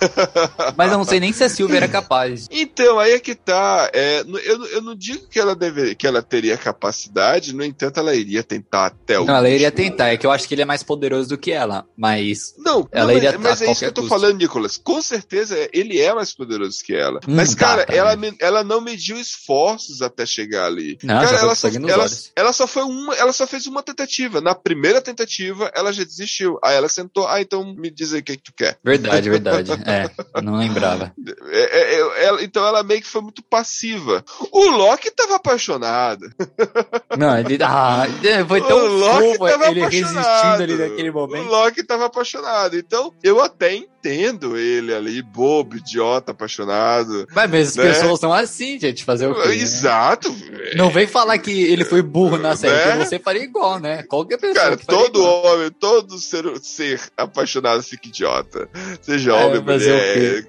Mas 0.76 0.92
eu 0.92 0.98
não 0.98 1.04
sei 1.04 1.20
nem 1.20 1.32
se 1.32 1.44
a 1.44 1.48
Silvia 1.48 1.76
era 1.78 1.88
capaz. 1.88 2.46
Então, 2.50 2.98
aí 2.98 3.12
é 3.12 3.18
que 3.18 3.34
tá. 3.34 3.90
É, 3.92 4.20
eu, 4.44 4.66
eu 4.66 4.82
não 4.82 4.94
digo 4.94 5.26
que 5.28 5.38
ela, 5.38 5.54
deve, 5.54 5.94
que 5.94 6.06
ela 6.06 6.22
teria 6.22 6.56
capacidade, 6.56 7.54
no 7.54 7.64
entanto, 7.64 7.98
ela 8.00 8.14
iria 8.14 8.42
tentar 8.42 8.86
até 8.86 9.18
o. 9.18 9.24
Não, 9.24 9.36
ela 9.36 9.48
iria 9.48 9.70
tentar. 9.70 10.08
É 10.08 10.16
que 10.16 10.26
eu 10.26 10.30
acho 10.30 10.46
que 10.46 10.54
ele 10.54 10.62
é 10.62 10.66
mais 10.66 10.82
poderoso 10.82 11.28
do 11.28 11.38
que 11.38 11.52
ela. 11.52 11.86
Mas. 11.96 12.54
Não, 12.58 12.86
Ela 12.92 13.10
não, 13.10 13.16
iria 13.16 13.32
mas, 13.32 13.60
mas 13.60 13.62
é 13.62 13.70
isso 13.70 13.80
que 13.80 13.86
eu 13.86 13.92
tô 13.92 14.02
custo. 14.02 14.16
falando, 14.16 14.38
Nicolas. 14.38 14.76
Com 14.76 15.00
certeza 15.00 15.68
ele 15.72 16.00
é 16.00 16.14
mais 16.14 16.34
poderoso 16.34 16.82
que 16.84 16.94
ela. 16.94 17.20
Hum, 17.26 17.34
mas, 17.34 17.54
cara, 17.54 17.84
tá, 17.84 17.94
ela, 17.94 18.16
me- 18.16 18.36
ela 18.40 18.62
não 18.64 18.80
mediu 18.80 19.18
esforços 19.18 20.02
até 20.02 20.26
chegar 20.26 20.66
ali. 20.66 20.98
Não, 21.02 21.20
cara, 21.20 21.38
ela 21.38 21.54
só, 21.54 21.68
ela, 21.68 22.06
ela 22.36 22.52
só 22.52 22.66
foi 22.66 22.82
uma, 22.82 23.14
ela 23.14 23.32
só 23.32 23.46
fez 23.46 23.66
uma 23.66 23.82
tentativa. 23.82 24.40
Na 24.40 24.54
primeira 24.54 25.00
tentativa, 25.00 25.70
ela 25.74 25.92
já 25.92 26.04
desistiu. 26.04 26.43
Aí 26.62 26.76
ela 26.76 26.88
sentou, 26.88 27.26
ah, 27.28 27.40
então 27.40 27.64
me 27.76 27.90
diz 27.90 28.12
aí 28.12 28.20
o 28.20 28.22
que, 28.22 28.36
que 28.36 28.42
tu 28.42 28.52
quer. 28.56 28.78
Verdade, 28.82 29.28
verdade. 29.30 29.72
É, 29.86 30.10
não 30.42 30.56
lembrava. 30.56 31.12
É, 31.48 31.60
é, 31.60 31.94
é, 31.94 32.24
ela- 32.26 32.42
então 32.42 32.66
ela 32.66 32.82
meio 32.82 33.00
que 33.00 33.06
foi 33.08 33.20
muito 33.22 33.42
passiva. 33.42 34.24
O 34.52 34.66
Loki 34.70 35.10
tava 35.10 35.36
apaixonado. 35.36 36.26
Não, 37.18 37.38
ele. 37.38 37.58
Ah, 37.62 38.06
é, 38.22 38.44
foi 38.44 38.60
tão 38.60 38.78
o 38.78 38.86
Loki 38.98 39.38
fofo 39.38 39.64
ele 39.64 39.80
resistindo 39.80 40.18
apaixonado. 40.18 40.62
ali 40.62 40.76
naquele 40.76 41.10
O 41.10 41.14
momento. 41.14 41.48
Loki 41.48 41.82
tava 41.84 42.06
apaixonado. 42.06 42.76
Então, 42.76 43.12
eu 43.22 43.40
até 43.40 43.74
entendo 44.04 44.56
ele 44.58 44.92
ali, 44.94 45.22
bobo, 45.22 45.76
idiota, 45.76 46.32
apaixonado. 46.32 47.26
Mas 47.34 47.50
mesmo 47.50 47.80
as 47.82 47.86
né? 47.88 47.92
pessoas 47.94 48.20
são 48.20 48.32
assim, 48.32 48.78
gente, 48.78 49.02
fazer 49.02 49.26
o 49.28 49.34
quê? 49.34 49.48
né? 49.48 49.54
Exato. 49.56 50.34
Não 50.76 50.90
vem 50.90 51.06
falar 51.06 51.38
que 51.38 51.50
ele 51.50 51.84
foi 51.84 52.02
burro 52.02 52.36
na 52.36 52.54
série, 52.54 52.98
Né? 52.98 53.04
você 53.04 53.18
faria 53.18 53.42
igual, 53.42 53.78
né? 53.80 54.02
Qualquer 54.02 54.36
pessoa. 54.38 54.54
Cara, 54.62 54.76
todo 54.76 55.18
igual. 55.20 55.46
homem, 55.46 55.70
todo 55.70 56.18
ser, 56.18 56.44
ser 56.60 57.00
apaixonado 57.16 57.82
fica 57.82 58.08
idiota. 58.08 58.68
Seja 59.00 59.30
É, 59.32 59.44
homem, 59.46 59.62
mulher. 59.62 60.44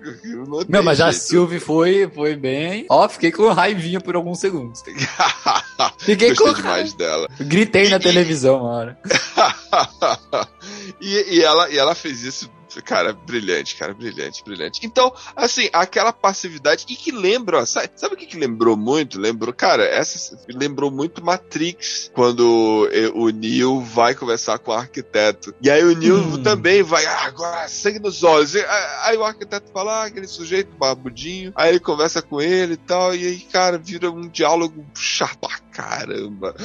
Não, 0.47 0.59
tem 0.59 0.65
Não, 0.69 0.83
mas 0.83 0.99
a 0.99 1.11
jeito. 1.11 1.23
Sylvie 1.23 1.59
foi, 1.59 2.09
foi 2.13 2.35
bem. 2.35 2.85
Ó, 2.89 3.07
fiquei 3.07 3.31
com 3.31 3.47
raivinha 3.53 4.01
por 4.01 4.15
alguns 4.15 4.39
segundos. 4.39 4.81
Fiquei 5.99 6.29
Gostei 6.29 6.47
com 6.47 6.53
demais 6.53 6.93
dela. 6.93 7.27
Gritei 7.39 7.89
na 7.89 7.97
E- 7.97 7.99
televisão 7.99 8.59
uma 8.61 8.69
hora. 8.71 8.97
e, 11.01 11.35
e 11.37 11.43
ela, 11.43 11.69
e 11.69 11.77
ela 11.77 11.95
fez 11.95 12.23
isso, 12.23 12.49
cara, 12.81 13.13
brilhante, 13.13 13.75
cara, 13.75 13.93
brilhante, 13.93 14.43
brilhante. 14.43 14.79
Então, 14.83 15.13
assim, 15.35 15.69
aquela 15.73 16.11
passividade, 16.13 16.85
e 16.89 16.95
que 16.95 17.11
lembra, 17.11 17.59
ó, 17.59 17.65
sabe, 17.65 17.89
sabe 17.95 18.15
o 18.15 18.17
que, 18.17 18.25
que 18.25 18.37
lembrou 18.37 18.75
muito? 18.77 19.19
Lembrou, 19.19 19.53
cara, 19.53 19.83
essa 19.85 20.37
lembrou 20.47 20.89
muito 20.91 21.23
Matrix, 21.23 22.11
quando 22.13 22.87
o 23.13 23.29
Neo 23.29 23.81
vai 23.81 24.15
conversar 24.15 24.59
com 24.59 24.71
o 24.71 24.73
arquiteto. 24.73 25.53
E 25.61 25.69
aí 25.69 25.83
o 25.83 25.95
Neo 25.95 26.15
Hum. 26.17 26.43
também 26.43 26.81
vai, 26.83 27.05
ah, 27.05 27.25
agora 27.25 27.67
sangue 27.67 27.99
nos 27.99 28.23
olhos. 28.23 28.55
Ah, 28.55 29.01
aí 29.05 29.17
o 29.17 29.23
arquiteto 29.23 29.71
fala, 29.71 30.01
ah, 30.01 30.05
aquele 30.05 30.27
sujeito 30.27 30.75
barbudinho. 30.77 31.51
Aí 31.55 31.69
ele 31.69 31.79
conversa 31.79 32.21
com 32.21 32.41
ele 32.41 32.73
e 32.73 32.77
tal, 32.77 33.15
e 33.15 33.25
aí, 33.25 33.39
cara, 33.39 33.77
vira 33.77 34.09
um 34.11 34.27
diálogo 34.27 34.85
chato 34.95 35.37
pra 35.39 35.49
caramba. 35.75 36.55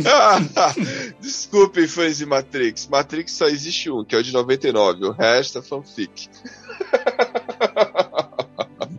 Desculpem, 1.20 1.86
fãs 1.86 2.16
de 2.16 2.26
Matrix. 2.26 2.88
Matrix 2.88 3.32
só 3.32 3.46
existe 3.46 3.90
um, 3.90 4.02
que 4.04 4.14
é 4.14 4.18
o 4.18 4.22
de 4.22 4.32
99. 4.32 5.04
O 5.04 5.12
resto 5.12 5.58
é 5.58 5.62
fanfic. 5.62 6.28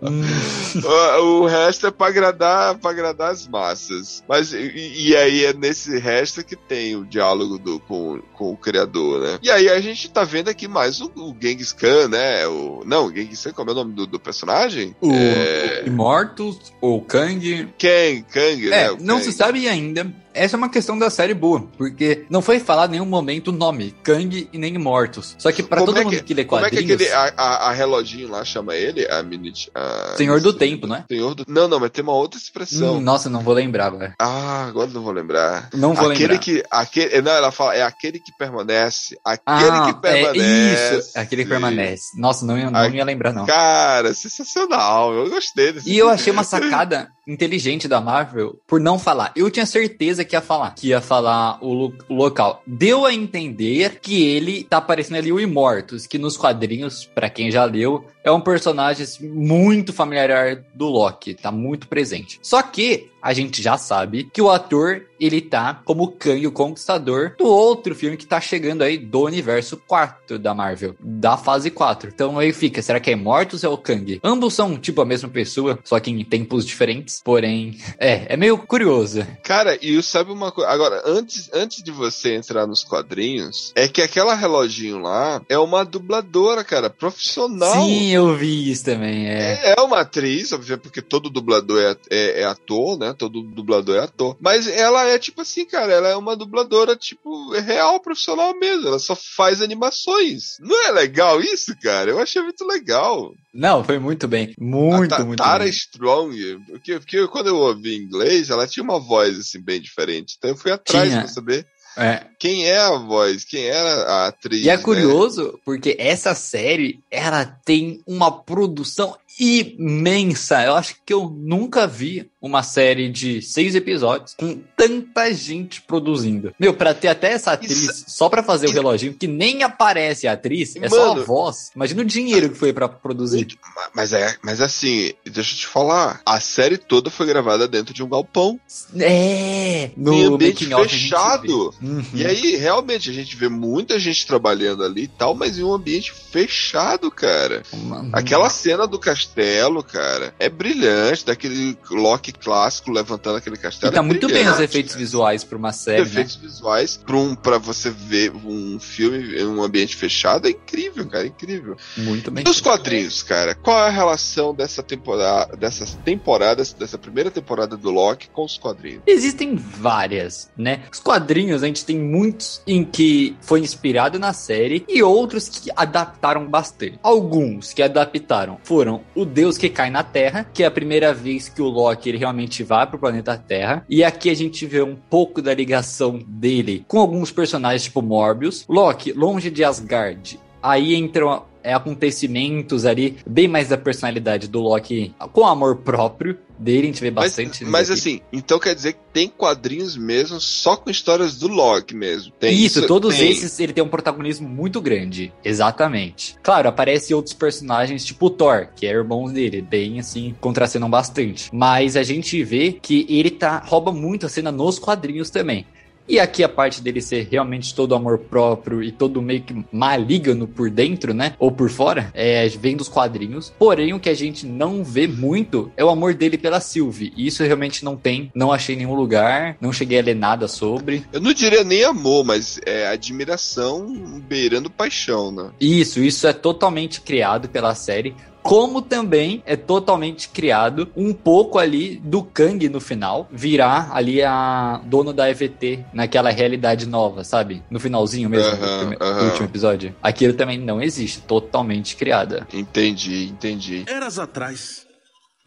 o, 0.01 1.41
o 1.43 1.45
resto 1.45 1.87
é 1.87 1.91
pra 1.91 2.07
agradar, 2.07 2.75
pra 2.77 2.91
agradar 2.91 3.31
as 3.31 3.47
massas. 3.47 4.23
Mas, 4.27 4.53
e, 4.53 5.09
e 5.09 5.15
aí 5.15 5.45
é 5.45 5.53
nesse 5.53 5.97
resto 5.99 6.43
que 6.43 6.55
tem 6.55 6.95
o 6.95 7.05
diálogo 7.05 7.57
do, 7.57 7.79
com, 7.79 8.19
com 8.33 8.51
o 8.51 8.57
criador, 8.57 9.21
né? 9.21 9.39
E 9.41 9.49
aí 9.51 9.69
a 9.69 9.79
gente 9.79 10.09
tá 10.09 10.23
vendo 10.23 10.49
aqui 10.49 10.67
mais 10.67 10.99
o, 11.01 11.11
o 11.15 11.35
Genghis 11.39 11.71
Khan, 11.73 12.07
né? 12.07 12.47
O, 12.47 12.83
não, 12.85 13.07
o 13.07 13.13
Genghis 13.15 13.43
Khan, 13.43 13.51
como 13.53 13.69
é 13.69 13.73
o 13.73 13.75
nome 13.75 13.93
do, 13.93 14.07
do 14.07 14.19
personagem? 14.19 14.95
O 15.01 15.11
É, 15.11 15.83
Immortus 15.85 16.73
ou 16.81 17.01
Kang. 17.01 17.69
Kang, 17.77 18.25
Kang, 18.31 18.69
né? 18.69 18.83
É, 18.85 18.91
O 18.91 18.97
não 19.01 19.15
Kang. 19.15 19.25
se 19.25 19.31
sabe 19.33 19.67
ainda. 19.67 20.11
Essa 20.33 20.55
é 20.55 20.57
uma 20.57 20.69
questão 20.69 20.97
da 20.97 21.09
série 21.09 21.33
boa, 21.33 21.67
porque 21.77 22.25
não 22.29 22.41
foi 22.41 22.59
falado 22.59 22.89
em 22.89 22.93
nenhum 22.93 23.05
momento 23.05 23.49
o 23.49 23.51
nome, 23.51 23.93
Kang 24.03 24.49
e 24.51 24.57
nem 24.57 24.77
Mortos. 24.77 25.35
Só 25.37 25.51
que 25.51 25.61
pra 25.61 25.77
Como 25.79 25.87
todo 25.91 25.99
é 25.99 26.03
mundo 26.03 26.15
que- 26.17 26.23
que 26.23 26.33
lê 26.33 26.45
Como 26.45 26.65
é 26.65 26.69
que 26.69 26.77
quadrinhos, 26.77 27.01
aquele, 27.01 27.13
a, 27.13 27.33
a, 27.37 27.69
a 27.69 27.71
reloginho 27.71 28.29
lá 28.29 28.43
chama 28.45 28.75
ele? 28.75 29.05
A 29.11 29.21
minute, 29.21 29.69
a- 29.75 30.13
Senhor 30.17 30.39
do 30.41 30.53
Tempo, 30.53 30.87
né? 30.87 31.03
Senhor 31.09 31.35
do... 31.35 31.43
Não, 31.47 31.67
não, 31.67 31.79
mas 31.79 31.91
tem 31.91 32.03
uma 32.03 32.13
outra 32.13 32.39
expressão. 32.39 32.95
Hum, 32.97 33.01
nossa, 33.01 33.29
não 33.29 33.41
vou 33.41 33.53
lembrar, 33.53 33.89
velho. 33.89 34.13
Ah, 34.19 34.65
agora 34.67 34.89
não 34.89 35.01
vou 35.03 35.11
lembrar. 35.11 35.69
Não 35.73 35.93
vou 35.93 36.09
aquele 36.11 36.33
lembrar. 36.33 36.39
que. 36.39 36.63
Aquele, 36.71 37.21
não, 37.21 37.31
ela 37.31 37.51
fala, 37.51 37.75
é 37.75 37.83
aquele 37.83 38.19
que 38.19 38.31
permanece. 38.37 39.17
Aquele 39.25 39.69
ah, 39.69 39.85
que 39.93 40.01
permanece. 40.01 40.39
é 40.41 40.97
isso, 40.97 41.11
aquele 41.19 41.43
que 41.43 41.49
permanece. 41.49 42.19
Nossa, 42.19 42.45
não, 42.45 42.55
não 42.71 42.79
Ai, 42.79 42.91
ia 42.91 43.03
lembrar, 43.05 43.33
não. 43.33 43.45
Cara, 43.45 44.13
sensacional. 44.13 45.13
Eu 45.13 45.29
gostei 45.29 45.73
desse 45.73 45.89
E 45.89 45.97
eu 45.97 46.09
achei 46.09 46.31
uma 46.31 46.43
sacada 46.43 47.09
inteligente 47.27 47.87
da 47.87 48.01
Marvel 48.01 48.59
por 48.67 48.79
não 48.79 48.97
falar. 48.97 49.31
Eu 49.35 49.49
tinha 49.51 49.65
certeza 49.65 50.25
que 50.25 50.35
ia 50.35 50.41
falar. 50.41 50.73
Que 50.75 50.87
ia 50.89 51.01
falar 51.01 51.57
o, 51.61 51.73
lo- 51.73 51.93
o 52.09 52.15
local. 52.15 52.63
Deu 52.65 53.05
a 53.05 53.13
entender 53.13 53.99
que 54.01 54.23
ele 54.23 54.63
tá 54.63 54.77
aparecendo 54.77 55.17
ali 55.17 55.31
o 55.31 55.39
Imortus, 55.39 56.07
que 56.07 56.17
nos 56.17 56.35
quadrinhos, 56.37 57.05
pra 57.05 57.29
quem 57.29 57.51
já 57.51 57.63
leu, 57.65 58.05
é 58.23 58.31
um 58.31 58.41
personagem 58.41 59.05
muito 59.21 59.93
familiar 59.93 60.63
do 60.73 60.87
Loki. 60.87 61.33
Tá 61.35 61.51
muito 61.51 61.87
presente. 61.87 62.39
Só 62.41 62.61
que 62.61 63.10
a 63.21 63.33
gente 63.33 63.61
já 63.61 63.77
sabe 63.77 64.29
que 64.31 64.41
o 64.41 64.49
ator, 64.49 65.03
ele 65.19 65.41
tá 65.41 65.81
como 65.85 66.11
Kang, 66.11 66.45
o 66.47 66.51
Conquistador, 66.51 67.35
do 67.37 67.45
outro 67.45 67.93
filme 67.93 68.17
que 68.17 68.25
tá 68.25 68.41
chegando 68.41 68.81
aí 68.81 68.97
do 68.97 69.21
universo 69.21 69.77
4 69.87 70.39
da 70.39 70.53
Marvel, 70.53 70.95
da 70.99 71.37
fase 71.37 71.69
4. 71.69 72.09
Então 72.13 72.39
aí 72.39 72.51
fica, 72.51 72.81
será 72.81 72.99
que 72.99 73.11
é 73.11 73.15
Mortus 73.15 73.63
ou 73.63 73.71
é 73.71 73.73
o 73.73 73.77
Kang? 73.77 74.19
Ambos 74.23 74.53
são, 74.53 74.77
tipo, 74.77 75.01
a 75.01 75.05
mesma 75.05 75.29
pessoa, 75.29 75.77
só 75.83 75.99
que 75.99 76.09
em 76.09 76.23
tempos 76.23 76.65
diferentes. 76.65 77.21
porém, 77.23 77.77
é, 77.99 78.33
é 78.33 78.37
meio 78.37 78.57
curioso. 78.57 79.25
Cara, 79.43 79.77
e 79.81 80.01
sabe 80.01 80.31
uma 80.31 80.51
coisa? 80.51 80.69
Agora, 80.69 81.03
antes, 81.05 81.49
antes 81.53 81.83
de 81.83 81.91
você 81.91 82.35
entrar 82.35 82.65
nos 82.65 82.83
quadrinhos, 82.83 83.71
é 83.75 83.87
que 83.87 84.01
aquela 84.01 84.33
reloginho 84.33 84.99
lá 84.99 85.41
é 85.47 85.57
uma 85.57 85.83
dubladora, 85.83 86.63
cara, 86.63 86.89
profissional. 86.89 87.73
Sim, 87.73 88.09
eu 88.09 88.35
vi 88.35 88.71
isso 88.71 88.85
também, 88.85 89.27
é. 89.27 89.59
É, 89.63 89.75
é 89.77 89.81
uma 89.81 90.01
atriz, 90.01 90.51
obviamente, 90.51 90.83
porque 90.83 91.01
todo 91.01 91.29
dublador 91.29 91.81
é, 91.81 91.95
é, 92.09 92.41
é 92.41 92.43
ator, 92.45 92.97
né? 92.97 93.10
Todo 93.13 93.41
dublador 93.41 93.95
é 93.97 93.99
ator. 94.03 94.37
Mas 94.39 94.67
ela 94.67 95.05
é 95.07 95.17
tipo 95.19 95.41
assim, 95.41 95.65
cara, 95.65 95.91
ela 95.91 96.07
é 96.09 96.15
uma 96.15 96.35
dubladora, 96.35 96.95
tipo, 96.95 97.51
real, 97.51 97.99
profissional 97.99 98.57
mesmo. 98.59 98.87
Ela 98.87 98.99
só 98.99 99.15
faz 99.15 99.61
animações. 99.61 100.57
Não 100.59 100.87
é 100.87 100.91
legal 100.91 101.41
isso, 101.41 101.75
cara? 101.81 102.11
Eu 102.11 102.19
achei 102.19 102.41
muito 102.41 102.65
legal. 102.65 103.33
Não, 103.53 103.83
foi 103.83 103.99
muito 103.99 104.27
bem. 104.27 104.53
Muito, 104.57 105.13
a 105.13 105.25
muito 105.25 105.39
Tara 105.43 105.63
bem. 105.63 105.71
Strong, 105.73 106.59
porque, 106.67 106.99
porque 106.99 107.27
quando 107.27 107.47
eu 107.47 107.57
ouvi 107.57 107.95
inglês, 107.97 108.49
ela 108.49 108.67
tinha 108.67 108.83
uma 108.83 108.99
voz 108.99 109.37
assim 109.37 109.59
bem 109.61 109.81
diferente. 109.81 110.35
Então 110.37 110.51
eu 110.51 110.57
fui 110.57 110.71
atrás 110.71 111.09
Tinha. 111.09 111.21
pra 111.23 111.27
saber 111.27 111.67
É. 111.97 112.23
quem 112.39 112.65
é 112.65 112.79
a 112.79 112.97
voz, 112.97 113.43
quem 113.43 113.65
era 113.65 114.03
a 114.03 114.27
atriz. 114.27 114.63
E 114.65 114.69
é 114.69 114.77
né? 114.77 114.81
curioso, 114.83 115.59
porque 115.65 115.97
essa 115.99 116.33
série, 116.33 116.99
ela 117.11 117.45
tem 117.45 118.01
uma 118.07 118.31
produção 118.31 119.17
imensa. 119.37 120.63
Eu 120.63 120.75
acho 120.75 120.95
que 121.05 121.13
eu 121.13 121.29
nunca 121.29 121.85
vi 121.85 122.30
uma 122.41 122.63
série 122.63 123.07
de 123.09 123.41
seis 123.41 123.75
episódios 123.75 124.33
com 124.33 124.59
tanta 124.75 125.31
gente 125.33 125.81
produzindo. 125.81 126.53
Meu, 126.59 126.73
pra 126.73 126.93
ter 126.93 127.07
até 127.09 127.33
essa 127.33 127.51
atriz 127.51 127.71
Isso- 127.83 128.05
só 128.07 128.29
pra 128.29 128.41
fazer 128.41 128.65
o 128.65 128.69
isso- 128.69 128.73
reloginho, 128.75 129.13
que 129.13 129.27
nem 129.27 129.61
aparece 129.63 130.27
a 130.27 130.33
atriz, 130.33 130.75
é 130.75 130.89
só 130.89 131.05
a 131.05 131.07
Mano- 131.09 131.25
voz. 131.25 131.69
Imagina 131.75 132.01
o 132.01 132.05
dinheiro 132.05 132.49
que 132.49 132.57
foi 132.57 132.73
pra 132.73 132.89
produzir. 132.89 133.47
Ma- 133.75 133.89
Mas 133.93 134.13
é, 134.13 134.35
mas 134.41 134.59
assim, 134.61 135.11
deixa 135.25 135.53
eu 135.53 135.57
te 135.59 135.67
falar, 135.67 136.21
a 136.25 136.39
série 136.39 136.77
toda 136.77 137.09
foi 137.11 137.27
gravada 137.27 137.67
dentro 137.67 137.93
de 137.93 138.01
um 138.03 138.09
galpão, 138.09 138.59
É! 138.99 139.91
em 139.97 140.25
ambiente 140.25 140.65
fechado. 140.65 141.73
Uhum. 141.81 142.03
E 142.13 142.25
aí, 142.25 142.55
realmente, 142.55 143.09
a 143.09 143.13
gente 143.13 143.35
vê 143.35 143.49
muita 143.49 143.99
gente 143.99 144.25
trabalhando 144.25 144.83
ali 144.83 145.03
e 145.03 145.07
tal, 145.07 145.35
mas 145.35 145.57
em 145.59 145.63
um 145.63 145.73
ambiente 145.73 146.11
fechado, 146.11 147.11
cara. 147.11 147.63
Uma- 147.71 148.09
Aquela 148.13 148.49
cena 148.49 148.87
do 148.87 148.97
castelo, 148.97 149.83
cara, 149.83 150.33
é 150.39 150.49
brilhante, 150.49 151.25
daquele 151.25 151.77
Loki 151.89 152.30
clássico 152.33 152.91
levantando 152.91 153.37
aquele 153.37 153.55
E 153.55 153.59
castelo. 153.59 153.91
tá 153.93 153.99
é 153.99 154.01
muito 154.01 154.27
bem 154.27 154.47
os 154.47 154.59
efeitos 154.59 154.93
cara. 154.93 155.03
visuais 155.05 155.43
pra 155.43 155.57
uma 155.57 155.71
série, 155.71 156.01
né? 156.01 156.07
efeitos 156.07 156.35
visuais 156.35 156.97
pra, 156.97 157.15
um, 157.15 157.35
pra 157.35 157.57
você 157.57 157.89
ver 157.89 158.31
um 158.31 158.79
filme 158.79 159.37
em 159.39 159.45
um 159.45 159.61
ambiente 159.63 159.95
fechado 159.95 160.47
é 160.47 160.51
incrível, 160.51 161.07
cara, 161.07 161.23
é 161.25 161.27
incrível. 161.27 161.75
Muito 161.97 162.31
bem. 162.31 162.43
E 162.45 162.49
os 162.49 162.61
quadrinhos, 162.61 163.23
cara? 163.23 163.55
Qual 163.55 163.77
é 163.77 163.87
a 163.87 163.89
relação 163.89 164.53
dessa 164.53 164.81
temporada, 164.83 165.55
dessas 165.57 165.93
temporadas, 166.05 166.73
dessa 166.73 166.97
primeira 166.97 167.29
temporada 167.31 167.75
do 167.77 167.89
Loki 167.91 168.29
com 168.29 168.43
os 168.45 168.57
quadrinhos? 168.57 169.01
Existem 169.05 169.55
várias, 169.55 170.49
né? 170.57 170.81
Os 170.91 170.99
quadrinhos 170.99 171.63
a 171.63 171.67
gente 171.67 171.85
tem 171.85 171.99
muitos 171.99 172.61
em 172.65 172.83
que 172.83 173.35
foi 173.41 173.59
inspirado 173.59 174.17
na 174.19 174.33
série 174.33 174.85
e 174.87 175.01
outros 175.03 175.49
que 175.49 175.69
adaptaram 175.75 176.47
bastante. 176.47 176.99
Alguns 177.03 177.73
que 177.73 177.81
adaptaram 177.81 178.57
foram 178.63 179.01
o 179.15 179.25
Deus 179.25 179.57
que 179.57 179.69
cai 179.69 179.89
na 179.89 180.03
Terra, 180.03 180.45
que 180.53 180.63
é 180.63 180.65
a 180.65 180.71
primeira 180.71 181.13
vez 181.13 181.49
que 181.49 181.61
o 181.61 181.67
Loki 181.67 182.09
ele 182.09 182.17
realmente 182.21 182.63
vai 182.63 182.87
pro 182.87 182.99
planeta 182.99 183.37
Terra. 183.37 183.85
E 183.89 184.03
aqui 184.03 184.29
a 184.29 184.35
gente 184.35 184.65
vê 184.65 184.81
um 184.81 184.95
pouco 184.95 185.41
da 185.41 185.53
ligação 185.53 186.19
dele 186.25 186.85
com 186.87 186.99
alguns 186.99 187.31
personagens 187.31 187.83
tipo 187.83 188.01
Morbius. 188.01 188.65
Loki, 188.69 189.11
longe 189.11 189.49
de 189.49 189.63
Asgard, 189.63 190.39
Aí 190.61 190.95
entram 190.95 191.43
é, 191.63 191.73
acontecimentos 191.73 192.85
ali, 192.85 193.17
bem 193.27 193.47
mais 193.47 193.69
da 193.69 193.77
personalidade 193.77 194.47
do 194.47 194.59
Loki, 194.59 195.13
com 195.31 195.45
amor 195.45 195.77
próprio 195.77 196.37
dele, 196.61 196.83
a 196.83 196.85
gente 196.85 197.01
vê 197.01 197.09
Mas, 197.11 197.25
bastante. 197.25 197.65
mas 197.65 197.89
aqui. 197.89 197.99
assim, 197.99 198.21
então 198.31 198.59
quer 198.59 198.75
dizer 198.75 198.93
que 198.93 198.99
tem 199.11 199.27
quadrinhos 199.27 199.97
mesmo 199.97 200.39
só 200.39 200.75
com 200.77 200.89
histórias 200.89 201.35
do 201.37 201.47
Loki 201.47 201.95
mesmo. 201.95 202.31
Tem 202.39 202.53
Isso, 202.53 202.85
todos 202.85 203.17
tem. 203.17 203.31
esses 203.31 203.59
ele 203.59 203.73
tem 203.73 203.83
um 203.83 203.87
protagonismo 203.87 204.47
muito 204.47 204.79
grande. 204.79 205.33
Exatamente. 205.43 206.35
Claro, 206.43 206.69
aparecem 206.69 207.15
outros 207.15 207.33
personagens, 207.33 208.05
tipo 208.05 208.27
o 208.27 208.29
Thor, 208.29 208.67
que 208.75 208.85
é 208.85 208.91
irmão 208.91 209.31
dele, 209.31 209.61
bem 209.61 209.99
assim, 209.99 210.35
contracenam 210.39 210.89
bastante. 210.89 211.49
Mas 211.51 211.97
a 211.97 212.03
gente 212.03 212.43
vê 212.43 212.73
que 212.73 213.05
ele 213.09 213.31
tá 213.31 213.57
rouba 213.65 213.91
muito 213.91 214.25
a 214.25 214.29
cena 214.29 214.51
nos 214.51 214.77
quadrinhos 214.77 215.29
também. 215.29 215.65
E 216.07 216.19
aqui 216.19 216.43
a 216.43 216.49
parte 216.49 216.81
dele 216.81 217.01
ser 217.01 217.27
realmente 217.29 217.73
todo 217.73 217.95
amor 217.95 218.17
próprio 218.17 218.83
e 218.83 218.91
todo 218.91 219.21
meio 219.21 219.41
que 219.41 219.65
maligno 219.71 220.47
por 220.47 220.69
dentro, 220.69 221.13
né? 221.13 221.35
Ou 221.39 221.51
por 221.51 221.69
fora, 221.69 222.11
é, 222.13 222.47
vem 222.49 222.75
dos 222.75 222.89
quadrinhos. 222.89 223.53
Porém, 223.57 223.93
o 223.93 223.99
que 223.99 224.09
a 224.09 224.13
gente 224.13 224.45
não 224.45 224.83
vê 224.83 225.07
muito 225.07 225.71
é 225.77 225.85
o 225.85 225.89
amor 225.89 226.13
dele 226.13 226.37
pela 226.37 226.59
Sylvie. 226.59 227.13
E 227.15 227.27
isso 227.27 227.43
realmente 227.43 227.85
não 227.85 227.95
tem, 227.95 228.31
não 228.35 228.51
achei 228.51 228.75
em 228.75 228.79
nenhum 228.79 228.95
lugar, 228.95 229.57
não 229.61 229.71
cheguei 229.71 229.99
a 229.99 230.03
ler 230.03 230.15
nada 230.15 230.47
sobre. 230.47 231.05
Eu 231.13 231.21
não 231.21 231.33
diria 231.33 231.63
nem 231.63 231.83
amor, 231.83 232.25
mas 232.25 232.59
é 232.65 232.87
admiração 232.87 234.21
beirando 234.27 234.69
paixão, 234.69 235.31
né? 235.31 235.51
Isso, 235.59 236.01
isso 236.01 236.27
é 236.27 236.33
totalmente 236.33 237.01
criado 237.01 237.47
pela 237.47 237.75
série. 237.75 238.15
Como 238.41 238.81
também 238.81 239.43
é 239.45 239.55
totalmente 239.55 240.29
criado 240.29 240.89
um 240.95 241.13
pouco 241.13 241.59
ali 241.59 241.97
do 242.03 242.23
Kang 242.23 242.67
no 242.69 242.79
final, 242.79 243.29
virar 243.31 243.91
ali 243.93 244.21
a 244.21 244.81
dono 244.85 245.13
da 245.13 245.29
EVT 245.29 245.85
naquela 245.93 246.31
realidade 246.31 246.87
nova, 246.87 247.23
sabe? 247.23 247.63
No 247.69 247.79
finalzinho 247.79 248.29
mesmo, 248.29 248.51
do, 248.57 249.25
último 249.25 249.45
episódio. 249.45 249.95
Aquilo 250.01 250.33
também 250.33 250.57
não 250.57 250.81
existe, 250.81 251.21
totalmente 251.21 251.95
criada. 251.95 252.47
Entendi, 252.51 253.25
entendi. 253.25 253.85
Eras 253.87 254.17
atrás, 254.17 254.87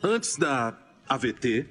antes 0.03 0.37
da 0.37 0.77
AVT, 1.09 1.67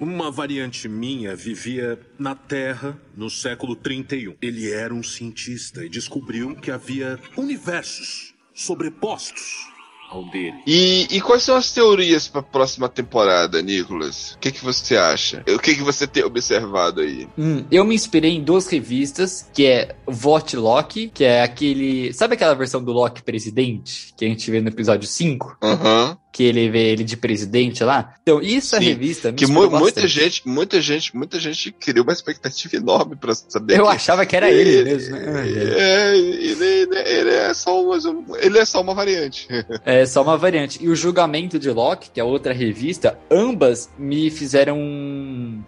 uma 0.00 0.30
variante 0.30 0.88
minha 0.88 1.34
vivia 1.34 1.98
na 2.18 2.34
Terra 2.34 3.00
no 3.16 3.30
século 3.30 3.74
31. 3.74 4.36
Ele 4.40 4.70
era 4.70 4.94
um 4.94 5.02
cientista 5.02 5.84
e 5.84 5.88
descobriu 5.88 6.54
que 6.56 6.70
havia 6.70 7.18
universos 7.36 8.34
sobrepostos 8.54 9.77
ao 10.10 10.24
dele. 10.24 10.56
E, 10.66 11.06
e 11.10 11.20
quais 11.20 11.42
são 11.42 11.56
as 11.56 11.72
teorias 11.72 12.28
para 12.28 12.40
a 12.40 12.44
próxima 12.44 12.88
temporada, 12.88 13.60
Nicolas? 13.62 14.32
O 14.32 14.38
que, 14.38 14.50
que 14.50 14.64
você 14.64 14.96
acha? 14.96 15.44
O 15.46 15.58
que, 15.58 15.74
que 15.74 15.82
você 15.82 16.06
tem 16.06 16.24
observado 16.24 17.00
aí? 17.00 17.28
Hum, 17.38 17.64
eu 17.70 17.84
me 17.84 17.94
inspirei 17.94 18.32
em 18.36 18.42
duas 18.42 18.66
revistas, 18.66 19.48
que 19.52 19.66
é 19.66 19.96
Vote 20.06 20.56
Loki, 20.56 21.10
que 21.12 21.24
é 21.24 21.42
aquele. 21.42 22.12
Sabe 22.12 22.34
aquela 22.34 22.54
versão 22.54 22.82
do 22.82 22.92
Loki 22.92 23.22
presidente 23.22 24.14
que 24.16 24.24
a 24.24 24.28
gente 24.28 24.50
vê 24.50 24.60
no 24.60 24.68
episódio 24.68 25.06
5? 25.06 25.58
Aham. 25.62 26.18
Que 26.30 26.44
ele 26.44 26.68
vê 26.68 26.90
ele 26.92 27.04
de 27.04 27.16
presidente 27.16 27.82
lá? 27.82 28.14
Então, 28.22 28.40
isso 28.42 28.76
é 28.76 28.78
Sim, 28.80 28.84
revista. 28.84 29.32
Que 29.32 29.46
mu- 29.46 29.62
muita 29.70 29.78
bastante. 29.80 30.08
gente, 30.08 30.42
muita 30.46 30.80
gente, 30.80 31.16
muita 31.16 31.40
gente 31.40 31.72
criou 31.72 32.04
uma 32.04 32.12
expectativa 32.12 32.76
enorme 32.76 33.16
para 33.16 33.34
saber. 33.34 33.78
Eu 33.78 33.84
que- 33.86 33.90
achava 33.92 34.26
que 34.26 34.36
era 34.36 34.50
ele 34.50 34.84
mesmo, 34.84 35.16
né? 35.16 35.48
É, 35.48 36.16
ele, 36.16 36.64
ele- 36.64 36.98
ele 36.98 37.30
é 37.30 37.54
só 37.54 37.82
uma, 37.82 37.96
ele 38.40 38.58
é 38.58 38.64
só 38.64 38.80
uma 38.80 38.94
variante. 38.94 39.48
É 39.84 40.04
só 40.04 40.22
uma 40.22 40.36
variante. 40.36 40.78
E 40.84 40.88
o 40.88 40.94
julgamento 40.94 41.58
de 41.58 41.70
Loki, 41.70 42.10
que 42.12 42.20
é 42.20 42.24
outra 42.24 42.52
revista, 42.52 43.18
ambas 43.30 43.88
me 43.98 44.30
fizeram 44.30 44.78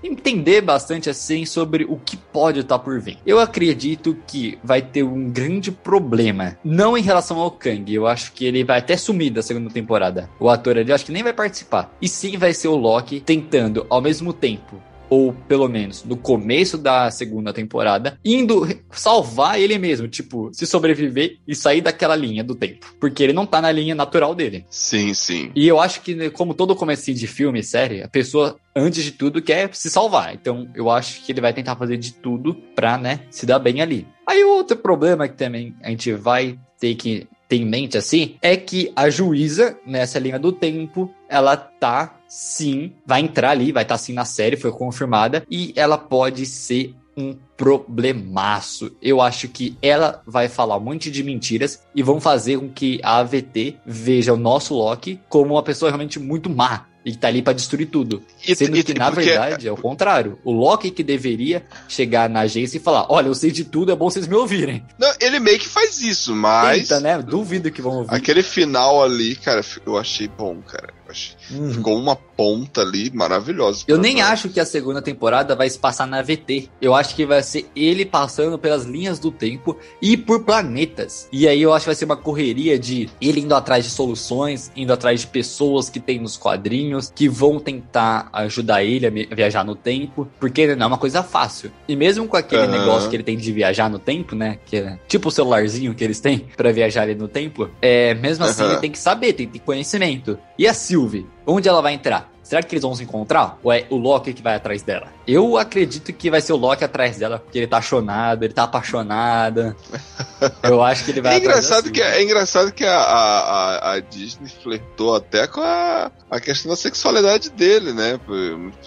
entender 0.03 0.61
bastante 0.61 1.09
assim 1.09 1.45
sobre 1.47 1.85
o 1.85 1.97
que 1.97 2.17
pode 2.17 2.61
estar 2.61 2.79
por 2.79 3.01
vir. 3.01 3.17
Eu 3.27 3.39
acredito 3.41 4.17
que 4.27 4.59
vai 4.63 4.83
ter 4.83 5.03
um 5.03 5.31
grande 5.31 5.71
problema, 5.73 6.57
não 6.65 6.97
em 6.99 7.03
relação 7.03 7.39
ao 7.39 7.51
Kang. 7.51 7.93
Eu 7.93 8.07
acho 8.07 8.33
que 8.33 8.45
ele 8.45 8.63
vai 8.63 8.79
até 8.79 8.97
sumir 8.97 9.31
da 9.31 9.43
segunda 9.43 9.71
temporada. 9.71 10.29
O 10.39 10.50
ator 10.51 10.79
ali, 10.79 10.93
acho 10.93 11.07
que 11.07 11.13
nem 11.13 11.23
vai 11.23 11.33
participar. 11.33 11.95
E 12.01 12.09
sim 12.09 12.37
vai 12.37 12.53
ser 12.53 12.69
o 12.69 12.77
Loki 12.77 13.21
tentando 13.21 13.87
ao 13.89 14.01
mesmo 14.01 14.33
tempo 14.33 14.81
ou 15.11 15.33
pelo 15.33 15.69
menos 15.69 16.05
no 16.05 16.17
começo 16.17 16.79
da 16.79 17.11
segunda 17.11 17.53
temporada, 17.53 18.19
indo 18.25 18.67
salvar 18.93 19.61
ele 19.61 19.77
mesmo, 19.77 20.07
tipo, 20.07 20.51
se 20.55 20.65
sobreviver 20.65 21.39
e 21.47 21.55
sair 21.55 21.81
daquela 21.81 22.15
linha 22.15 22.45
do 22.45 22.55
tempo, 22.55 22.95
porque 23.01 23.25
ele 23.25 23.33
não 23.33 23.45
tá 23.45 23.61
na 23.61 23.73
linha 23.73 23.95
natural 23.95 24.35
dele. 24.35 24.65
Sim, 24.71 25.13
sim. 25.13 25.51
E 25.55 25.67
eu 25.67 25.81
acho 25.81 26.01
que, 26.01 26.15
né, 26.15 26.31
como 26.31 26.55
todo 26.55 26.77
começo 26.77 27.13
de 27.13 27.27
filme 27.27 27.59
e 27.59 27.65
série, 27.65 28.03
a 28.03 28.09
pessoa, 28.09 28.57
antes 28.75 29.03
de 29.03 29.11
tudo, 29.11 29.43
quer 29.43 29.75
se 29.75 29.91
salvar. 29.91 30.33
Então, 30.33 30.69
eu 30.77 30.89
acho 30.89 31.25
que 31.25 31.33
ele 31.33 31.41
vai 31.41 31.53
tentar 31.53 31.75
fazer 31.75 31.97
de 31.97 32.13
tudo 32.13 32.55
pra, 32.77 32.97
né, 32.97 33.21
se 33.31 33.45
dar 33.45 33.59
bem 33.59 33.83
ali. 33.83 34.07
Aí, 34.25 34.45
o 34.45 34.51
outro 34.51 34.77
problema 34.77 35.27
que 35.27 35.37
também 35.37 35.75
a 35.83 35.91
gente 35.91 36.13
vai 36.13 36.57
ter 36.81 36.95
que 36.95 37.29
ter 37.49 37.57
em 37.57 37.65
mente, 37.65 37.99
assim, 37.99 38.37
é 38.41 38.57
que 38.57 38.93
a 38.95 39.11
juíza, 39.11 39.77
nessa 39.85 40.19
linha 40.21 40.39
do 40.39 40.53
tempo, 40.53 41.13
ela 41.29 41.57
tá, 41.57 42.17
sim, 42.29 42.93
vai 43.05 43.21
entrar 43.21 43.51
ali, 43.51 43.73
vai 43.73 43.83
estar, 43.83 43.99
sim, 43.99 44.13
na 44.13 44.25
série, 44.25 44.57
foi 44.57 44.71
confirmada, 44.71 45.45
e 45.51 45.73
ela 45.75 45.99
pode 45.99 46.47
ser 46.47 46.95
um 47.17 47.37
problemaço. 47.57 48.97
Eu 49.03 49.21
acho 49.21 49.49
que 49.49 49.77
ela 49.83 50.23
vai 50.25 50.49
falar 50.49 50.77
um 50.77 50.81
monte 50.81 51.11
de 51.11 51.23
mentiras 51.23 51.83
e 51.95 52.03
vão 52.03 52.21
fazer 52.21 52.59
com 52.59 52.69
que 52.69 53.01
a 53.03 53.19
AVT 53.19 53.77
veja 53.85 54.33
o 54.33 54.39
nosso 54.39 54.75
Loki 54.75 55.21
como 55.29 55.55
uma 55.55 55.63
pessoa 55.63 55.91
realmente 55.91 56.19
muito 56.19 56.49
má. 56.49 56.87
E 57.05 57.15
tá 57.17 57.29
ali 57.29 57.41
pra 57.41 57.55
destruir 57.55 57.87
tudo. 57.87 58.23
E- 58.47 58.55
Sendo 58.55 58.77
e- 58.77 58.83
que, 58.83 58.93
na 58.93 59.11
porque- 59.11 59.25
verdade, 59.31 59.67
é 59.67 59.73
o 59.73 59.77
contrário. 59.77 60.39
O 60.45 60.53
Loki 60.53 60.91
que 60.91 61.03
deveria 61.03 61.65
chegar 61.89 62.29
na 62.29 62.41
agência 62.41 62.77
e 62.77 62.81
falar: 62.81 63.07
Olha, 63.09 63.29
eu 63.29 63.35
sei 63.35 63.51
de 63.51 63.65
tudo, 63.65 63.91
é 63.91 63.97
bom 63.97 64.11
vocês 64.11 64.27
me 64.27 64.35
ouvirem. 64.35 64.85
Não, 64.99 65.11
ele 65.19 65.41
meio 65.41 65.59
que 65.59 65.67
faz 65.69 66.03
isso, 66.03 66.35
mas 66.37 66.89
Tenta, 66.89 67.01
né? 67.01 67.23
Duvido 67.23 67.71
que 67.71 67.81
vão 67.81 67.99
ouvir. 68.01 68.15
aquele 68.15 68.43
final 68.43 69.03
ali, 69.03 69.35
cara, 69.37 69.63
eu 69.87 69.97
achei 69.97 70.29
bom, 70.29 70.59
cara. 70.61 70.93
Achei- 71.09 71.35
Uhum. 71.51 71.73
Ficou 71.73 71.99
uma 71.99 72.15
ponta 72.41 72.81
ali 72.81 73.11
maravilhosa. 73.13 73.85
Eu 73.87 73.99
nem 73.99 74.23
acho 74.23 74.49
que 74.49 74.59
a 74.59 74.65
segunda 74.65 75.03
temporada 75.03 75.55
vai 75.55 75.69
se 75.69 75.79
passar 75.79 76.07
na 76.07 76.23
VT. 76.23 76.71
Eu 76.81 76.95
acho 76.95 77.15
que 77.15 77.27
vai 77.27 77.43
ser 77.43 77.67
ele 77.77 78.07
passando 78.07 78.59
pelas 78.59 78.87
linhas 78.87 79.19
do 79.19 79.31
tempo 79.31 79.77
e 80.01 80.17
por 80.17 80.43
planetas. 80.43 81.29
E 81.31 81.47
aí 81.47 81.61
eu 81.61 81.75
acho 81.75 81.85
que 81.85 81.91
vai 81.91 81.95
ser 81.95 82.07
uma 82.07 82.17
correria 82.17 82.79
de 82.79 83.11
ele 83.21 83.41
indo 83.41 83.55
atrás 83.55 83.85
de 83.85 83.91
soluções, 83.91 84.73
indo 84.75 84.91
atrás 84.91 85.21
de 85.21 85.27
pessoas 85.27 85.91
que 85.91 86.01
tem 86.01 86.19
nos 86.19 86.39
quadrinhos, 86.39 87.13
que 87.15 87.29
vão 87.29 87.61
tentar 87.61 88.31
ajudar 88.33 88.83
ele 88.83 89.07
a 89.07 89.35
viajar 89.35 89.63
no 89.63 89.75
tempo, 89.75 90.27
porque 90.41 90.75
não 90.75 90.85
é 90.85 90.87
uma 90.87 90.97
coisa 90.97 91.23
fácil. 91.23 91.71
E 91.87 91.95
mesmo 91.95 92.27
com 92.27 92.39
aquele 92.39 92.63
Aham. 92.63 92.71
negócio 92.71 93.11
que 93.11 93.17
ele 93.17 93.23
tem 93.23 93.37
de 93.37 93.53
viajar 93.53 93.91
no 93.91 93.99
tempo, 93.99 94.35
né? 94.35 94.59
Que 94.65 94.77
é 94.77 94.99
tipo 95.07 95.29
o 95.29 95.31
celularzinho 95.31 95.95
que 95.95 96.03
eles 96.03 96.21
têm 96.21 96.47
pra 96.57 96.73
viajar 96.73 97.03
ali 97.03 97.15
no 97.15 97.29
tempo, 97.29 97.69
é, 97.83 98.15
mesmo 98.15 98.47
assim 98.47 98.63
Aham. 98.63 98.73
ele 98.73 98.81
tem 98.81 98.91
que 98.91 98.99
saber, 98.99 99.35
tem 99.35 99.47
que 99.47 99.59
ter 99.59 99.59
conhecimento. 99.59 100.39
E 100.59 100.67
a 100.67 100.73
Sylvie? 100.73 101.27
Onde 101.47 101.69
ela 101.69 101.81
vai 101.83 101.95
entrar? 101.95 102.31
Será 102.51 102.65
que 102.65 102.75
eles 102.75 102.83
vão 102.83 102.97
se 102.97 103.05
encontrar? 103.05 103.61
Ou 103.63 103.73
é 103.73 103.87
o 103.91 103.97
Loki 103.97 104.33
que 104.35 104.43
vai 104.43 104.57
atrás 104.57 104.83
dela? 104.83 105.07
Eu 105.25 105.57
acredito 105.57 106.13
que 106.13 106.29
vai 106.29 106.41
ser 106.41 106.53
o 106.53 106.57
Loki 106.57 106.83
atrás 106.83 107.17
dela, 107.17 107.39
porque 107.39 107.57
ele 107.59 107.69
tá 107.69 107.77
apaixonado, 107.77 108.43
ele 108.43 108.53
tá 108.53 108.65
apaixonada. 108.65 109.77
Eu 110.65 110.83
acho 110.83 111.05
que 111.05 111.13
ele 111.13 111.21
vai 111.21 111.35
É 111.35 111.39
engraçado, 111.39 111.93
que, 111.93 112.01
Sylvie. 112.01 112.17
é 112.19 112.23
engraçado 112.25 112.73
que 112.73 112.85
a, 112.85 112.97
a, 112.99 113.93
a- 113.93 114.01
Disney 114.01 114.49
flertou 114.63 115.15
até 115.15 115.47
com 115.47 115.61
a, 115.61 116.11
a 116.29 116.41
questão 116.41 116.71
da 116.71 116.77
sexualidade 116.77 117.51
dele, 117.51 117.93
né? 117.93 118.19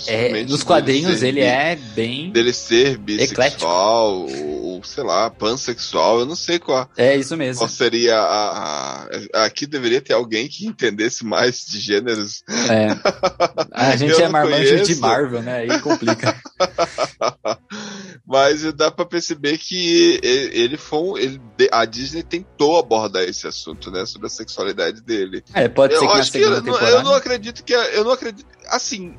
É, 0.07 0.43
nos 0.43 0.63
quadrinhos 0.63 1.19
ser 1.19 1.27
ele 1.27 1.39
é 1.39 1.75
bem. 1.95 2.31
Dele 2.31 2.51
ser 2.51 2.97
bissexual, 2.97 4.13
ou, 4.27 4.63
ou, 4.73 4.83
sei 4.83 5.03
lá, 5.05 5.29
pansexual, 5.29 6.19
eu 6.19 6.25
não 6.25 6.35
sei 6.35 6.59
qual, 6.59 6.89
É 6.97 7.15
isso 7.15 7.37
mesmo. 7.37 7.59
qual 7.61 7.69
seria 7.69 8.17
a, 8.19 9.03
a- 9.05 9.45
Aqui 9.45 9.65
deveria 9.65 10.01
ter 10.01 10.13
alguém 10.13 10.47
que 10.49 10.65
entendesse 10.65 11.23
mais 11.23 11.63
de 11.65 11.79
gêneros. 11.79 12.43
É. 12.69 12.87
A 13.71 13.95
gente 13.95 14.21
é 14.21 14.27
marmanjo 14.27 14.63
de 14.63 14.81
conheço. 14.83 15.01
Marvel, 15.01 15.41
né? 15.41 15.57
Aí 15.59 15.79
complica. 15.79 16.35
Mas 18.25 18.63
dá 18.73 18.89
pra 18.89 19.05
perceber 19.05 19.57
que 19.57 20.19
ele 20.23 20.77
foi 20.77 21.23
ele, 21.23 21.41
a 21.71 21.85
Disney 21.85 22.23
tentou 22.23 22.77
abordar 22.77 23.23
esse 23.23 23.45
assunto, 23.47 23.91
né, 23.91 24.05
sobre 24.05 24.27
a 24.27 24.29
sexualidade 24.29 25.01
dele. 25.01 25.43
É, 25.53 25.67
pode 25.67 25.93
ser 25.93 26.03
eu 26.03 26.07
que 26.07 26.13
na 26.13 26.19
acho 26.19 26.31
que 26.31 26.39
segunda 26.39 26.57
eu, 26.57 26.61
não- 26.63 26.73
temporada. 26.73 26.91
eu 26.97 27.03
não 27.03 27.13
acredito 27.13 27.63
que 27.63 27.73
eu 27.73 28.03
não 28.03 28.11
acredito 28.11 28.45
assim 28.67 29.15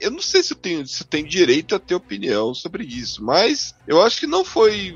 eu 0.00 0.10
não 0.10 0.20
sei 0.20 0.42
se 0.42 0.52
eu 0.52 0.56
tenho 0.56 0.86
se 0.86 1.02
eu 1.02 1.06
tenho 1.06 1.26
direito 1.26 1.74
a 1.74 1.80
ter 1.80 1.96
opinião 1.96 2.54
sobre 2.54 2.84
isso 2.84 3.24
mas 3.24 3.74
eu 3.88 4.00
acho 4.00 4.20
que 4.20 4.26
não 4.26 4.44
foi 4.44 4.94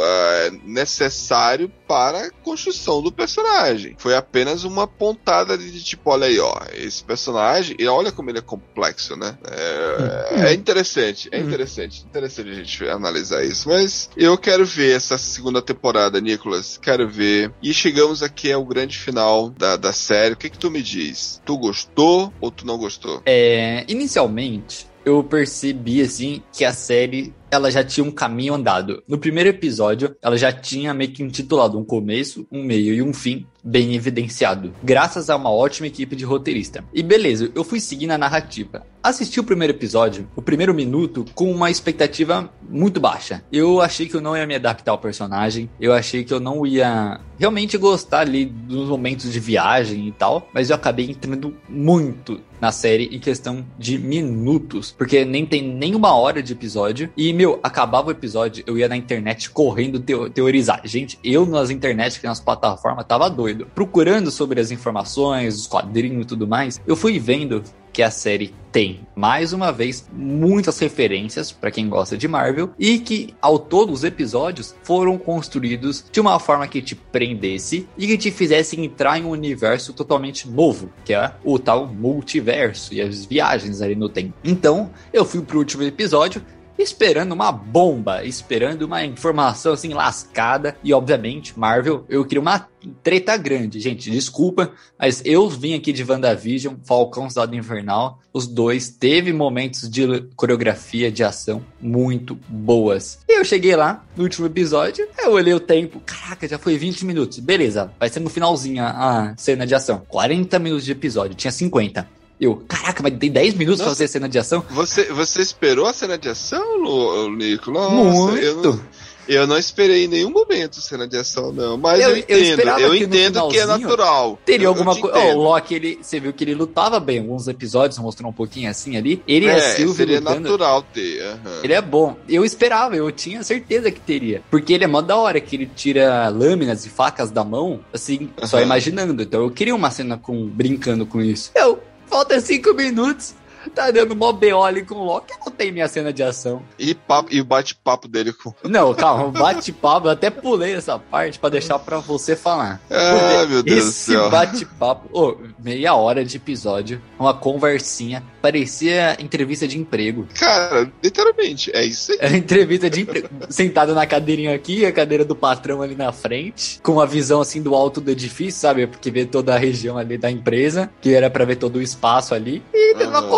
ah, 0.00 0.50
necessário 0.64 1.70
para 1.86 2.26
a 2.26 2.30
construção 2.30 3.02
do 3.02 3.12
personagem 3.12 3.96
foi 3.98 4.16
apenas 4.16 4.64
uma 4.64 4.86
pontada 4.86 5.58
de 5.58 5.82
tipo 5.84 6.10
olha 6.10 6.26
aí 6.26 6.40
ó 6.40 6.54
esse 6.72 7.04
personagem 7.04 7.76
e 7.78 7.86
olha 7.86 8.10
como 8.10 8.23
ele 8.30 8.38
é 8.38 8.42
complexo 8.42 9.16
né? 9.16 9.36
É, 9.50 10.50
é 10.50 10.54
interessante 10.54 11.28
é 11.32 11.38
interessante 11.38 12.04
interessante 12.08 12.50
a 12.50 12.54
gente 12.54 12.88
analisar 12.88 13.44
isso 13.44 13.68
mas 13.68 14.10
eu 14.16 14.36
quero 14.38 14.64
ver 14.64 14.96
essa 14.96 15.18
segunda 15.18 15.60
temporada 15.60 16.20
Nicolas. 16.20 16.78
Quero 16.78 17.08
ver. 17.08 17.52
E 17.62 17.72
chegamos 17.72 18.22
aqui 18.22 18.52
ao 18.52 18.64
grande 18.64 18.98
final 18.98 19.50
da, 19.50 19.76
da 19.76 19.92
série. 19.92 20.34
O 20.34 20.36
que 20.36 20.50
que 20.50 20.58
tu 20.58 20.70
me 20.70 20.82
diz? 20.82 21.40
Tu 21.44 21.56
gostou 21.56 22.32
ou 22.40 22.50
tu 22.50 22.66
não 22.66 22.78
gostou? 22.78 23.22
É, 23.26 23.84
inicialmente, 23.88 24.86
eu 25.04 25.22
percebi 25.22 26.00
assim 26.00 26.42
que 26.52 26.64
a 26.64 26.72
série 26.72 27.34
ela 27.54 27.70
já 27.70 27.84
tinha 27.84 28.04
um 28.04 28.10
caminho 28.10 28.54
andado. 28.54 29.02
No 29.08 29.18
primeiro 29.18 29.48
episódio, 29.48 30.16
ela 30.20 30.36
já 30.36 30.52
tinha 30.52 30.92
meio 30.92 31.12
que 31.12 31.22
intitulado 31.22 31.78
um 31.78 31.84
começo, 31.84 32.46
um 32.50 32.62
meio 32.62 32.94
e 32.94 33.02
um 33.02 33.12
fim 33.12 33.46
bem 33.64 33.94
evidenciado, 33.94 34.74
graças 34.82 35.30
a 35.30 35.36
uma 35.36 35.50
ótima 35.50 35.86
equipe 35.86 36.14
de 36.14 36.24
roteirista. 36.24 36.84
E 36.92 37.02
beleza, 37.02 37.50
eu 37.54 37.64
fui 37.64 37.80
seguindo 37.80 38.10
a 38.10 38.18
narrativa. 38.18 38.86
Assisti 39.02 39.40
o 39.40 39.44
primeiro 39.44 39.72
episódio, 39.72 40.28
o 40.36 40.42
primeiro 40.42 40.74
minuto, 40.74 41.24
com 41.34 41.50
uma 41.50 41.70
expectativa 41.70 42.50
muito 42.68 43.00
baixa. 43.00 43.42
Eu 43.50 43.80
achei 43.80 44.06
que 44.06 44.14
eu 44.14 44.20
não 44.20 44.36
ia 44.36 44.46
me 44.46 44.54
adaptar 44.54 44.92
ao 44.92 44.98
personagem, 44.98 45.70
eu 45.80 45.94
achei 45.94 46.24
que 46.24 46.32
eu 46.32 46.40
não 46.40 46.66
ia 46.66 47.20
realmente 47.38 47.78
gostar 47.78 48.20
ali 48.20 48.44
dos 48.44 48.88
momentos 48.88 49.32
de 49.32 49.40
viagem 49.40 50.08
e 50.08 50.12
tal, 50.12 50.48
mas 50.52 50.68
eu 50.68 50.76
acabei 50.76 51.10
entrando 51.10 51.56
muito 51.68 52.40
na 52.60 52.72
série 52.72 53.14
em 53.14 53.18
questão 53.18 53.64
de 53.78 53.98
minutos, 53.98 54.94
porque 54.96 55.24
nem 55.24 55.44
tem 55.44 55.62
nem 55.62 55.94
uma 55.94 56.14
hora 56.14 56.42
de 56.42 56.52
episódio. 56.52 57.10
E, 57.16 57.32
meu, 57.44 57.60
acabava 57.62 58.08
o 58.08 58.10
episódio, 58.10 58.64
eu 58.66 58.78
ia 58.78 58.88
na 58.88 58.96
internet 58.96 59.50
correndo 59.50 60.00
teo- 60.00 60.30
teorizar. 60.30 60.80
Gente, 60.84 61.18
eu 61.22 61.44
nas 61.44 61.68
internet, 61.68 62.18
que 62.18 62.26
nas 62.26 62.40
plataformas, 62.40 63.04
tava 63.06 63.28
doido. 63.28 63.66
Procurando 63.74 64.30
sobre 64.30 64.60
as 64.60 64.70
informações, 64.70 65.56
os 65.56 65.66
quadrinhos 65.66 66.22
e 66.22 66.26
tudo 66.26 66.46
mais, 66.46 66.80
eu 66.86 66.96
fui 66.96 67.18
vendo 67.18 67.62
que 67.92 68.02
a 68.02 68.10
série 68.10 68.52
tem, 68.72 69.06
mais 69.14 69.52
uma 69.52 69.70
vez, 69.70 70.08
muitas 70.12 70.80
referências 70.80 71.52
para 71.52 71.70
quem 71.70 71.88
gosta 71.88 72.16
de 72.18 72.26
Marvel 72.26 72.70
e 72.76 72.98
que, 72.98 73.34
ao 73.40 73.56
todo, 73.56 73.92
os 73.92 74.02
episódios 74.02 74.74
foram 74.82 75.16
construídos 75.16 76.04
de 76.10 76.20
uma 76.20 76.40
forma 76.40 76.66
que 76.66 76.82
te 76.82 76.96
prendesse 76.96 77.86
e 77.96 78.08
que 78.08 78.18
te 78.18 78.32
fizesse 78.32 78.80
entrar 78.80 79.20
em 79.20 79.24
um 79.24 79.30
universo 79.30 79.92
totalmente 79.92 80.50
novo, 80.50 80.90
que 81.04 81.14
é 81.14 81.30
o 81.44 81.56
tal 81.56 81.86
multiverso 81.86 82.92
e 82.92 83.00
as 83.00 83.24
viagens 83.26 83.80
ali 83.80 83.94
no 83.94 84.08
tempo. 84.08 84.32
Então, 84.42 84.90
eu 85.12 85.24
fui 85.24 85.42
pro 85.42 85.58
último 85.58 85.84
episódio 85.84 86.42
esperando 86.78 87.32
uma 87.32 87.52
bomba, 87.52 88.24
esperando 88.24 88.82
uma 88.82 89.04
informação 89.04 89.72
assim 89.72 89.92
lascada 89.94 90.76
e 90.82 90.92
obviamente 90.92 91.58
Marvel, 91.58 92.04
eu 92.08 92.24
queria 92.24 92.40
uma 92.40 92.68
treta 93.02 93.36
grande, 93.36 93.80
gente, 93.80 94.10
desculpa, 94.10 94.72
mas 94.98 95.22
eu 95.24 95.48
vim 95.48 95.74
aqui 95.74 95.92
de 95.92 96.04
WandaVision, 96.04 96.74
Falcão 96.84 97.30
Soldado 97.30 97.56
Invernal, 97.56 98.20
os 98.32 98.46
dois 98.46 98.90
teve 98.90 99.32
momentos 99.32 99.88
de 99.88 100.22
coreografia 100.36 101.10
de 101.10 101.24
ação 101.24 101.64
muito 101.80 102.38
boas. 102.48 103.20
E 103.28 103.38
eu 103.38 103.44
cheguei 103.44 103.74
lá 103.74 104.04
no 104.16 104.24
último 104.24 104.46
episódio, 104.46 105.08
eu 105.18 105.32
olhei 105.32 105.54
o 105.54 105.60
tempo, 105.60 106.00
caraca, 106.04 106.46
já 106.46 106.58
foi 106.58 106.76
20 106.76 107.06
minutos. 107.06 107.38
Beleza, 107.38 107.92
vai 107.98 108.08
ser 108.08 108.20
no 108.20 108.28
finalzinho 108.28 108.82
a 108.84 109.34
cena 109.36 109.66
de 109.66 109.74
ação. 109.74 110.02
40 110.08 110.58
minutos 110.58 110.84
de 110.84 110.92
episódio, 110.92 111.34
tinha 111.34 111.52
50. 111.52 112.23
Eu, 112.40 112.56
caraca, 112.68 113.02
mas 113.02 113.16
tem 113.18 113.30
10 113.30 113.54
minutos 113.54 113.80
pra 113.80 113.86
Nossa. 113.86 113.96
fazer 113.96 114.04
a 114.04 114.08
cena 114.08 114.28
de 114.28 114.38
ação? 114.38 114.64
você 114.70 115.04
você 115.12 115.40
esperou 115.40 115.86
a 115.86 115.92
cena 115.92 116.18
de 116.18 116.28
ação 116.28 116.76
Lu- 116.78 117.30
Nico 117.36 117.70
Nossa, 117.70 117.94
Muito. 118.32 118.36
eu 118.44 118.56
não, 118.62 118.80
eu 119.26 119.46
não 119.46 119.56
esperei 119.56 120.04
em 120.04 120.08
nenhum 120.08 120.30
momento 120.30 120.80
cena 120.80 121.06
de 121.08 121.16
ação 121.16 121.52
não 121.52 121.78
mas 121.78 122.00
Eu- 122.00 122.10
eu, 122.10 122.16
eu 122.16 122.20
entendo 122.22 122.30
eu, 122.30 122.42
esperava 122.44 122.80
que 122.90 123.04
entendo 123.04 123.48
que 123.48 123.58
é 123.58 123.66
natural 123.66 124.38
Teria 124.44 124.66
Eu- 124.66 124.70
alguma 124.70 124.92
eu 124.92 124.98
coisa. 125.00 125.16
Oh, 125.18 125.34
o. 125.36 125.42
Loki, 125.44 125.74
ele, 125.76 125.98
você 126.02 126.18
viu 126.20 126.32
que 126.32 126.42
ele 126.44 126.54
lutava 126.54 126.98
bem. 127.00 127.20
Alguns 127.20 127.46
episódios 127.48 127.98
mostrou 128.00 128.28
um 128.30 128.34
pouquinho 128.34 128.68
assim 128.68 128.96
ali. 128.96 129.22
Ele 129.28 129.48
a 129.48 129.54
é, 129.56 129.60
Sylvie 129.76 129.94
seria 129.96 130.18
lutando. 130.18 130.40
natural 130.40 130.82
ter 130.92 131.22
aham. 131.22 131.60
Ele 131.62 131.72
é 131.72 131.80
bom. 131.80 132.16
Eu 132.28 132.44
esperava, 132.44 132.96
eu 132.96 133.10
tinha 133.12 133.42
certeza 133.44 133.90
que 133.92 134.00
teria. 134.00 134.42
Porque 134.50 134.72
ele 134.72 134.82
é 134.84 134.88
mó 134.88 135.00
da 135.00 135.16
hora, 135.16 135.40
que 135.40 135.54
ele 135.56 135.70
tira 135.74 136.28
lâminas 136.28 136.84
e 136.84 136.90
facas 136.90 137.30
da 137.30 137.44
mão, 137.44 137.80
assim, 137.92 138.28
só 138.42 138.56
Aham. 138.56 138.66
imaginando. 138.66 139.22
Então 139.22 139.40
eu 139.40 139.50
queria 139.50 139.74
uma 139.74 139.90
cena 139.90 140.18
com 140.18 140.46
brincando 140.48 141.06
com 141.06 141.22
isso. 141.22 141.50
Eu, 141.54 141.80
falta 142.14 142.40
cinco 142.40 142.72
minutos. 142.74 143.34
Tá 143.74 143.90
dando 143.90 144.14
mó 144.14 144.32
BO 144.32 144.62
ali 144.62 144.84
com 144.84 144.94
o 144.94 145.04
Loki, 145.04 145.32
não 145.44 145.50
tem 145.52 145.72
minha 145.72 145.88
cena 145.88 146.12
de 146.12 146.22
ação. 146.22 146.62
E, 146.78 146.94
papo- 146.94 147.28
e 147.32 147.40
o 147.40 147.44
bate-papo 147.44 148.06
dele 148.08 148.32
com. 148.32 148.52
Não, 148.64 148.94
calma, 148.94 149.28
bate-papo, 149.30 150.06
eu 150.06 150.12
até 150.12 150.30
pulei 150.30 150.74
essa 150.74 150.98
parte 150.98 151.38
pra 151.38 151.48
deixar 151.50 151.78
pra 151.78 151.98
você 151.98 152.36
falar. 152.36 152.80
Ah, 152.90 153.46
meu 153.48 153.62
Deus 153.62 153.84
do 153.84 153.88
Esse 153.88 154.12
céu. 154.12 154.30
bate-papo, 154.30 155.08
ô, 155.12 155.36
meia 155.62 155.94
hora 155.94 156.24
de 156.24 156.36
episódio, 156.36 157.00
uma 157.18 157.34
conversinha, 157.34 158.22
parecia 158.40 159.16
entrevista 159.20 159.66
de 159.66 159.78
emprego. 159.78 160.26
Cara, 160.38 160.90
literalmente, 161.02 161.70
é 161.74 161.84
isso 161.84 162.12
aí. 162.12 162.18
Era 162.20 162.36
entrevista 162.36 162.88
de 162.88 163.00
emprego. 163.02 163.28
Sentado 163.48 163.94
na 163.94 164.06
cadeirinha 164.06 164.54
aqui, 164.54 164.86
a 164.86 164.92
cadeira 164.92 165.24
do 165.24 165.34
patrão 165.34 165.82
ali 165.82 165.94
na 165.96 166.12
frente, 166.12 166.80
com 166.82 167.00
a 167.00 167.06
visão 167.06 167.40
assim 167.40 167.60
do 167.62 167.74
alto 167.74 168.00
do 168.00 168.10
edifício, 168.10 168.60
sabe? 168.60 168.86
Porque 168.86 169.10
vê 169.10 169.24
toda 169.24 169.54
a 169.54 169.58
região 169.58 169.98
ali 169.98 170.16
da 170.16 170.30
empresa, 170.30 170.90
que 171.00 171.12
era 171.12 171.28
pra 171.28 171.44
ver 171.44 171.56
todo 171.56 171.76
o 171.76 171.82
espaço 171.82 172.34
ali. 172.34 172.62
E 172.72 172.94
teve 172.94 173.06
uma 173.06 173.18
Aham. 173.18 173.28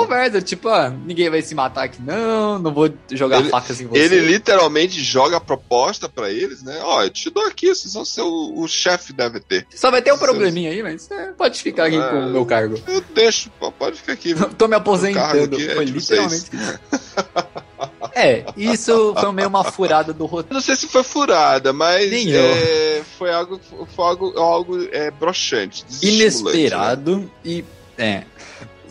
Tipo, 0.42 0.68
ah, 0.68 0.90
ninguém 0.90 1.28
vai 1.30 1.42
se 1.42 1.54
matar 1.54 1.84
aqui 1.84 2.00
não, 2.02 2.58
não 2.58 2.72
vou 2.72 2.92
jogar 3.12 3.40
Ele- 3.40 3.48
facas 3.50 3.80
em 3.80 3.86
você. 3.86 3.98
Ele 4.00 4.20
literalmente 4.20 5.02
joga 5.02 5.36
a 5.36 5.40
proposta 5.40 6.08
pra 6.08 6.30
eles, 6.30 6.62
né? 6.62 6.78
Ó, 6.82 7.02
eu 7.02 7.10
te 7.10 7.30
dou 7.30 7.44
aqui, 7.46 7.68
vocês 7.74 7.94
vão 7.94 8.04
ser 8.04 8.22
o, 8.22 8.60
o 8.60 8.68
chefe 8.68 9.12
da 9.12 9.26
AVT. 9.26 9.66
Só 9.74 9.90
vai 9.90 10.02
ter 10.02 10.12
um 10.12 10.18
probleminha 10.18 10.70
aí, 10.70 10.82
mas 10.82 11.10
é, 11.10 11.32
pode 11.32 11.60
ficar 11.62 11.86
aqui 11.86 11.96
Ah, 11.96 12.08
com 12.08 12.16
o 12.26 12.30
meu 12.30 12.46
cargo. 12.46 12.78
Eu 12.86 13.00
deixo, 13.14 13.50
pode 13.78 13.96
ficar 13.96 14.12
aqui. 14.12 14.34
Tô 14.56 14.68
me 14.68 14.76
aposentando. 14.76 15.60
é 15.60 15.74
Foi 15.74 15.84
de 15.84 15.92
literalmente. 15.92 16.50
É, 18.14 18.46
isso 18.56 19.14
foi 19.18 19.32
meio 19.32 19.48
uma 19.48 19.62
furada 19.62 20.10
do 20.12 20.24
roteiro. 20.24 20.54
não 20.54 20.60
sei 20.62 20.74
se 20.74 20.86
foi 20.86 21.02
furada, 21.02 21.70
mas 21.74 22.10
é, 22.10 23.02
foi 23.18 23.30
algo, 23.30 23.60
foi 23.94 24.04
algo, 24.06 24.38
algo 24.38 24.88
é, 24.90 25.10
broxante, 25.10 25.84
né? 25.84 25.98
Inesperado 26.02 27.30
e. 27.44 27.62
É. 27.98 28.22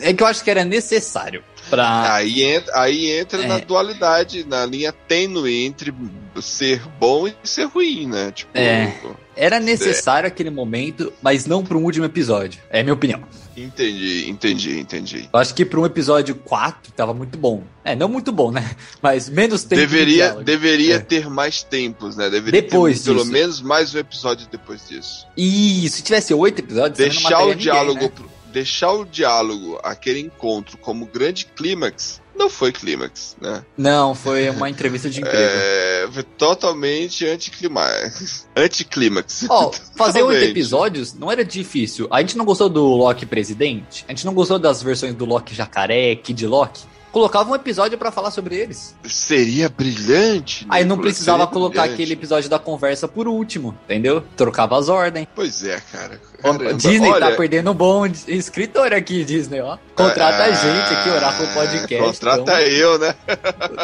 É 0.00 0.12
que 0.12 0.22
eu 0.22 0.26
acho 0.26 0.42
que 0.44 0.50
era 0.50 0.64
necessário 0.64 1.42
pra. 1.70 2.14
Aí 2.14 2.42
entra, 2.42 2.80
aí 2.80 3.10
entra 3.10 3.42
É. 3.42 3.46
na 3.46 3.58
dualidade, 3.58 4.44
na 4.46 4.64
linha 4.66 4.92
tênue 4.92 5.64
entre 5.64 5.92
ser 6.40 6.82
bom 7.00 7.26
e 7.26 7.34
ser 7.44 7.64
ruim, 7.64 8.06
né? 8.06 8.30
Tipo, 8.32 8.50
É. 8.54 8.92
Era 9.38 9.60
necessário 9.60 10.26
aquele 10.26 10.48
momento, 10.48 11.12
mas 11.20 11.44
não 11.44 11.62
para 11.62 11.76
um 11.76 11.84
último 11.84 12.06
episódio. 12.06 12.58
É 12.70 12.80
a 12.80 12.82
minha 12.82 12.94
opinião. 12.94 13.22
Entendi, 13.54 14.28
entendi, 14.30 14.78
entendi. 14.78 15.28
Eu 15.32 15.38
acho 15.40 15.54
que 15.54 15.64
para 15.64 15.80
um 15.80 15.84
episódio 15.86 16.34
4 16.34 16.92
tava 16.92 17.12
muito 17.14 17.36
bom. 17.38 17.62
É, 17.84 17.94
não 17.96 18.08
muito 18.08 18.30
bom, 18.32 18.50
né? 18.50 18.70
Mas 19.02 19.28
menos 19.28 19.64
tempo. 19.64 19.80
de 19.80 19.86
Deveria, 19.86 20.14
diálogo. 20.24 20.44
deveria 20.44 20.94
É. 20.96 20.98
ter 20.98 21.28
mais 21.28 21.62
tempos, 21.62 22.16
né? 22.16 22.28
Deveria 22.30 22.62
Depois 22.62 23.00
ter 23.02 23.12
pelo 23.12 23.24
menos 23.26 23.60
mais 23.60 23.94
um 23.94 23.98
episódio 23.98 24.46
depois 24.50 24.86
disso. 24.88 25.26
E 25.36 25.88
se 25.88 26.02
tivesse 26.02 26.32
oito 26.34 26.58
episódios, 26.60 26.98
Deixar 26.98 27.38
o 27.40 27.48
ninguém, 27.48 27.56
diálogo, 27.58 28.00
né? 28.02 28.08
pro- 28.14 28.35
deixar 28.56 28.90
o 28.90 29.04
diálogo, 29.04 29.78
aquele 29.82 30.18
encontro 30.18 30.78
como 30.78 31.04
grande 31.04 31.44
clímax, 31.44 32.22
não 32.34 32.48
foi 32.48 32.72
clímax, 32.72 33.36
né? 33.38 33.62
Não, 33.76 34.14
foi 34.14 34.48
uma 34.48 34.70
entrevista 34.70 35.10
de 35.10 35.20
emprego. 35.20 35.38
É, 35.38 36.08
foi 36.10 36.22
totalmente 36.22 37.26
anticlimax. 37.26 38.46
Anticlímax. 38.56 39.44
Ó, 39.50 39.70
fazer 39.94 40.22
oito 40.22 40.44
episódios 40.44 41.12
não 41.12 41.30
era 41.30 41.44
difícil. 41.44 42.08
A 42.10 42.20
gente 42.20 42.38
não 42.38 42.46
gostou 42.46 42.70
do 42.70 42.82
Loki 42.82 43.26
presidente, 43.26 44.06
a 44.08 44.12
gente 44.12 44.24
não 44.24 44.32
gostou 44.32 44.58
das 44.58 44.82
versões 44.82 45.14
do 45.14 45.26
Loki 45.26 45.54
jacaré, 45.54 46.16
Kid 46.16 46.46
Loki. 46.46 46.84
Colocava 47.12 47.50
um 47.50 47.54
episódio 47.54 47.96
pra 47.96 48.10
falar 48.10 48.30
sobre 48.30 48.56
eles. 48.56 48.94
Seria 49.04 49.70
brilhante. 49.70 50.66
Aí 50.68 50.84
não 50.84 50.98
precisava 50.98 51.46
colocar 51.46 51.82
brilhante. 51.82 51.94
aquele 51.94 52.12
episódio 52.12 52.50
da 52.50 52.58
conversa 52.58 53.08
por 53.08 53.26
último, 53.26 53.74
entendeu? 53.84 54.22
Trocava 54.36 54.78
as 54.78 54.90
ordens. 54.90 55.26
Pois 55.34 55.64
é, 55.64 55.80
cara. 55.80 56.20
Caramba, 56.42 56.74
Disney 56.74 57.08
tá 57.08 57.14
olha, 57.26 57.36
perdendo 57.36 57.70
um 57.70 57.74
bom 57.74 58.06
escritor 58.06 58.92
aqui, 58.92 59.24
Disney, 59.24 59.60
ó. 59.60 59.78
Contrata 59.94 60.44
a 60.44 60.52
gente 60.52 60.94
aqui, 60.94 61.08
Oráculo 61.08 61.48
Podcast. 61.54 62.04
Contrata 62.04 62.42
então. 62.42 62.58
eu, 62.58 62.98
né? 62.98 63.14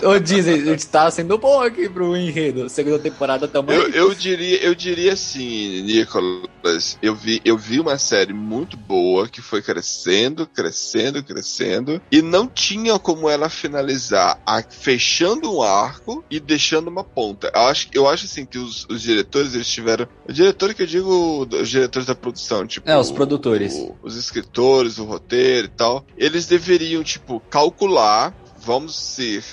Ô, 0.05 0.19
Disney, 0.19 0.55
a 0.55 0.65
gente 0.65 0.87
tá 0.87 1.11
sendo 1.11 1.39
bom 1.39 1.61
aqui 1.63 1.89
pro 1.89 2.17
enredo. 2.17 2.69
Segunda 2.69 2.99
temporada 2.99 3.49
também. 3.49 3.77
Eu, 3.77 3.89
eu 3.91 4.15
diria, 4.15 4.63
eu 4.63 4.75
diria 4.75 5.15
assim, 5.15 5.83
Nicolas, 5.83 6.99
eu 7.03 7.15
vi, 7.15 7.41
eu 7.45 7.57
vi 7.57 7.81
uma 7.81 7.97
série 7.99 8.33
muito 8.33 8.77
boa 8.77 9.27
que 9.29 9.41
foi 9.41 9.63
crescendo, 9.63 10.47
crescendo, 10.47 11.23
crescendo 11.25 12.01
e 12.11 12.21
não 12.21 12.47
tinha 12.47 12.99
como 12.99 13.29
ela 13.29 13.49
finalizar 13.49 14.39
a- 14.47 14.63
fechando 14.63 15.51
um 15.57 15.63
arco 15.63 16.23
e 16.31 16.39
deixando 16.39 16.89
uma 16.89 17.03
ponta. 17.05 17.51
Eu 17.55 17.63
acho, 17.63 17.89
eu 17.95 18.09
acho 18.09 18.27
assim 18.27 18.45
que 18.45 18.59
os, 18.59 18.87
os 18.89 19.01
diretores 19.03 19.55
eles 19.55 19.69
tiveram, 19.69 20.07
o 20.29 20.33
diretor 20.33 20.75
que 20.75 20.83
eu 20.83 20.87
digo, 20.87 21.49
os 21.51 21.69
diretores 21.69 22.07
da 22.07 22.15
produção, 22.15 22.42
tipo, 22.67 22.89
É, 22.89 22.97
os 22.97 23.11
produtores. 23.11 23.75
o- 23.75 23.97
os 24.03 24.17
escritores, 24.17 24.99
o 24.99 25.05
roteiro 25.05 25.67
e 25.67 25.71
tal, 25.71 26.05
eles 26.17 26.47
deveriam 26.47 27.03
tipo 27.03 27.41
calcular 27.51 28.35
vamos 28.65 28.95
ser, 28.97 29.45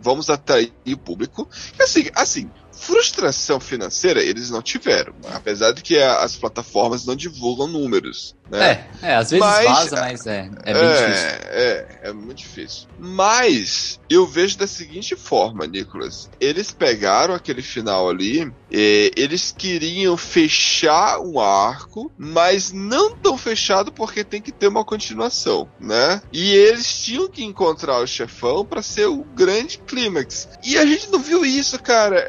vamos 0.00 0.30
atrair 0.30 0.72
o 0.86 0.96
público. 0.96 1.48
Assim, 1.80 2.04
assim, 2.14 2.50
frustração 2.76 3.58
financeira 3.60 4.22
eles 4.22 4.50
não 4.50 4.60
tiveram, 4.62 5.14
apesar 5.32 5.72
de 5.72 5.82
que 5.82 5.98
as 5.98 6.36
plataformas 6.36 7.04
não 7.06 7.14
divulgam 7.16 7.66
números, 7.66 8.34
né? 8.50 8.86
É, 9.02 9.10
é, 9.12 9.14
às 9.16 9.30
vezes 9.30 9.44
Mas- 9.44 9.64
vaza, 9.64 9.96
mas 10.00 10.26
é, 10.26 10.50
é 10.64 10.74
bem 10.74 10.88
difícil. 10.92 11.28
É, 11.50 12.00
é 12.04 12.12
muito 12.12 12.38
difícil. 12.38 12.88
Mas 12.98 13.98
eu 14.08 14.26
vejo 14.26 14.58
da 14.58 14.66
seguinte 14.66 15.16
forma, 15.16 15.66
Nicolas. 15.66 16.28
Eles 16.40 16.70
pegaram 16.70 17.34
aquele 17.34 17.62
final 17.62 18.08
ali, 18.08 18.52
eles 18.70 19.54
queriam 19.56 20.16
fechar 20.16 21.20
um 21.20 21.40
arco, 21.40 22.10
mas 22.18 22.72
não 22.72 23.14
tão 23.16 23.36
fechado 23.38 23.92
porque 23.92 24.22
tem 24.24 24.40
que 24.42 24.52
ter 24.52 24.68
uma 24.68 24.84
continuação, 24.84 25.68
né? 25.80 26.20
E 26.32 26.52
eles 26.54 27.02
tinham 27.04 27.28
que 27.28 27.44
encontrar 27.44 27.98
o 28.00 28.06
chefão 28.06 28.64
pra 28.64 28.82
ser 28.82 29.06
o 29.06 29.24
grande 29.24 29.78
clímax. 29.78 30.48
E 30.64 30.76
a 30.78 30.84
gente 30.84 31.10
não 31.10 31.18
viu 31.18 31.44
isso, 31.44 31.80
cara. 31.82 32.22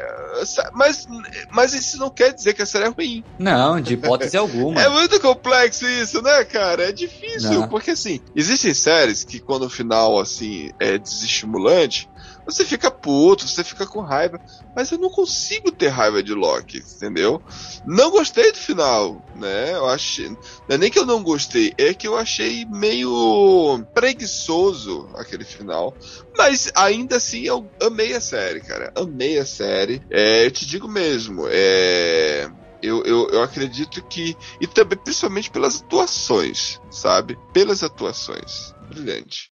Mas, 0.73 1.07
mas 1.51 1.73
isso 1.73 1.97
não 1.97 2.09
quer 2.09 2.33
dizer 2.33 2.53
que 2.53 2.61
a 2.61 2.65
série 2.65 2.85
é 2.85 2.89
ruim. 2.89 3.23
Não, 3.39 3.79
de 3.79 3.93
hipótese 3.93 4.35
alguma. 4.37 4.81
É 4.81 4.89
muito 4.89 5.19
complexo 5.19 5.87
isso, 5.87 6.21
né, 6.21 6.43
cara? 6.43 6.89
É 6.89 6.91
difícil, 6.91 7.61
Não. 7.61 7.67
porque 7.67 7.91
assim, 7.91 8.19
existem 8.35 8.73
séries 8.73 9.23
que 9.23 9.39
quando 9.39 9.63
o 9.63 9.69
final, 9.69 10.19
assim, 10.19 10.71
é 10.79 10.97
desestimulante, 10.97 12.09
você 12.45 12.63
fica 12.63 12.91
puto, 12.91 13.47
você 13.47 13.63
fica 13.63 13.85
com 13.85 14.01
raiva, 14.01 14.39
mas 14.75 14.91
eu 14.91 14.97
não 14.97 15.09
consigo 15.09 15.71
ter 15.71 15.87
raiva 15.87 16.21
de 16.21 16.33
Loki, 16.33 16.77
entendeu? 16.77 17.41
Não 17.85 18.11
gostei 18.11 18.51
do 18.51 18.57
final, 18.57 19.25
né? 19.35 19.73
Eu 19.73 19.87
achei. 19.87 20.29
Não 20.29 20.37
é 20.69 20.77
nem 20.77 20.91
que 20.91 20.99
eu 20.99 21.05
não 21.05 21.23
gostei, 21.23 21.73
é 21.77 21.93
que 21.93 22.07
eu 22.07 22.15
achei 22.15 22.65
meio 22.65 23.83
preguiçoso 23.93 25.09
aquele 25.15 25.43
final. 25.43 25.95
Mas 26.37 26.71
ainda 26.75 27.17
assim 27.17 27.41
eu 27.41 27.69
amei 27.81 28.13
a 28.13 28.21
série, 28.21 28.61
cara. 28.61 28.91
Amei 28.95 29.39
a 29.39 29.45
série. 29.45 30.01
É, 30.09 30.45
eu 30.45 30.51
te 30.51 30.65
digo 30.65 30.87
mesmo, 30.87 31.45
é. 31.49 32.49
Eu, 32.81 33.03
eu, 33.03 33.29
eu 33.29 33.41
acredito 33.41 34.03
que. 34.03 34.37
E 34.61 34.67
também, 34.67 34.97
principalmente 34.97 35.49
pelas 35.49 35.81
atuações, 35.81 36.79
sabe? 36.91 37.37
Pelas 37.51 37.81
atuações. 37.83 38.75
Brilhante. 38.87 39.51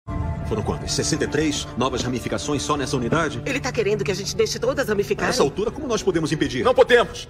Foram 0.48 0.64
quantas? 0.64 0.94
63 0.94 1.68
novas 1.78 2.02
ramificações 2.04 2.62
só 2.62 2.78
nessa 2.78 2.96
unidade? 2.96 3.42
Ele 3.46 3.60
tá 3.60 3.72
querendo 3.72 4.04
que 4.04 4.12
a 4.12 4.16
gente 4.16 4.36
deixe 4.36 4.58
todas 4.58 4.86
A 4.88 4.90
ramificarem? 4.90 5.30
essa 5.30 5.44
altura, 5.44 5.72
como 5.72 5.88
nós 5.88 6.02
podemos 6.02 6.32
impedir? 6.32 6.64
Não 6.64 6.74
podemos! 6.74 7.28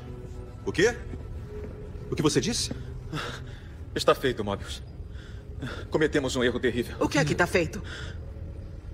O 0.65 0.71
quê? 0.71 0.95
O 2.11 2.15
que 2.15 2.21
você 2.21 2.39
disse? 2.39 2.71
Está 3.95 4.13
feito, 4.13 4.43
Mobius. 4.43 4.83
Cometemos 5.89 6.35
um 6.35 6.43
erro 6.43 6.59
terrível. 6.59 6.95
O 6.99 7.09
que 7.09 7.17
é 7.17 7.25
que 7.25 7.33
tá 7.33 7.47
feito? 7.47 7.81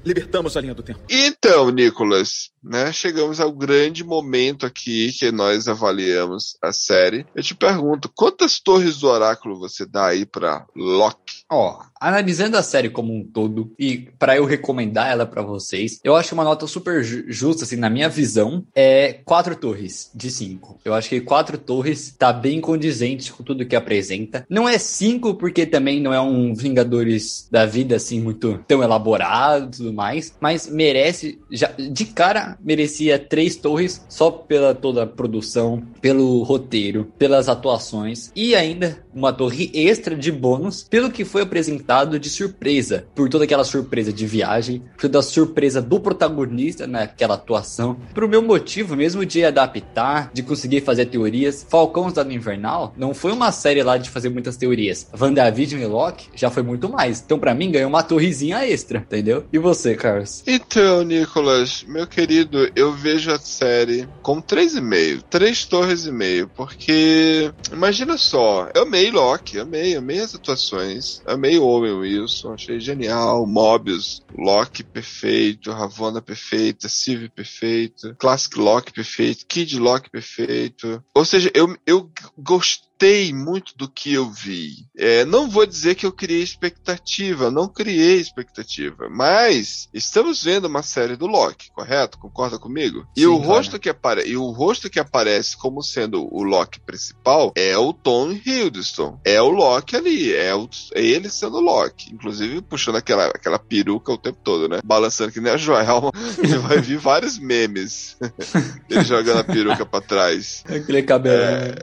Libertamos 0.06 0.56
a 0.56 0.62
linha 0.62 0.74
do 0.74 0.82
tempo. 0.84 1.02
Então, 1.10 1.70
Nicolas, 1.70 2.50
né? 2.64 2.92
Chegamos 2.92 3.40
ao 3.40 3.52
grande 3.52 4.04
momento 4.04 4.66
aqui 4.66 5.12
que 5.12 5.32
nós 5.32 5.68
avaliamos 5.68 6.58
a 6.62 6.72
série. 6.72 7.26
Eu 7.36 7.44
te 7.44 7.56
pergunto, 7.56 8.10
quantas 8.16 8.60
torres 8.60 8.98
do 9.00 9.08
oráculo 9.08 9.60
você 9.60 9.86
dá 9.86 10.08
aí 10.08 10.26
pra 10.26 10.66
Loki? 10.76 11.44
Ó, 11.52 11.80
analisando 12.00 12.58
a 12.58 12.64
série 12.64 12.90
como 12.90 13.14
um 13.14 13.24
todo 13.24 13.72
e 13.78 14.10
pra 14.18 14.36
eu 14.38 14.46
recomendar 14.46 15.10
ela 15.12 15.26
pra 15.26 15.42
vocês, 15.42 16.00
eu 16.04 16.16
acho 16.16 16.34
uma 16.34 16.44
nota 16.44 16.66
super 16.68 17.04
ju- 17.04 17.26
justa, 17.28 17.64
assim, 17.64 17.76
na 17.76 17.90
minha 17.90 18.10
visão, 18.10 18.66
é 18.76 19.14
quatro 19.26 19.56
torres 19.56 20.10
de 20.16 20.32
cinco. 20.32 20.80
Eu 20.84 20.94
acho 20.94 21.10
que 21.10 21.22
quatro 21.22 21.58
torres 21.58 22.16
tá 22.18 22.34
bem 22.34 22.60
condizente 22.60 23.32
com 23.32 23.44
tudo 23.44 23.66
que 23.66 23.76
apresenta. 23.76 24.46
Não 24.50 24.68
é 24.68 24.78
cinco 24.78 25.36
porque 25.36 25.66
também 25.66 26.02
não 26.02 26.14
é 26.14 26.20
um 26.22 26.54
Vingadores 26.54 27.48
da 27.52 27.66
vida, 27.66 27.96
assim, 27.96 28.20
muito 28.22 28.58
tão 28.68 28.82
elaborado 28.82 29.78
tudo 29.78 29.94
mais, 29.94 30.34
mas 30.40 30.68
merece, 30.68 31.40
já 31.52 31.68
de 31.78 32.06
cara, 32.06 32.53
merecia 32.60 33.20
três 33.20 33.56
torres 33.56 34.06
só 34.10 34.30
pela 34.32 34.74
toda 34.74 35.04
a 35.04 35.08
produção, 35.08 35.84
pelo 36.02 36.44
roteiro, 36.44 37.12
pelas 37.18 37.50
atuações 37.50 38.32
e 38.36 38.56
ainda 38.56 39.04
uma 39.14 39.32
torre 39.32 39.70
extra 39.74 40.16
de 40.16 40.32
bônus 40.32 40.84
pelo 40.90 41.12
que 41.12 41.24
foi 41.24 41.44
apresentado 41.44 42.20
de 42.20 42.30
surpresa, 42.30 43.06
por 43.16 43.30
toda 43.30 43.44
aquela 43.44 43.64
surpresa 43.64 44.12
de 44.12 44.26
viagem, 44.26 44.84
por 44.96 45.02
toda 45.02 45.20
a 45.20 45.24
surpresa 45.24 45.82
do 45.82 46.00
protagonista 46.00 46.88
naquela 46.88 47.36
atuação, 47.36 47.98
pro 48.14 48.28
meu 48.28 48.42
motivo 48.42 48.96
mesmo 48.96 49.26
de 49.26 49.44
adaptar, 49.44 50.32
de 50.34 50.44
conseguir 50.44 50.82
fazer 50.82 51.06
teorias. 51.06 51.66
Falcão 51.70 52.08
Estado 52.08 52.32
Invernal 52.32 52.94
não 52.98 53.14
foi 53.14 53.32
uma 53.32 53.52
série 53.52 53.84
lá 53.84 53.98
de 53.98 54.10
fazer 54.10 54.30
muitas 54.30 54.58
teorias. 54.58 55.08
WandaVision 55.20 55.82
e 55.82 55.86
Loki 55.86 56.30
já 56.36 56.50
foi 56.50 56.64
muito 56.64 56.90
mais. 56.90 57.22
Então 57.24 57.40
pra 57.40 57.54
mim 57.54 57.72
ganhou 57.72 57.90
uma 57.90 58.04
torrezinha 58.04 58.66
extra, 58.66 59.00
entendeu? 59.00 59.46
E 59.52 59.60
você, 59.60 59.96
Carlos? 59.96 60.44
Então, 60.48 61.04
Nicolas, 61.04 61.86
meu 61.88 62.08
querido, 62.08 62.43
eu 62.76 62.92
vejo 62.94 63.32
a 63.32 63.40
série 63.40 64.08
com 64.22 64.42
três 64.42 64.76
e 64.76 64.82
meio, 64.82 65.22
três 65.24 65.66
torres 65.66 66.06
e 66.06 66.12
meio, 66.12 66.48
porque 66.50 67.52
imagina 67.72 68.18
só, 68.18 68.70
eu 68.74 68.84
amei 68.84 69.12
Loki, 69.12 69.60
amei, 69.60 69.96
amei 69.96 70.20
as 70.20 70.36
atuações, 70.36 71.22
amei 71.26 71.58
o 71.58 71.64
Owen 71.64 71.94
Wilson, 71.94 72.54
achei 72.54 72.80
genial, 72.80 73.46
Mobius, 73.46 74.22
Loki 74.38 74.84
perfeito, 74.84 75.72
Ravonna 75.72 76.22
perfeita, 76.22 76.90
Sylvie 76.90 77.30
perfeita, 77.30 78.16
Classic 78.20 78.58
Loki 78.58 78.94
perfeito, 78.94 79.46
Kid 79.46 79.80
Loki 79.80 80.10
perfeito. 80.10 81.04
Ou 81.14 81.26
seja, 81.26 81.52
eu, 81.54 81.76
eu 81.86 82.10
gostei 82.38 82.93
muito 83.34 83.78
do 83.78 83.90
que 83.90 84.14
eu 84.14 84.30
vi. 84.30 84.86
É, 84.98 85.26
não 85.26 85.50
vou 85.50 85.66
dizer 85.66 85.96
que 85.96 86.06
eu 86.06 86.12
criei 86.12 86.42
expectativa, 86.42 87.52
não 87.52 87.68
criei 87.68 88.20
expectativa, 88.20 89.10
mas 89.10 89.90
estamos 89.94 90.44
vendo 90.44 90.66
uma 90.66 90.82
série 90.82 91.18
do 91.18 91.28
Loki, 91.28 91.70
correto? 91.72 92.18
Concorda 92.18 92.58
comigo? 92.58 93.06
e 93.16 93.22
Sim, 93.22 93.26
o 93.28 93.40
cara. 93.40 93.48
rosto 93.48 93.80
que 93.80 93.90
apare 93.90 94.24
e 94.26 94.38
o 94.38 94.50
rosto 94.52 94.90
que 94.90 95.00
aparece 95.00 95.58
como 95.58 95.84
sendo 95.84 96.28
o 96.34 96.44
Loki 96.44 96.80
principal 96.80 97.52
é 97.56 97.78
o 97.78 97.92
Tom 97.92 98.32
Hiddleston. 98.32 99.20
É 99.26 99.42
o 99.42 99.50
Loki 99.50 99.96
ali, 99.96 100.34
é, 100.34 100.56
o, 100.56 100.70
é 100.94 101.04
ele 101.04 101.30
sendo 101.30 101.58
o 101.58 101.62
Loki, 101.62 102.14
inclusive 102.14 102.62
puxando 102.62 102.96
aquela, 102.96 103.26
aquela 103.28 103.60
peruca 103.60 104.12
o 104.14 104.18
tempo 104.18 104.40
todo, 104.44 104.70
né? 104.70 104.80
Balançando 104.84 105.32
que 105.32 105.42
nem 105.42 105.52
a 105.52 105.58
Joelma. 105.58 106.12
Você 106.38 106.58
vai 106.58 106.80
vir 106.80 106.98
vários 106.98 107.38
memes. 107.38 108.18
ele 108.90 109.04
jogando 109.04 109.40
a 109.40 109.44
peruca 109.44 109.86
pra 109.86 110.00
trás. 110.02 110.64
Aquele 110.68 111.04
cabelo. 111.04 111.44
Aham, 111.44 111.76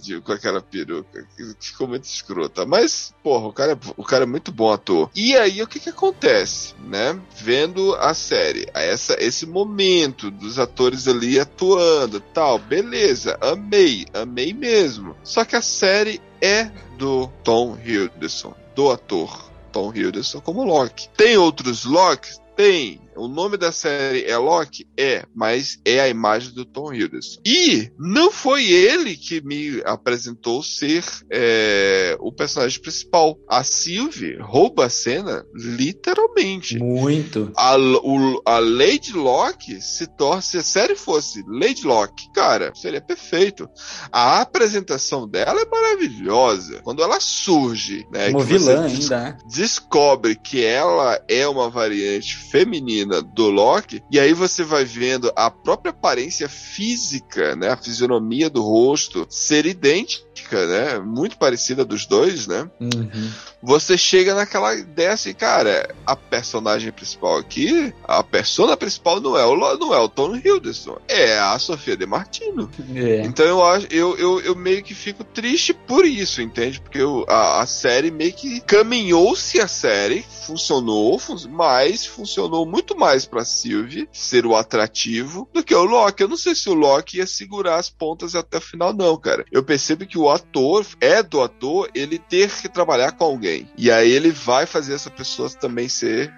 de- 0.00 0.20
com 0.20 0.32
aquela 0.32 0.60
peruca. 0.60 1.26
que 1.36 1.54
Ficou 1.60 1.88
muito 1.88 2.04
escrota. 2.04 2.64
Mas, 2.66 3.12
porra, 3.22 3.46
o 3.48 3.52
cara, 3.52 3.72
é- 3.72 3.92
o 3.96 4.04
cara 4.04 4.24
é 4.24 4.26
muito 4.26 4.52
bom 4.52 4.72
ator. 4.72 5.10
E 5.14 5.36
aí, 5.36 5.62
o 5.62 5.66
que 5.66 5.80
que 5.80 5.90
acontece, 5.90 6.74
né? 6.84 7.18
Vendo 7.36 7.94
a 7.96 8.14
série, 8.14 8.66
essa, 8.74 9.16
esse 9.22 9.46
momento 9.46 10.30
dos 10.30 10.58
atores 10.58 11.08
ali 11.08 11.38
atuando 11.38 12.20
tal, 12.20 12.58
beleza, 12.58 13.36
amei, 13.40 14.06
amei 14.14 14.52
mesmo. 14.52 15.16
Só 15.24 15.44
que 15.44 15.56
a 15.56 15.62
série 15.62 16.20
é 16.40 16.70
do 16.98 17.26
Tom 17.42 17.76
Hiddleston, 17.82 18.54
do 18.74 18.90
ator 18.90 19.50
Tom 19.72 19.92
Hiddleston 19.94 20.40
como 20.40 20.64
Loki. 20.64 21.08
Tem 21.16 21.36
outros 21.36 21.84
Locks? 21.84 22.40
Tem. 22.56 23.00
O 23.16 23.28
nome 23.28 23.56
da 23.56 23.70
série 23.72 24.24
é 24.24 24.36
Loki? 24.36 24.86
É, 24.98 25.24
mas 25.34 25.78
é 25.84 26.00
a 26.00 26.08
imagem 26.08 26.52
do 26.52 26.64
Tom 26.64 26.92
Hiddleston. 26.92 27.40
E 27.46 27.90
não 27.98 28.30
foi 28.32 28.64
ele 28.70 29.16
que 29.16 29.40
me 29.40 29.80
apresentou 29.84 30.62
ser 30.62 31.04
é, 31.30 32.16
o 32.20 32.32
personagem 32.32 32.80
principal. 32.80 33.38
A 33.48 33.62
Sylvie 33.64 34.36
rouba 34.40 34.86
a 34.86 34.88
cena 34.90 35.44
literalmente. 35.54 36.78
Muito. 36.78 37.52
A, 37.56 37.76
o- 37.76 38.42
a 38.44 38.58
Lady 38.58 39.12
Locke 39.12 39.80
se 39.80 40.06
torna. 40.06 40.40
Se 40.42 40.58
a 40.58 40.62
série 40.62 40.96
fosse 40.96 41.42
Lady 41.46 41.84
Locke, 41.86 42.30
cara, 42.32 42.72
seria 42.74 43.00
perfeito. 43.00 43.68
A 44.12 44.40
apresentação 44.40 45.28
dela 45.28 45.60
é 45.60 45.66
maravilhosa. 45.66 46.80
Quando 46.82 47.02
ela 47.02 47.20
surge, 47.20 48.06
né? 48.12 48.30
Como 48.32 48.44
vilã 48.44 48.82
des- 48.86 49.02
ainda, 49.12 49.18
né? 49.24 49.38
descobre 49.50 50.34
que 50.36 50.64
ela 50.64 51.20
é 51.28 51.46
uma 51.46 51.68
variante 51.70 52.36
feminina 52.50 53.03
do 53.06 53.50
Loki, 53.50 54.02
e 54.10 54.18
aí 54.18 54.32
você 54.32 54.62
vai 54.64 54.84
vendo 54.84 55.32
a 55.36 55.50
própria 55.50 55.90
aparência 55.90 56.48
física, 56.48 57.56
né, 57.56 57.70
a 57.70 57.76
fisionomia 57.76 58.48
do 58.50 58.62
rosto 58.62 59.26
ser 59.30 59.66
idêntica, 59.66 60.66
né, 60.66 60.98
muito 60.98 61.36
parecida 61.38 61.84
dos 61.84 62.06
dois, 62.06 62.46
né? 62.46 62.68
Uhum. 62.80 63.30
Você 63.62 63.96
chega 63.96 64.34
naquela 64.34 64.74
ideia 64.74 65.12
assim, 65.12 65.32
cara, 65.32 65.94
a 66.04 66.14
personagem 66.14 66.92
principal 66.92 67.38
aqui, 67.38 67.94
a 68.04 68.22
persona 68.22 68.76
principal 68.76 69.20
não 69.20 69.38
é 69.38 69.44
o 69.46 69.54
não 69.78 69.94
é 69.94 69.98
o 69.98 70.08
Tom 70.08 70.36
Hiddleston, 70.36 70.98
é 71.08 71.38
a 71.38 71.58
Sofia 71.58 71.96
De 71.96 72.04
Martino. 72.04 72.70
É. 72.94 73.22
Então 73.24 73.46
eu 73.46 73.64
acho, 73.64 73.86
eu, 73.90 74.16
eu, 74.18 74.40
eu 74.40 74.54
meio 74.54 74.82
que 74.82 74.94
fico 74.94 75.24
triste 75.24 75.72
por 75.72 76.04
isso, 76.04 76.42
entende? 76.42 76.80
Porque 76.80 76.98
eu- 76.98 77.24
a, 77.28 77.62
a 77.62 77.66
série 77.66 78.10
meio 78.10 78.32
que 78.34 78.60
caminhou-se 78.60 79.58
a 79.60 79.66
série, 79.68 80.24
funcionou, 80.46 81.18
fun- 81.18 81.36
mas 81.50 82.04
funcionou 82.04 82.66
muito 82.66 82.93
mais 82.94 83.26
pra 83.26 83.44
Sylvie 83.44 84.08
ser 84.12 84.46
o 84.46 84.56
atrativo 84.56 85.48
do 85.52 85.62
que 85.62 85.74
o 85.74 85.84
Loki. 85.84 86.22
Eu 86.22 86.28
não 86.28 86.36
sei 86.36 86.54
se 86.54 86.68
o 86.68 86.74
Loki 86.74 87.18
ia 87.18 87.26
segurar 87.26 87.76
as 87.76 87.90
pontas 87.90 88.34
até 88.34 88.58
o 88.58 88.60
final, 88.60 88.92
não, 88.92 89.16
cara. 89.16 89.44
Eu 89.50 89.62
percebo 89.62 90.06
que 90.06 90.18
o 90.18 90.30
ator 90.30 90.86
é 91.00 91.22
do 91.22 91.40
ator 91.40 91.90
ele 91.94 92.18
ter 92.18 92.50
que 92.60 92.68
trabalhar 92.68 93.12
com 93.12 93.24
alguém. 93.24 93.68
E 93.76 93.90
aí 93.90 94.10
ele 94.10 94.30
vai 94.30 94.66
fazer 94.66 94.94
essa 94.94 95.10
pessoa 95.10 95.48
também 95.50 95.88
ser 95.88 96.32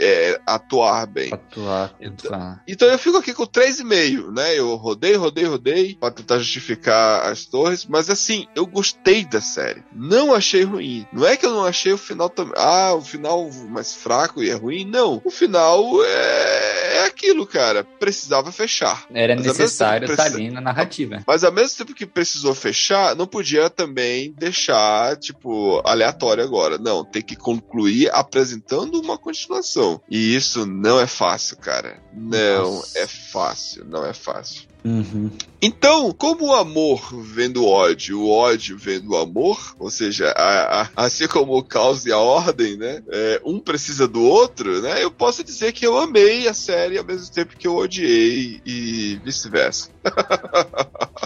é, 0.00 0.40
atuar 0.46 1.06
bem. 1.06 1.32
Atuar, 1.32 1.94
atuar. 2.04 2.62
Então 2.66 2.88
eu 2.88 2.98
fico 2.98 3.16
aqui 3.16 3.32
com 3.32 3.46
3,5, 3.46 4.32
né? 4.32 4.58
Eu 4.58 4.74
rodei, 4.76 5.14
rodei, 5.14 5.44
rodei 5.44 5.94
pra 5.94 6.10
tentar 6.10 6.38
justificar 6.38 7.30
as 7.30 7.44
torres, 7.44 7.86
mas 7.86 8.10
assim, 8.10 8.46
eu 8.54 8.66
gostei 8.66 9.24
da 9.24 9.40
série. 9.40 9.82
Não 9.92 10.34
achei 10.34 10.62
ruim. 10.62 11.06
Não 11.12 11.26
é 11.26 11.36
que 11.36 11.46
eu 11.46 11.50
não 11.50 11.64
achei 11.64 11.92
o 11.92 11.98
final 11.98 12.28
também. 12.28 12.54
Ah, 12.56 12.94
o 12.94 13.02
final 13.02 13.50
mais 13.68 13.94
fraco 13.94 14.42
e 14.42 14.50
é 14.50 14.54
ruim. 14.54 14.84
Não. 14.84 15.20
O 15.24 15.30
final 15.30 15.87
é, 16.04 16.96
é 16.98 17.04
aquilo, 17.06 17.46
cara. 17.46 17.84
Precisava 17.84 18.52
fechar. 18.52 19.06
Era 19.12 19.34
Mas 19.34 19.46
necessário 19.46 20.04
estar 20.04 20.16
precisa- 20.24 20.36
ali 20.36 20.50
na 20.50 20.60
narrativa. 20.60 21.22
Mas 21.26 21.44
ao 21.44 21.52
mesmo 21.52 21.78
tempo 21.78 21.94
que 21.94 22.06
precisou 22.06 22.54
fechar, 22.54 23.14
não 23.16 23.26
podia 23.26 23.68
também 23.70 24.32
deixar, 24.38 25.16
tipo, 25.16 25.80
aleatório 25.84 26.42
agora. 26.44 26.78
Não, 26.78 27.04
tem 27.04 27.22
que 27.22 27.36
concluir 27.36 28.10
apresentando 28.12 29.00
uma 29.00 29.18
continuação. 29.18 30.00
E 30.10 30.34
isso 30.34 30.66
não 30.66 31.00
é 31.00 31.06
fácil, 31.06 31.56
cara. 31.56 32.00
Não 32.12 32.74
Nossa. 32.76 32.98
é 32.98 33.06
fácil, 33.06 33.84
não 33.84 34.04
é 34.04 34.12
fácil. 34.12 34.67
Uhum. 34.84 35.30
Então, 35.60 36.12
como 36.12 36.46
o 36.46 36.54
amor 36.54 37.00
vem 37.22 37.50
do 37.50 37.66
ódio, 37.66 38.20
o 38.20 38.30
ódio 38.30 38.78
vem 38.78 39.00
do 39.00 39.16
amor, 39.16 39.74
ou 39.78 39.90
seja, 39.90 40.28
a- 40.30 40.82
a- 40.82 40.88
assim 40.96 41.26
como 41.26 41.56
o 41.58 41.64
caos 41.64 42.06
e 42.06 42.12
a 42.12 42.18
ordem, 42.18 42.76
né? 42.76 43.02
é, 43.10 43.40
um 43.44 43.58
precisa 43.58 44.06
do 44.06 44.22
outro, 44.22 44.80
né? 44.80 45.02
Eu 45.02 45.10
posso 45.10 45.42
dizer 45.42 45.72
que 45.72 45.84
eu 45.86 45.98
amei 45.98 46.46
a 46.46 46.54
série 46.54 46.96
ao 46.96 47.04
mesmo 47.04 47.30
tempo 47.32 47.56
que 47.56 47.66
eu 47.66 47.76
odiei 47.76 48.60
e 48.64 49.20
vice-versa. 49.24 49.88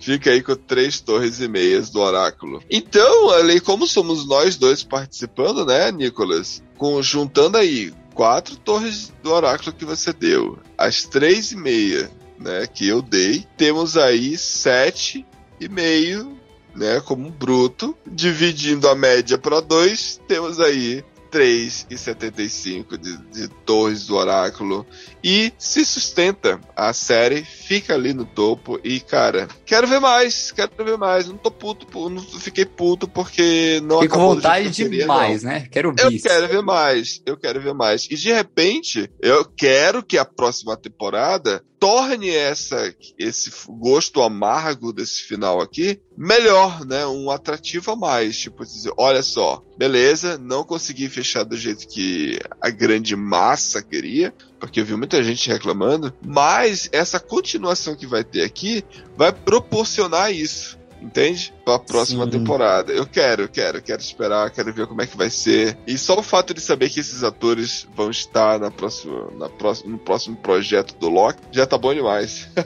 Fica 0.00 0.30
aí 0.30 0.42
com 0.42 0.54
três 0.54 1.00
torres 1.00 1.40
e 1.40 1.48
meias 1.48 1.90
do 1.90 2.00
oráculo. 2.00 2.62
Então, 2.70 3.30
ali, 3.30 3.60
como 3.60 3.86
somos 3.86 4.26
nós 4.26 4.56
dois 4.56 4.82
participando, 4.82 5.64
né, 5.64 5.90
Nicolas? 5.90 6.62
Com, 6.76 7.02
juntando 7.02 7.58
aí 7.58 7.92
quatro 8.14 8.56
torres 8.56 9.12
do 9.22 9.32
oráculo 9.32 9.72
que 9.72 9.84
você 9.84 10.12
deu, 10.12 10.58
as 10.76 11.04
três 11.04 11.52
e 11.52 11.56
meia, 11.56 12.10
né, 12.38 12.66
que 12.66 12.86
eu 12.86 13.02
dei, 13.02 13.46
temos 13.56 13.96
aí 13.96 14.36
sete 14.38 15.26
e 15.60 15.68
meio, 15.68 16.38
né, 16.74 17.00
como 17.00 17.30
bruto, 17.30 17.96
dividindo 18.06 18.88
a 18.88 18.94
média 18.94 19.36
para 19.36 19.60
dois, 19.60 20.20
temos 20.28 20.60
aí 20.60 21.04
3,75 21.30 22.96
de, 22.96 23.16
de 23.32 23.48
torres 23.48 24.06
do 24.06 24.16
oráculo 24.16 24.86
e 25.22 25.52
se 25.58 25.84
sustenta. 25.84 26.60
A 26.76 26.92
série 26.92 27.44
fica 27.44 27.94
ali 27.94 28.12
no 28.14 28.24
topo 28.24 28.78
e, 28.84 29.00
cara, 29.00 29.48
quero 29.66 29.86
ver 29.86 30.00
mais, 30.00 30.52
quero 30.52 30.70
ver 30.84 30.96
mais. 30.96 31.26
Não 31.28 31.36
tô 31.36 31.50
puto, 31.50 31.86
pu- 31.86 32.08
não 32.08 32.22
fiquei 32.22 32.64
puto 32.64 33.08
porque 33.08 33.80
não 33.82 33.96
Fiquei 34.00 34.08
com 34.08 34.14
acabou 34.14 34.32
jeito 34.34 34.42
vontade 34.42 34.62
que 34.62 34.68
eu 34.68 34.72
de 34.72 34.84
queria, 34.84 35.06
mais, 35.06 35.42
não. 35.42 35.50
né? 35.50 35.68
Quero 35.70 35.94
Eu 35.98 36.10
bis. 36.10 36.22
quero 36.22 36.48
ver 36.48 36.62
mais, 36.62 37.22
eu 37.26 37.36
quero 37.36 37.60
ver 37.60 37.74
mais. 37.74 38.06
E 38.10 38.16
de 38.16 38.32
repente, 38.32 39.10
eu 39.20 39.44
quero 39.44 40.02
que 40.02 40.16
a 40.18 40.24
próxima 40.24 40.76
temporada 40.76 41.62
torne 41.80 42.28
essa, 42.30 42.92
esse 43.16 43.52
gosto 43.68 44.20
amargo 44.20 44.92
desse 44.92 45.22
final 45.22 45.60
aqui 45.60 46.00
melhor, 46.16 46.84
né? 46.84 47.06
Um 47.06 47.30
atrativo 47.30 47.92
a 47.92 47.96
mais. 47.96 48.36
Tipo, 48.36 48.64
dizer, 48.64 48.92
olha 48.96 49.22
só, 49.22 49.62
beleza, 49.76 50.36
não 50.38 50.64
consegui 50.64 51.08
fechar 51.08 51.44
do 51.44 51.56
jeito 51.56 51.86
que 51.86 52.36
a 52.60 52.68
grande 52.70 53.14
massa 53.14 53.80
queria, 53.80 54.34
porque 54.58 54.80
eu 54.80 54.84
vi 54.84 54.96
muita 54.96 55.22
gente 55.22 55.48
reclamando, 55.48 56.12
mas 56.24 56.88
essa 56.92 57.20
continuação 57.20 57.94
que 57.94 58.06
vai 58.06 58.24
ter 58.24 58.42
aqui 58.42 58.84
vai 59.16 59.32
proporcionar 59.32 60.32
isso. 60.32 60.78
Entende? 61.00 61.54
Pra 61.64 61.78
próxima 61.78 62.24
Sim. 62.24 62.30
temporada. 62.30 62.92
Eu 62.92 63.06
quero, 63.06 63.42
eu 63.42 63.48
quero, 63.48 63.80
quero 63.80 64.00
esperar, 64.00 64.50
quero 64.50 64.72
ver 64.72 64.86
como 64.86 65.00
é 65.00 65.06
que 65.06 65.16
vai 65.16 65.30
ser. 65.30 65.78
E 65.86 65.96
só 65.96 66.18
o 66.18 66.22
fato 66.22 66.52
de 66.52 66.60
saber 66.60 66.90
que 66.90 66.98
esses 66.98 67.22
atores 67.22 67.86
vão 67.94 68.10
estar 68.10 68.58
na 68.58 68.68
próxima, 68.70 69.30
na 69.38 69.48
próxima, 69.48 69.92
no 69.92 69.98
próximo 69.98 70.36
projeto 70.36 70.96
do 70.96 71.08
Loki 71.08 71.40
já 71.52 71.66
tá 71.66 71.78
bom 71.78 71.94
demais. 71.94 72.48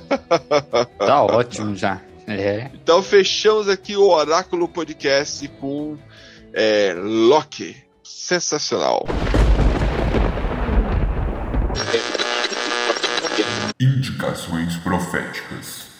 Tá 0.99 1.23
ótimo 1.23 1.75
já. 1.75 2.01
É. 2.27 2.71
Então 2.75 3.03
fechamos 3.03 3.69
aqui 3.69 3.97
o 3.97 4.09
Oráculo 4.09 4.69
Podcast 4.69 5.47
com 5.61 5.99
é, 6.53 6.95
Loki. 6.97 7.77
Sensacional. 8.03 9.05
Indicações 13.79 14.77
proféticas. 14.77 15.92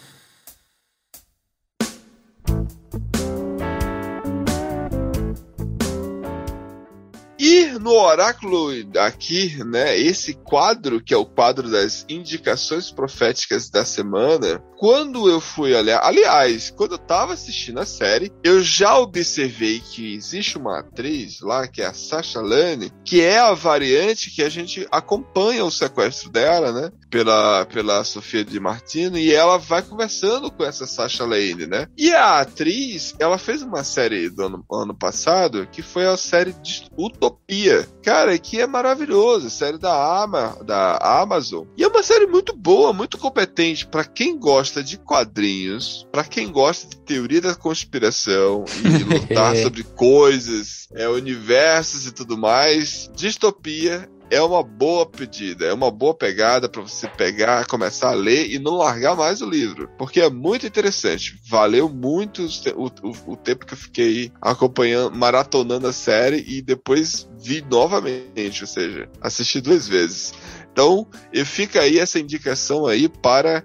Oráculo 8.13 8.71
aqui, 8.99 9.63
né, 9.65 9.99
esse 9.99 10.35
quadro, 10.35 11.03
que 11.03 11.15
é 11.15 11.17
o 11.17 11.27
quadro 11.27 11.71
das 11.71 12.05
indicações 12.09 12.91
proféticas 12.91 13.71
da 13.71 13.85
semana, 13.85 14.63
quando 14.79 15.31
eu 15.31 15.41
fui 15.41 15.75
olhar, 15.75 16.01
aliás, 16.03 16.71
quando 16.71 16.93
eu 16.93 16.99
tava 16.99 17.35
assistindo 17.35 17.79
a 17.79 17.87
série, 17.87 18.33
eu 18.43 18.63
já 18.63 18.99
observei 18.99 19.79
que 19.79 20.15
existe 20.15 20.59
uma 20.59 20.81
atriz 20.81 21.41
lá, 21.41 21.69
que 21.69 21.81
é 21.81 21.87
a 21.87 21.95
Sasha 21.95 22.41
Lane, 22.41 22.93
que 23.05 23.21
é 23.21 23.39
a 23.39 23.55
variante 23.55 24.31
que 24.31 24.43
a 24.43 24.49
gente 24.49 24.87
acompanha 24.91 25.65
o 25.65 25.71
sequestro 25.71 26.31
dela, 26.31 26.73
né, 26.73 26.91
pela, 27.09 27.65
pela 27.67 28.03
Sofia 28.03 28.45
de 28.45 28.59
Martino, 28.59 29.17
e 29.17 29.33
ela 29.33 29.57
vai 29.57 29.83
conversando 29.83 30.51
com 30.51 30.65
essa 30.65 30.87
Sasha 30.87 31.25
Lane, 31.25 31.67
né. 31.67 31.87
E 31.97 32.13
a 32.13 32.41
atriz, 32.41 33.15
ela 33.21 33.39
fez 33.39 33.63
uma 33.63 33.85
série 33.85 34.29
do 34.31 34.43
ano, 34.43 34.65
ano 34.73 34.95
passado, 34.95 35.69
que 35.71 35.81
foi 35.81 36.07
a 36.07 36.17
série 36.17 36.53
de 36.55 36.87
Utopia. 36.99 37.87
Cara, 38.03 38.37
que 38.39 38.61
é 38.61 38.67
maravilhoso, 38.67 39.49
série 39.49 39.79
da, 39.79 40.23
Ama, 40.23 40.59
da 40.65 40.97
Amazon. 40.97 41.67
E 41.77 41.85
é 41.85 41.89
uma 41.89 42.03
série 42.03 42.27
muito 42.27 42.55
boa, 42.57 42.93
muito 42.93 43.17
competente 43.17 43.87
para 43.87 44.05
quem 44.05 44.39
gosta 44.39 44.83
de 44.83 44.99
quadrinhos, 44.99 46.07
para 46.11 46.25
quem 46.25 46.51
gosta 46.51 46.89
de 46.89 46.97
teoria 46.97 47.41
da 47.41 47.55
conspiração 47.55 48.65
e 48.85 49.03
lutar 49.05 49.57
sobre 49.57 49.85
coisas, 49.85 50.89
é, 50.93 51.09
universos 51.09 52.07
e 52.07 52.13
tudo 52.13 52.37
mais. 52.37 53.11
Distopia 53.15 54.09
é 54.31 54.41
uma 54.41 54.63
boa 54.63 55.05
pedida, 55.05 55.67
é 55.67 55.73
uma 55.73 55.91
boa 55.91 56.15
pegada 56.15 56.69
para 56.69 56.83
você 56.83 57.07
pegar, 57.09 57.67
começar 57.67 58.11
a 58.11 58.15
ler 58.15 58.51
e 58.51 58.59
não 58.59 58.77
largar 58.77 59.17
mais 59.17 59.43
o 59.43 59.49
livro, 59.49 59.91
porque 59.99 60.21
é 60.21 60.31
muito 60.31 60.67
interessante. 60.67 61.39
Valeu 61.49 61.89
muito 61.89 62.47
o, 62.75 62.87
o, 62.87 63.33
o 63.33 63.37
tempo 63.37 63.67
que 63.67 63.75
eu 63.75 63.79
fiquei 63.79 64.33
acompanhando, 64.41 65.17
maratonando 65.17 65.87
a 65.87 65.93
série 65.93 66.45
e 66.47 66.63
depois 66.63 67.29
vi 67.39 67.65
novamente, 67.71 68.63
ou 68.63 68.69
seja, 68.69 69.09
assisti 69.21 69.61
duas 69.61 69.87
vezes. 69.87 70.33
Então, 70.73 71.07
e 71.33 71.45
fica 71.45 71.81
aí 71.81 71.99
essa 71.99 72.19
indicação 72.19 72.87
aí 72.87 73.09
para 73.09 73.63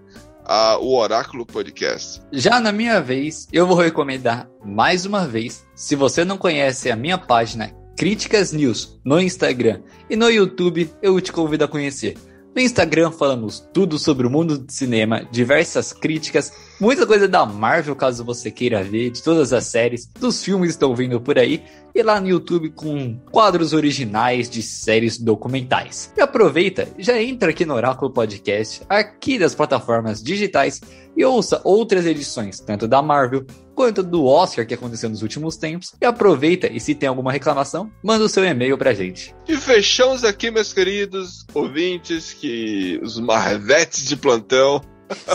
a, 0.47 0.78
o 0.80 0.95
Oráculo 0.95 1.45
Podcast. 1.45 2.22
Já 2.32 2.60
na 2.60 2.72
minha 2.72 3.01
vez, 3.01 3.47
eu 3.51 3.68
vou 3.68 3.76
recomendar 3.76 4.49
mais 4.64 5.05
uma 5.05 5.28
vez. 5.28 5.66
Se 5.76 5.95
você 5.95 6.24
não 6.24 6.38
conhece 6.38 6.89
a 6.89 6.95
minha 6.95 7.18
página 7.18 7.74
Críticas 7.98 8.54
News 8.54 9.00
no 9.04 9.20
Instagram 9.20 9.82
e 10.08 10.16
no 10.16 10.30
YouTube, 10.30 10.88
eu 11.02 11.20
te 11.20 11.32
convido 11.32 11.66
a 11.66 11.68
conhecer. 11.68 12.16
No 12.56 12.62
Instagram 12.62 13.10
falamos 13.10 13.68
tudo 13.74 13.98
sobre 13.98 14.28
o 14.28 14.30
mundo 14.30 14.56
do 14.56 14.72
cinema, 14.72 15.28
diversas 15.32 15.93
críticas, 15.93 16.54
muita 16.80 17.05
coisa 17.05 17.28
da 17.28 17.45
Marvel, 17.45 17.95
caso 17.95 18.23
você 18.23 18.51
queira 18.51 18.84
ver, 18.84 19.09
de 19.09 19.23
todas 19.23 19.53
as 19.53 19.65
séries, 19.65 20.09
dos 20.19 20.43
filmes 20.43 20.71
estão 20.71 20.95
vindo 20.95 21.19
por 21.19 21.38
aí, 21.38 21.63
e 21.93 22.03
lá 22.03 22.21
no 22.21 22.28
YouTube 22.28 22.69
com 22.69 23.17
quadros 23.32 23.73
originais 23.73 24.49
de 24.49 24.61
séries 24.61 25.17
documentais. 25.17 26.11
E 26.15 26.21
aproveita, 26.21 26.88
já 26.97 27.21
entra 27.21 27.49
aqui 27.49 27.65
no 27.65 27.73
Oráculo 27.73 28.11
Podcast, 28.11 28.82
aqui 28.88 29.39
das 29.39 29.55
plataformas 29.55 30.21
digitais, 30.21 30.82
e 31.15 31.25
ouça 31.25 31.59
outras 31.63 32.05
edições, 32.05 32.59
tanto 32.59 32.88
da 32.88 33.01
Marvel 33.01 33.45
quanto 33.73 34.03
do 34.03 34.25
Oscar 34.25 34.65
que 34.65 34.73
aconteceu 34.73 35.09
nos 35.09 35.23
últimos 35.23 35.57
tempos. 35.57 35.93
E 35.99 36.05
aproveita 36.05 36.67
e 36.67 36.80
se 36.80 36.93
tem 36.93 37.09
alguma 37.09 37.32
reclamação, 37.32 37.91
manda 38.03 38.25
o 38.25 38.30
seu 38.30 38.43
e-mail 38.43 38.78
pra 38.78 38.93
gente. 38.93 39.36
E 39.47 39.57
fechamos 39.57 40.23
aqui, 40.23 40.51
meus 40.51 40.73
queridos 40.73 41.45
ouvintes, 41.53 42.34
que 42.34 42.99
os 43.03 43.19
marvetes 43.19 44.05
de 44.07 44.15
plantão. 44.15 44.82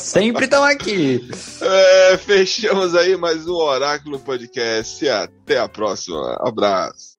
Sempre 0.01 0.45
estão 0.45 0.62
aqui. 0.64 1.29
É, 1.61 2.18
fechamos 2.18 2.95
aí 2.95 3.16
mais 3.16 3.47
um 3.47 3.55
Oráculo 3.55 4.18
Podcast. 4.18 5.09
Até 5.09 5.59
a 5.59 5.68
próxima. 5.68 6.37
Abraço. 6.41 7.12